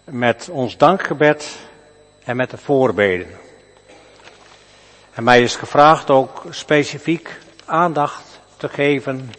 met 0.03 0.49
ons 0.49 0.77
dankgebed 0.77 1.57
en 2.23 2.35
met 2.35 2.49
de 2.49 2.57
voorbeden. 2.57 3.27
En 5.13 5.23
mij 5.23 5.41
is 5.41 5.55
gevraagd 5.55 6.09
ook 6.09 6.43
specifiek 6.49 7.39
aandacht 7.65 8.39
te 8.57 8.69
geven 8.69 9.31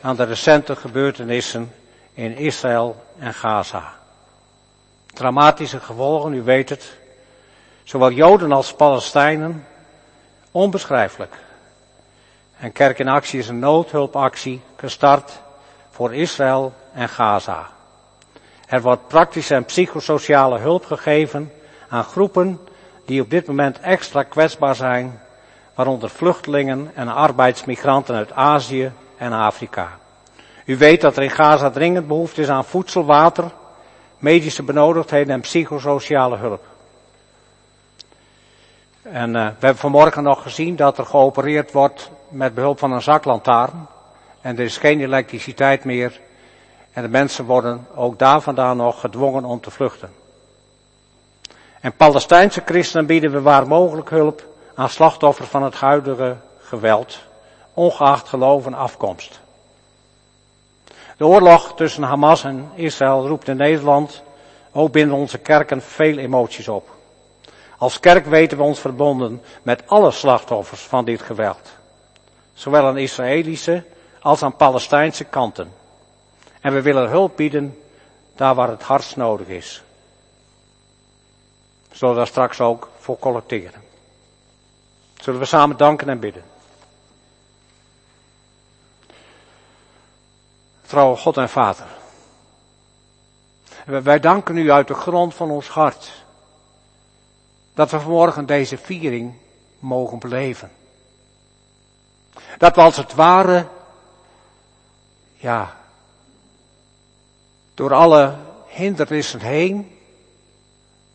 aan 0.00 0.16
de 0.16 0.24
recente 0.24 0.76
gebeurtenissen 0.76 1.72
in 2.12 2.36
Israël 2.36 3.04
en 3.18 3.34
Gaza. 3.34 3.92
Dramatische 5.06 5.80
gevolgen, 5.80 6.34
u 6.34 6.42
weet 6.42 6.68
het, 6.68 6.96
zowel 7.82 8.10
Joden 8.10 8.52
als 8.52 8.74
Palestijnen, 8.74 9.66
onbeschrijfelijk. 10.50 11.34
En 12.58 12.72
Kerk 12.72 12.98
in 12.98 13.08
Actie 13.08 13.38
is 13.38 13.48
een 13.48 13.58
noodhulpactie 13.58 14.60
gestart 14.76 15.44
voor 15.96 16.14
Israël 16.14 16.72
en 16.92 17.08
Gaza. 17.08 17.66
Er 18.66 18.82
wordt 18.82 19.08
praktische 19.08 19.54
en 19.54 19.64
psychosociale 19.64 20.58
hulp 20.58 20.84
gegeven 20.84 21.52
aan 21.88 22.04
groepen 22.04 22.60
die 23.04 23.20
op 23.20 23.30
dit 23.30 23.46
moment 23.46 23.80
extra 23.80 24.22
kwetsbaar 24.22 24.74
zijn, 24.74 25.20
waaronder 25.74 26.10
vluchtelingen 26.10 26.90
en 26.94 27.08
arbeidsmigranten 27.08 28.14
uit 28.14 28.32
Azië 28.32 28.92
en 29.16 29.32
Afrika. 29.32 29.88
U 30.64 30.76
weet 30.76 31.00
dat 31.00 31.16
er 31.16 31.22
in 31.22 31.30
Gaza 31.30 31.70
dringend 31.70 32.06
behoefte 32.06 32.40
is 32.40 32.48
aan 32.48 32.64
voedsel, 32.64 33.04
water, 33.04 33.50
medische 34.18 34.62
benodigdheden 34.62 35.34
en 35.34 35.40
psychosociale 35.40 36.36
hulp. 36.36 36.64
En 39.02 39.28
uh, 39.28 39.34
we 39.34 39.66
hebben 39.66 39.76
vanmorgen 39.76 40.22
nog 40.22 40.42
gezien 40.42 40.76
dat 40.76 40.98
er 40.98 41.06
geopereerd 41.06 41.72
wordt 41.72 42.10
met 42.28 42.54
behulp 42.54 42.78
van 42.78 42.92
een 42.92 43.02
zaklantaarn. 43.02 43.86
En 44.46 44.58
er 44.58 44.64
is 44.64 44.78
geen 44.78 45.00
elektriciteit 45.00 45.84
meer. 45.84 46.20
En 46.92 47.02
de 47.02 47.08
mensen 47.08 47.44
worden 47.44 47.86
ook 47.94 48.18
daar 48.18 48.40
vandaan 48.40 48.76
nog 48.76 49.00
gedwongen 49.00 49.44
om 49.44 49.60
te 49.60 49.70
vluchten. 49.70 50.10
En 51.80 51.96
Palestijnse 51.96 52.62
christenen 52.64 53.06
bieden 53.06 53.32
we 53.32 53.40
waar 53.40 53.66
mogelijk 53.66 54.10
hulp 54.10 54.46
aan 54.74 54.88
slachtoffers 54.88 55.48
van 55.48 55.62
het 55.62 55.74
huidige 55.74 56.36
geweld, 56.58 57.18
ongeacht 57.74 58.28
geloof 58.28 58.66
en 58.66 58.74
afkomst. 58.74 59.40
De 61.16 61.26
oorlog 61.26 61.74
tussen 61.74 62.02
Hamas 62.02 62.44
en 62.44 62.70
Israël 62.74 63.26
roept 63.26 63.48
in 63.48 63.56
Nederland, 63.56 64.22
ook 64.72 64.92
binnen 64.92 65.16
onze 65.16 65.38
kerken, 65.38 65.82
veel 65.82 66.18
emoties 66.18 66.68
op. 66.68 66.90
Als 67.78 68.00
kerk 68.00 68.26
weten 68.26 68.58
we 68.58 68.64
ons 68.64 68.78
verbonden 68.78 69.42
met 69.62 69.82
alle 69.86 70.10
slachtoffers 70.10 70.80
van 70.80 71.04
dit 71.04 71.22
geweld. 71.22 71.76
Zowel 72.52 72.86
aan 72.86 72.98
Israëlische 72.98 73.84
als 74.26 74.42
aan 74.42 74.56
Palestijnse 74.56 75.24
kanten. 75.24 75.72
En 76.60 76.72
we 76.72 76.82
willen 76.82 77.08
hulp 77.08 77.36
bieden 77.36 77.82
daar 78.34 78.54
waar 78.54 78.68
het 78.68 78.82
hardst 78.82 79.16
nodig 79.16 79.46
is. 79.46 79.82
Zullen 81.92 82.14
we 82.14 82.20
daar 82.20 82.28
straks 82.28 82.60
ook 82.60 82.90
voor 82.98 83.18
collecteren. 83.18 83.82
Zullen 85.20 85.40
we 85.40 85.46
samen 85.46 85.76
danken 85.76 86.08
en 86.08 86.20
bidden. 86.20 86.44
Trouw 90.86 91.16
God 91.16 91.36
en 91.36 91.48
Vader. 91.48 91.86
Wij 93.84 94.20
danken 94.20 94.56
u 94.56 94.70
uit 94.70 94.88
de 94.88 94.94
grond 94.94 95.34
van 95.34 95.50
ons 95.50 95.68
hart. 95.68 96.24
Dat 97.74 97.90
we 97.90 98.00
vanmorgen 98.00 98.46
deze 98.46 98.78
viering 98.78 99.34
mogen 99.78 100.18
beleven. 100.18 100.70
Dat 102.58 102.74
we 102.74 102.80
als 102.82 102.96
het 102.96 103.14
ware, 103.14 103.66
ja, 105.46 105.76
door 107.74 107.94
alle 107.94 108.34
hindernissen 108.66 109.40
heen 109.40 109.98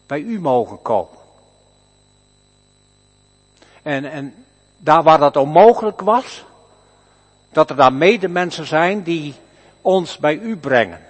bij 0.07 0.19
u 0.19 0.39
mogen 0.39 0.81
komen. 0.81 1.19
En, 3.81 4.05
en 4.05 4.45
daar 4.77 5.03
waar 5.03 5.19
dat 5.19 5.37
onmogelijk 5.37 6.01
was, 6.01 6.45
dat 7.51 7.69
er 7.69 7.75
daar 7.75 7.93
medemensen 7.93 8.65
zijn 8.65 9.03
die 9.03 9.35
ons 9.81 10.17
bij 10.17 10.37
u 10.37 10.57
brengen. 10.57 11.01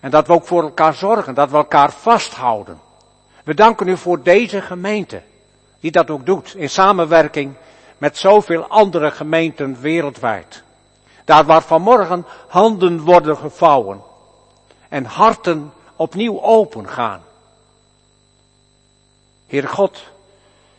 En 0.00 0.10
dat 0.10 0.26
we 0.26 0.32
ook 0.32 0.46
voor 0.46 0.62
elkaar 0.62 0.94
zorgen, 0.94 1.34
dat 1.34 1.50
we 1.50 1.56
elkaar 1.56 1.92
vasthouden. 1.92 2.80
We 3.44 3.54
danken 3.54 3.88
u 3.88 3.96
voor 3.96 4.22
deze 4.22 4.60
gemeente, 4.60 5.22
die 5.80 5.90
dat 5.90 6.10
ook 6.10 6.26
doet, 6.26 6.54
in 6.54 6.70
samenwerking 6.70 7.54
met 7.98 8.18
zoveel 8.18 8.66
andere 8.66 9.10
gemeenten 9.10 9.80
wereldwijd. 9.80 10.62
Daar 11.24 11.44
waar 11.44 11.62
vanmorgen 11.62 12.26
handen 12.48 13.00
worden 13.00 13.36
gevouwen 13.36 14.02
en 14.88 15.04
harten 15.04 15.72
opnieuw 15.96 16.42
open 16.42 16.88
gaan. 16.88 17.22
Heer 19.46 19.68
God, 19.68 20.02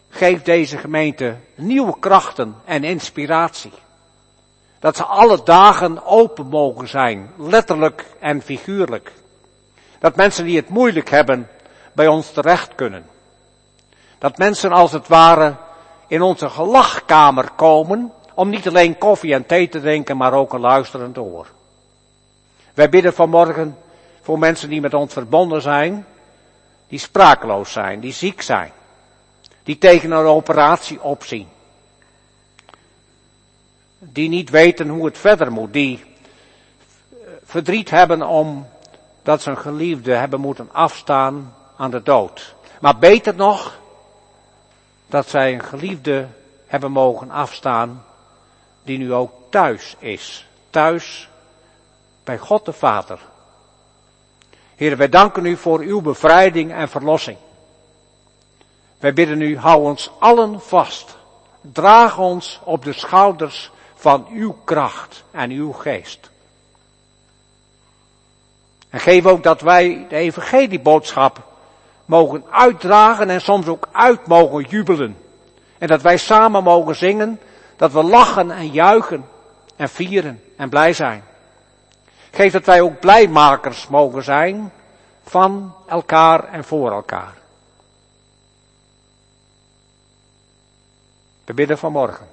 geef 0.10 0.42
deze 0.42 0.78
gemeente 0.78 1.36
nieuwe 1.56 2.00
krachten 2.00 2.56
en 2.66 2.84
inspiratie. 2.84 3.74
Dat 4.80 4.96
ze 4.96 5.04
alle 5.04 5.44
dagen 5.44 6.06
open 6.06 6.48
mogen 6.48 6.88
zijn, 6.88 7.32
letterlijk 7.38 8.06
en 8.20 8.42
figuurlijk. 8.42 9.12
Dat 10.00 10.16
mensen 10.16 10.46
die 10.46 10.56
het 10.56 10.70
moeilijk 10.70 11.10
hebben, 11.10 11.50
bij 11.94 12.08
ons 12.08 12.32
terecht 12.32 12.76
kunnen. 12.76 13.06
Dat 14.18 14.38
mensen 14.38 14.72
als 14.72 14.92
het 14.92 15.08
ware 15.08 15.56
in 16.08 16.22
onze 16.22 16.50
gelachkamer 16.50 17.52
komen, 17.52 18.12
om 18.34 18.50
niet 18.50 18.68
alleen 18.68 18.98
koffie 18.98 19.34
en 19.34 19.46
thee 19.46 19.70
te 19.70 19.82
drinken, 19.82 20.18
maar 20.18 20.34
ook 20.34 20.54
een 20.54 20.60
luisterend 20.60 21.18
oor. 21.18 21.48
Wij 22.74 22.90
bidden 22.90 23.14
vanmorgen 23.14 23.78
voor 24.22 24.40
mensen 24.40 24.70
die 24.70 24.82
met 24.82 24.94
ons 24.94 25.14
verbonden 25.14 25.62
zijn, 25.62 26.06
die 26.88 27.00
sprakeloos 27.00 27.72
zijn, 27.72 28.00
die 28.00 28.14
ziek 28.14 28.42
zijn, 28.42 28.72
die 29.64 29.78
tegen 29.78 30.12
een 30.12 30.26
operatie 30.26 31.02
opzien 31.02 31.48
die 34.00 34.30
niet 34.30 34.50
weten 34.50 34.90
hoe 34.90 35.06
het 35.06 35.18
verder 35.18 35.52
moet, 35.52 35.74
die 35.74 36.04
verdriet 37.44 37.90
hebben 37.90 38.22
om 38.22 38.68
dat 39.24 39.42
ze 39.42 39.50
een 39.50 39.58
geliefde 39.58 40.14
hebben 40.14 40.40
moeten 40.40 40.70
afstaan 40.72 41.54
aan 41.78 41.92
de 41.92 42.04
dood. 42.04 42.56
Maar 42.82 42.98
beter 42.98 43.36
nog, 43.36 43.80
dat 45.08 45.30
zij 45.30 45.54
een 45.54 45.64
geliefde 45.64 46.28
hebben 46.66 46.92
mogen 46.92 47.32
afstaan 47.32 48.04
die 48.84 48.98
nu 48.98 49.14
ook 49.14 49.32
thuis 49.50 49.96
is. 50.00 50.48
Thuis 50.70 51.30
bij 52.24 52.38
God 52.38 52.66
de 52.66 52.74
Vader. 52.74 53.20
Heer, 54.76 54.98
wij 54.98 55.10
danken 55.10 55.46
u 55.46 55.58
voor 55.58 55.80
uw 55.80 56.02
bevrijding 56.02 56.74
en 56.74 56.90
verlossing. 56.90 57.38
Wij 59.00 59.14
bidden 59.14 59.42
u, 59.42 59.58
hou 59.58 59.84
ons 59.84 60.12
allen 60.20 60.62
vast. 60.62 61.18
Draag 61.62 62.18
ons 62.18 62.60
op 62.64 62.84
de 62.84 62.94
schouders 62.94 63.72
van 63.96 64.28
uw 64.32 64.56
kracht 64.64 65.24
en 65.32 65.52
uw 65.52 65.72
geest. 65.72 66.30
En 68.90 69.00
geef 69.00 69.26
ook 69.26 69.44
dat 69.44 69.62
wij 69.62 70.06
de 70.10 70.16
evangelieboodschap 70.16 71.44
mogen 72.08 72.44
uitdragen 72.50 73.30
en 73.30 73.42
soms 73.42 73.68
ook 73.68 73.88
uit 73.92 74.28
mogen 74.28 74.64
jubelen. 74.64 75.18
En 75.78 75.88
dat 75.88 76.02
wij 76.02 76.18
samen 76.18 76.64
mogen 76.64 76.96
zingen, 76.96 77.40
dat 77.76 77.92
we 77.92 78.04
lachen 78.04 78.52
en 78.52 78.68
juichen 78.68 79.26
en 79.76 79.90
vieren 79.90 80.44
en 80.56 80.70
blij 80.70 80.94
zijn. 80.94 81.24
Geef 82.32 82.52
dat 82.52 82.66
wij 82.66 82.82
ook 82.82 83.00
blijmakers 83.00 83.88
mogen 83.88 84.24
zijn 84.24 84.72
van 85.24 85.76
elkaar 85.88 86.44
en 86.44 86.64
voor 86.64 86.92
elkaar. 86.92 87.34
We 91.46 91.54
bidden 91.54 91.78
vanmorgen 91.78 92.28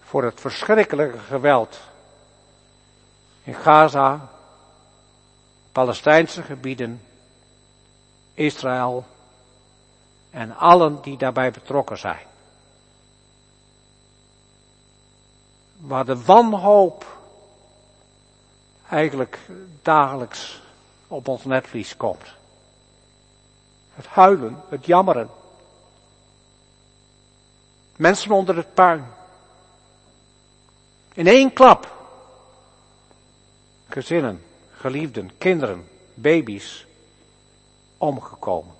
voor 0.00 0.24
het 0.24 0.40
verschrikkelijke 0.40 1.18
geweld 1.18 1.80
in 3.42 3.54
Gaza, 3.54 4.28
Palestijnse 5.76 6.42
gebieden, 6.42 7.02
Israël 8.34 9.04
en 10.30 10.56
allen 10.56 11.02
die 11.02 11.16
daarbij 11.16 11.50
betrokken 11.50 11.98
zijn. 11.98 12.26
Waar 15.76 16.04
de 16.04 16.22
wanhoop 16.22 17.18
eigenlijk 18.88 19.38
dagelijks 19.82 20.62
op 21.06 21.28
ons 21.28 21.44
netvlies 21.44 21.96
komt. 21.96 22.34
Het 23.94 24.06
huilen, 24.06 24.62
het 24.68 24.86
jammeren. 24.86 25.30
Mensen 27.96 28.30
onder 28.30 28.56
het 28.56 28.74
puin. 28.74 29.06
In 31.12 31.26
één 31.26 31.52
klap. 31.52 31.94
Gezinnen, 33.88 34.45
geliefden, 34.86 35.30
kinderen, 35.38 35.88
baby's 36.14 36.86
omgekomen. 37.98 38.74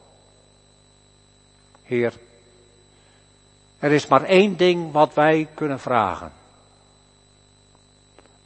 Heer, 1.83 2.13
Er 3.79 3.93
is 3.93 4.07
maar 4.07 4.23
één 4.23 4.57
ding 4.57 4.93
wat 4.93 5.15
wij 5.15 5.49
kunnen 5.55 5.81
vragen. 5.81 6.33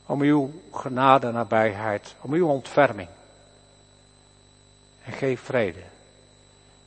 Om 0.07 0.21
uw 0.21 0.51
genade 0.73 1.31
nabijheid, 1.31 2.15
om 2.21 2.33
uw 2.33 2.49
ontferming. 2.49 3.09
En 5.05 5.13
geef 5.13 5.41
vrede. 5.41 5.83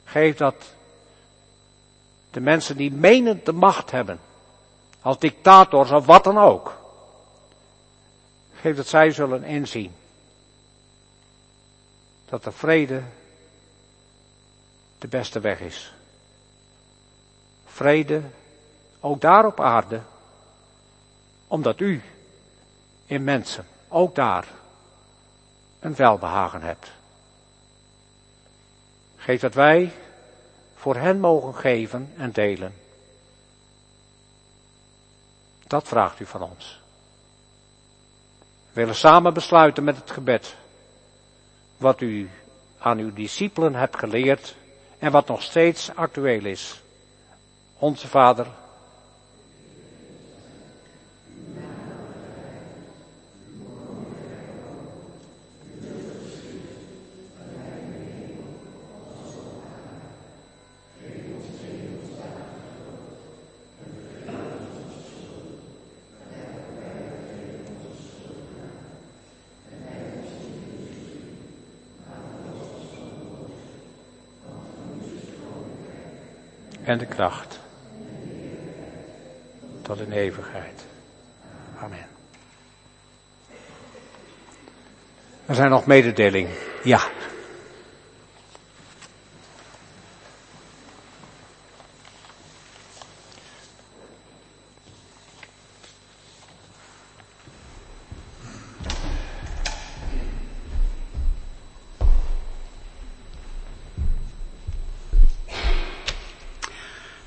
Geef 0.04 0.38
dat 0.38 0.56
de 2.32 2.40
mensen 2.40 2.78
die 2.78 2.91
menen 2.91 3.41
de 3.44 3.54
macht 3.54 3.91
hebben, 3.91 4.20
als 5.02 5.20
dictators 5.20 5.91
of 5.91 6.06
wat 6.06 6.24
dan 6.24 6.38
ook, 6.38 6.78
geef 8.54 8.76
dat 8.76 8.88
zij 8.88 9.12
zullen 9.12 9.44
inzien 9.44 9.94
dat 12.34 12.43
de 12.43 12.51
vrede 12.51 13.03
de 14.97 15.07
beste 15.07 15.39
weg 15.39 15.60
is. 15.60 15.93
Vrede, 17.65 18.22
ook 18.99 19.22
daar 19.22 19.45
op 19.45 19.60
aarde, 19.60 20.01
omdat 21.47 21.80
u 21.80 22.03
in 23.05 23.23
mensen, 23.23 23.65
ook 23.88 24.15
daar, 24.15 24.47
een 25.80 25.95
welbehagen 25.95 26.61
hebt. 26.61 26.91
Geef 29.15 29.41
dat 29.41 29.53
wij 29.53 29.91
voor 30.76 30.95
hen 30.95 31.19
mogen 31.19 31.55
geven 31.55 32.14
en 32.18 32.31
delen. 32.31 32.73
Dat 35.68 35.88
vraagt 35.88 36.19
u 36.19 36.26
van 36.26 36.41
ons. 36.41 36.81
We 38.39 38.80
willen 38.80 38.95
samen 38.95 39.34
besluiten 39.34 39.84
met 39.84 39.95
het 39.95 40.11
gebed. 40.11 40.61
Wat 41.84 42.01
u 42.01 42.30
aan 42.80 42.97
uw 42.97 43.14
discipelen 43.14 43.76
hebt 43.76 43.97
geleerd 43.97 44.55
en 44.99 45.11
wat 45.11 45.27
nog 45.27 45.41
steeds 45.41 45.95
actueel 45.95 46.45
is. 46.45 46.81
Onze 47.77 48.07
Vader 48.07 48.47
en 76.84 76.97
de 76.97 77.05
kracht. 77.05 77.60
Tot 79.81 79.99
in 79.99 80.11
eeuwigheid. 80.11 80.85
Amen. 81.80 82.07
Er 85.45 85.55
zijn 85.55 85.69
nog 85.69 85.85
mededelingen. 85.85 86.51
Ja. 86.84 87.01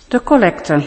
De 0.09 0.23
collecte. 0.23 0.83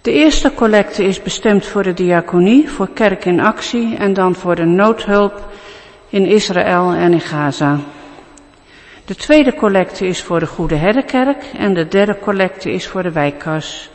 De 0.00 0.12
eerste 0.12 0.54
collecte 0.54 1.04
is 1.04 1.22
bestemd 1.22 1.66
voor 1.66 1.82
de 1.82 1.92
diaconie, 1.92 2.70
voor 2.70 2.88
kerk 2.94 3.24
in 3.24 3.40
actie 3.40 3.96
en 3.96 4.12
dan 4.12 4.34
voor 4.34 4.54
de 4.54 4.64
noodhulp 4.64 5.48
in 6.08 6.26
Israël 6.26 6.92
en 6.92 7.12
in 7.12 7.20
Gaza. 7.20 7.78
De 9.04 9.14
tweede 9.14 9.54
collecte 9.54 10.06
is 10.06 10.22
voor 10.22 10.40
de 10.40 10.46
Goede 10.46 10.74
Herdenkerk 10.74 11.44
en 11.58 11.74
de 11.74 11.88
derde 11.88 12.18
collecte 12.18 12.72
is 12.72 12.86
voor 12.86 13.02
de 13.02 13.12
wijkkas. 13.12 13.90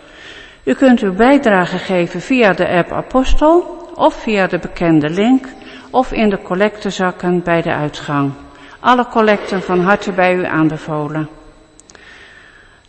U 0.64 0.74
kunt 0.74 1.00
uw 1.00 1.14
bijdrage 1.14 1.78
geven 1.78 2.22
via 2.22 2.54
de 2.54 2.68
app 2.68 2.92
Apostel 2.92 3.88
of 3.96 4.14
via 4.14 4.48
de 4.48 4.60
bekende 4.60 5.10
link 5.10 5.48
of 5.92 6.12
in 6.12 6.30
de 6.30 6.42
collectezakken 6.42 7.44
bij 7.44 7.62
de 7.62 7.74
uitgang. 7.74 8.32
Alle 8.80 9.08
collecten 9.08 9.62
van 9.62 9.80
harte 9.80 10.12
bij 10.12 10.36
u 10.36 10.46
aanbevolen. 10.46 11.37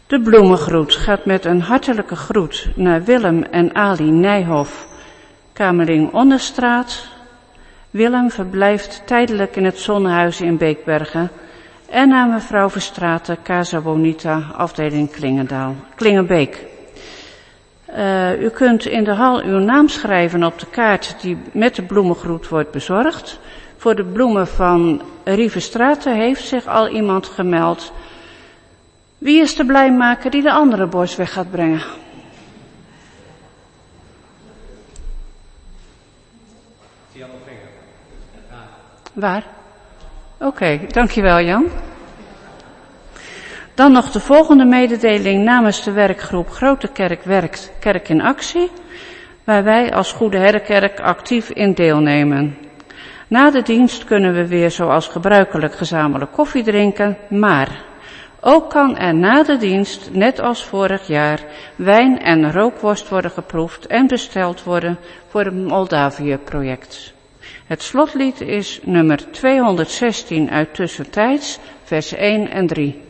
De 0.09 0.20
bloemengroet 0.20 0.94
gaat 0.94 1.24
met 1.24 1.44
een 1.44 1.60
hartelijke 1.60 2.16
groet 2.16 2.68
naar 2.74 3.05
Willem 3.05 3.43
en 3.43 3.74
Ali 3.74 4.10
Nijhoff, 4.10 4.86
Kamerling 5.52 6.12
Onderstraat. 6.12 7.06
Willem 7.90 8.30
verblijft 8.30 9.02
tijdelijk 9.06 9.56
in 9.56 9.64
het 9.64 9.78
Zonnehuis 9.78 10.40
in 10.40 10.56
Beekbergen 10.56 11.30
en 11.90 12.09
naar 12.09 12.28
mevrouw 12.28 12.70
Verstraten, 12.70 13.39
Casa 13.43 13.80
Bonita, 13.80 14.43
afdeling 14.56 15.10
Klingendaal, 15.10 15.74
Klingenbeek. 15.94 16.64
Uh, 17.97 18.43
u 18.43 18.48
kunt 18.48 18.86
in 18.86 19.05
de 19.05 19.14
hal 19.14 19.43
uw 19.43 19.59
naam 19.59 19.89
schrijven 19.89 20.44
op 20.44 20.59
de 20.59 20.66
kaart 20.66 21.16
die 21.20 21.39
met 21.52 21.74
de 21.74 21.82
bloemengroet 21.82 22.48
wordt 22.48 22.70
bezorgd. 22.70 23.40
Voor 23.76 23.94
de 23.94 24.05
bloemen 24.05 24.47
van 24.47 25.02
Rievenstraten 25.24 26.14
heeft 26.14 26.47
zich 26.47 26.66
al 26.66 26.89
iemand 26.89 27.26
gemeld. 27.26 27.93
Wie 29.19 29.40
is 29.40 29.55
de 29.55 29.65
blijmaker 29.65 30.31
die 30.31 30.43
de 30.43 30.53
andere 30.53 30.86
borst 30.86 31.16
weg 31.16 31.32
gaat 31.32 31.51
brengen? 31.51 31.82
Waar? 39.12 39.43
Oké, 40.39 40.81
dankjewel 40.89 41.40
Jan. 41.40 41.66
Dan 43.74 43.93
nog 43.93 44.11
de 44.11 44.20
volgende 44.20 44.65
mededeling 44.65 45.45
namens 45.45 45.85
de 45.85 45.93
werkgroep 45.93 46.51
Grote 46.51 46.89
Kerk 46.89 47.23
Werkt 47.23 47.73
Kerk 47.81 48.09
in 48.09 48.23
Actie, 48.23 48.70
waar 49.45 49.65
wij 49.65 49.95
als 49.95 50.12
Goede 50.12 50.39
Herrenkerk 50.39 51.01
actief 51.01 51.51
in 51.51 51.73
deelnemen. 51.73 52.57
Na 53.28 53.51
de 53.51 53.62
dienst 53.62 54.05
kunnen 54.05 54.35
we 54.35 54.47
weer 54.47 54.70
zoals 54.70 55.09
gebruikelijk 55.09 55.74
gezamenlijk 55.74 56.32
koffie 56.32 56.62
drinken, 56.62 57.16
maar 57.28 57.88
ook 58.40 58.70
kan 58.70 58.97
er 58.97 59.15
na 59.15 59.43
de 59.43 59.56
dienst, 59.56 60.10
net 60.12 60.40
als 60.40 60.65
vorig 60.65 61.06
jaar, 61.06 61.44
wijn 61.77 62.23
en 62.23 62.52
rookworst 62.52 63.09
worden 63.09 63.31
geproefd 63.31 63.86
en 63.86 64.06
besteld 64.06 64.62
worden 64.62 64.98
voor 65.28 65.44
het 65.44 65.55
Moldavië-project. 65.55 67.12
Het 67.66 67.82
slotlied 67.82 68.40
is 68.40 68.81
nummer 68.85 69.32
216 69.32 70.51
uit 70.51 70.74
Tussentijds, 70.74 71.59
vers 71.82 72.12
1 72.12 72.51
en 72.51 72.66
3. 72.66 73.07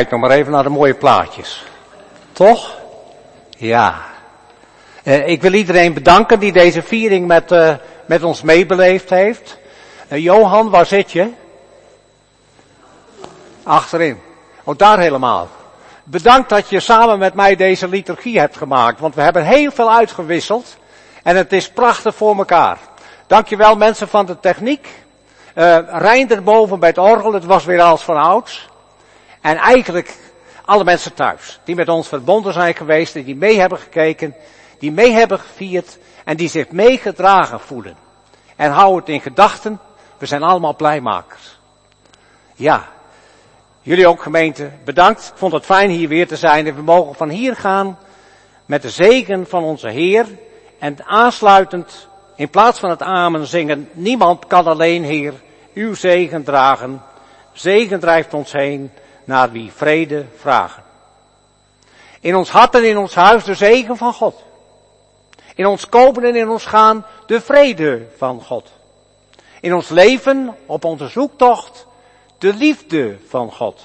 Kijk 0.00 0.12
nog 0.12 0.20
maar 0.20 0.38
even 0.38 0.52
naar 0.52 0.62
de 0.62 0.68
mooie 0.68 0.94
plaatjes. 0.94 1.64
Toch? 2.32 2.78
Ja. 3.48 4.00
Uh, 5.04 5.28
ik 5.28 5.42
wil 5.42 5.52
iedereen 5.52 5.94
bedanken 5.94 6.38
die 6.38 6.52
deze 6.52 6.82
viering 6.82 7.26
met, 7.26 7.52
uh, 7.52 7.74
met 8.06 8.22
ons 8.22 8.42
meebeleefd 8.42 9.10
heeft. 9.10 9.58
Uh, 10.08 10.18
Johan, 10.18 10.70
waar 10.70 10.86
zit 10.86 11.12
je? 11.12 11.30
Achterin. 13.62 14.20
Oh, 14.64 14.78
daar 14.78 14.98
helemaal. 14.98 15.48
Bedankt 16.04 16.48
dat 16.48 16.68
je 16.68 16.80
samen 16.80 17.18
met 17.18 17.34
mij 17.34 17.56
deze 17.56 17.88
liturgie 17.88 18.38
hebt 18.38 18.56
gemaakt, 18.56 19.00
want 19.00 19.14
we 19.14 19.22
hebben 19.22 19.44
heel 19.44 19.70
veel 19.70 19.92
uitgewisseld 19.92 20.76
en 21.22 21.36
het 21.36 21.52
is 21.52 21.70
prachtig 21.70 22.14
voor 22.14 22.36
elkaar. 22.36 22.78
Dankjewel 23.26 23.76
mensen 23.76 24.08
van 24.08 24.26
de 24.26 24.40
techniek. 24.40 24.88
Uh, 25.54 25.78
Reinder 25.88 26.42
boven 26.42 26.78
bij 26.78 26.88
het 26.88 26.98
orgel, 26.98 27.32
het 27.32 27.44
was 27.44 27.64
weer 27.64 27.80
als 27.80 28.02
van 28.02 28.16
ouds. 28.16 28.69
En 29.40 29.56
eigenlijk 29.56 30.16
alle 30.64 30.84
mensen 30.84 31.14
thuis, 31.14 31.60
die 31.64 31.74
met 31.74 31.88
ons 31.88 32.08
verbonden 32.08 32.52
zijn 32.52 32.74
geweest 32.74 33.16
en 33.16 33.24
die 33.24 33.36
mee 33.36 33.58
hebben 33.58 33.78
gekeken, 33.78 34.34
die 34.78 34.92
mee 34.92 35.12
hebben 35.12 35.38
gevierd 35.38 35.98
en 36.24 36.36
die 36.36 36.48
zich 36.48 36.70
meegedragen 36.70 37.60
voelen. 37.60 37.96
En 38.56 38.70
hou 38.70 38.96
het 38.96 39.08
in 39.08 39.20
gedachten, 39.20 39.80
we 40.18 40.26
zijn 40.26 40.42
allemaal 40.42 40.76
blijmakers. 40.76 41.58
Ja, 42.54 42.88
jullie 43.82 44.06
ook 44.06 44.22
gemeente, 44.22 44.70
bedankt. 44.84 45.28
Ik 45.32 45.38
vond 45.38 45.52
het 45.52 45.64
fijn 45.64 45.90
hier 45.90 46.08
weer 46.08 46.26
te 46.26 46.36
zijn 46.36 46.66
en 46.66 46.74
we 46.74 46.82
mogen 46.82 47.14
van 47.14 47.28
hier 47.28 47.56
gaan 47.56 47.98
met 48.66 48.82
de 48.82 48.90
zegen 48.90 49.46
van 49.46 49.62
onze 49.62 49.88
Heer 49.88 50.26
en 50.78 51.06
aansluitend 51.06 52.08
in 52.36 52.50
plaats 52.50 52.78
van 52.78 52.90
het 52.90 53.02
amen 53.02 53.46
zingen, 53.46 53.88
niemand 53.92 54.46
kan 54.46 54.66
alleen 54.66 55.04
Heer 55.04 55.34
uw 55.74 55.94
zegen 55.94 56.44
dragen. 56.44 57.02
Zegen 57.52 58.00
drijft 58.00 58.34
ons 58.34 58.52
heen 58.52 58.90
naar 59.30 59.50
wie 59.50 59.72
vrede 59.72 60.26
vragen. 60.36 60.82
In 62.20 62.36
ons 62.36 62.50
hart 62.50 62.74
en 62.74 62.84
in 62.84 62.98
ons 62.98 63.14
huis 63.14 63.44
de 63.44 63.54
zegen 63.54 63.96
van 63.96 64.12
God. 64.12 64.44
In 65.54 65.66
ons 65.66 65.88
kopen 65.88 66.24
en 66.24 66.36
in 66.36 66.48
ons 66.48 66.66
gaan 66.66 67.06
de 67.26 67.40
vrede 67.40 68.06
van 68.16 68.42
God. 68.42 68.70
In 69.60 69.74
ons 69.74 69.88
leven, 69.88 70.56
op 70.66 70.84
onze 70.84 71.08
zoektocht, 71.08 71.86
de 72.38 72.54
liefde 72.54 73.18
van 73.28 73.52
God. 73.52 73.80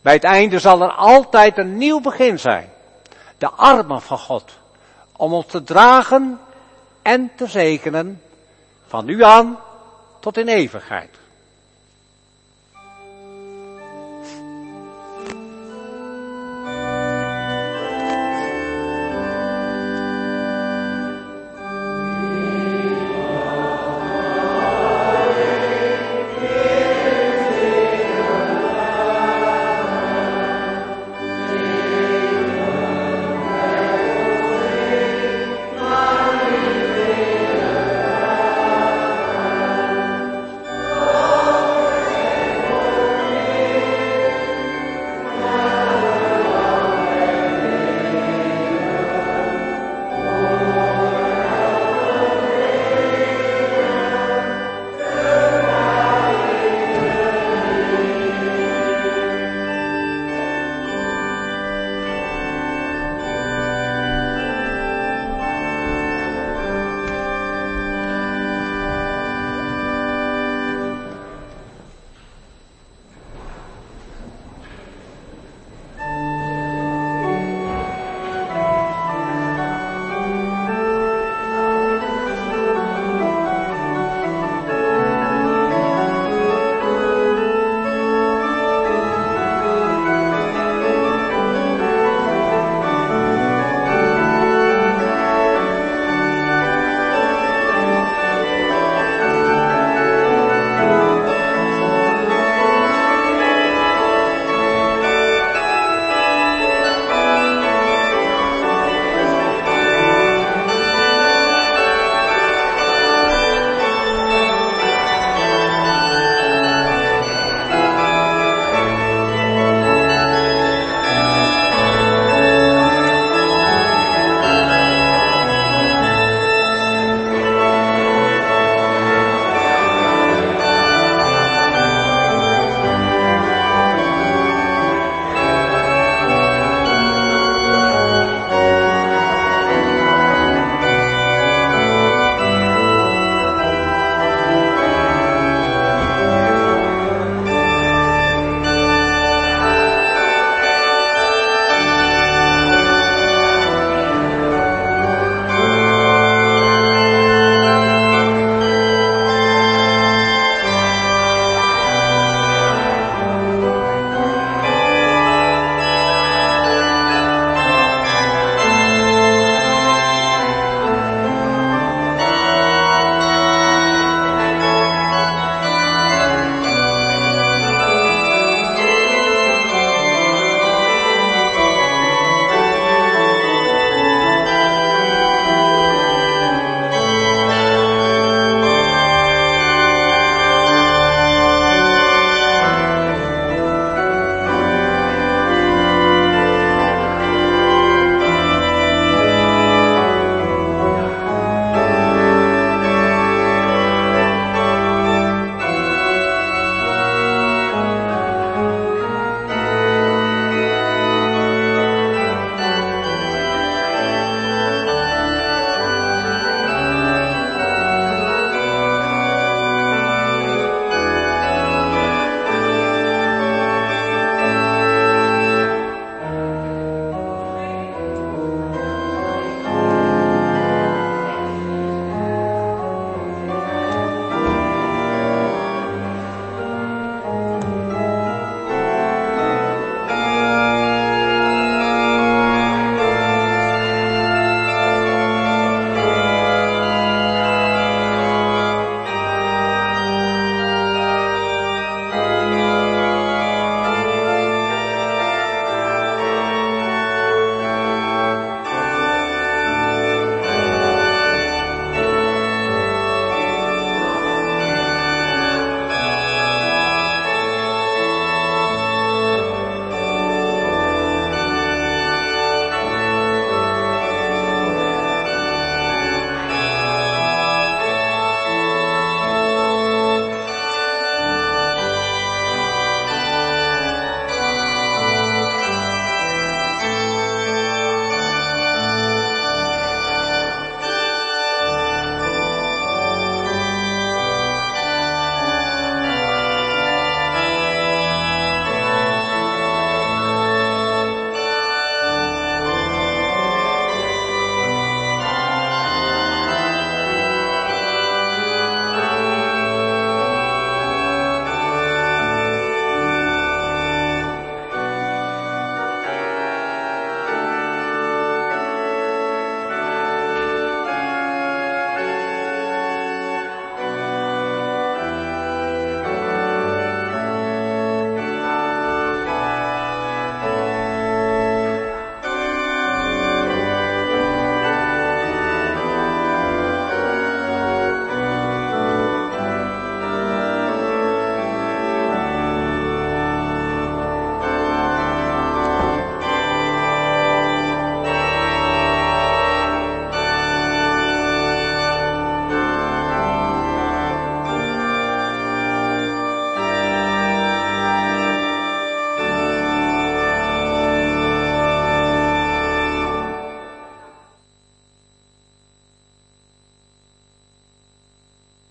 Bij 0.00 0.12
het 0.12 0.24
einde 0.24 0.58
zal 0.58 0.82
er 0.82 0.92
altijd 0.92 1.58
een 1.58 1.76
nieuw 1.76 2.00
begin 2.00 2.38
zijn. 2.38 2.70
De 3.38 3.50
armen 3.50 4.02
van 4.02 4.18
God. 4.18 4.52
Om 5.16 5.32
ons 5.32 5.46
te 5.46 5.62
dragen 5.62 6.40
en 7.02 7.30
te 7.36 7.46
zegenen 7.46 8.22
van 8.86 9.04
nu 9.04 9.22
aan 9.22 9.58
tot 10.20 10.36
in 10.36 10.48
eeuwigheid. 10.48 11.25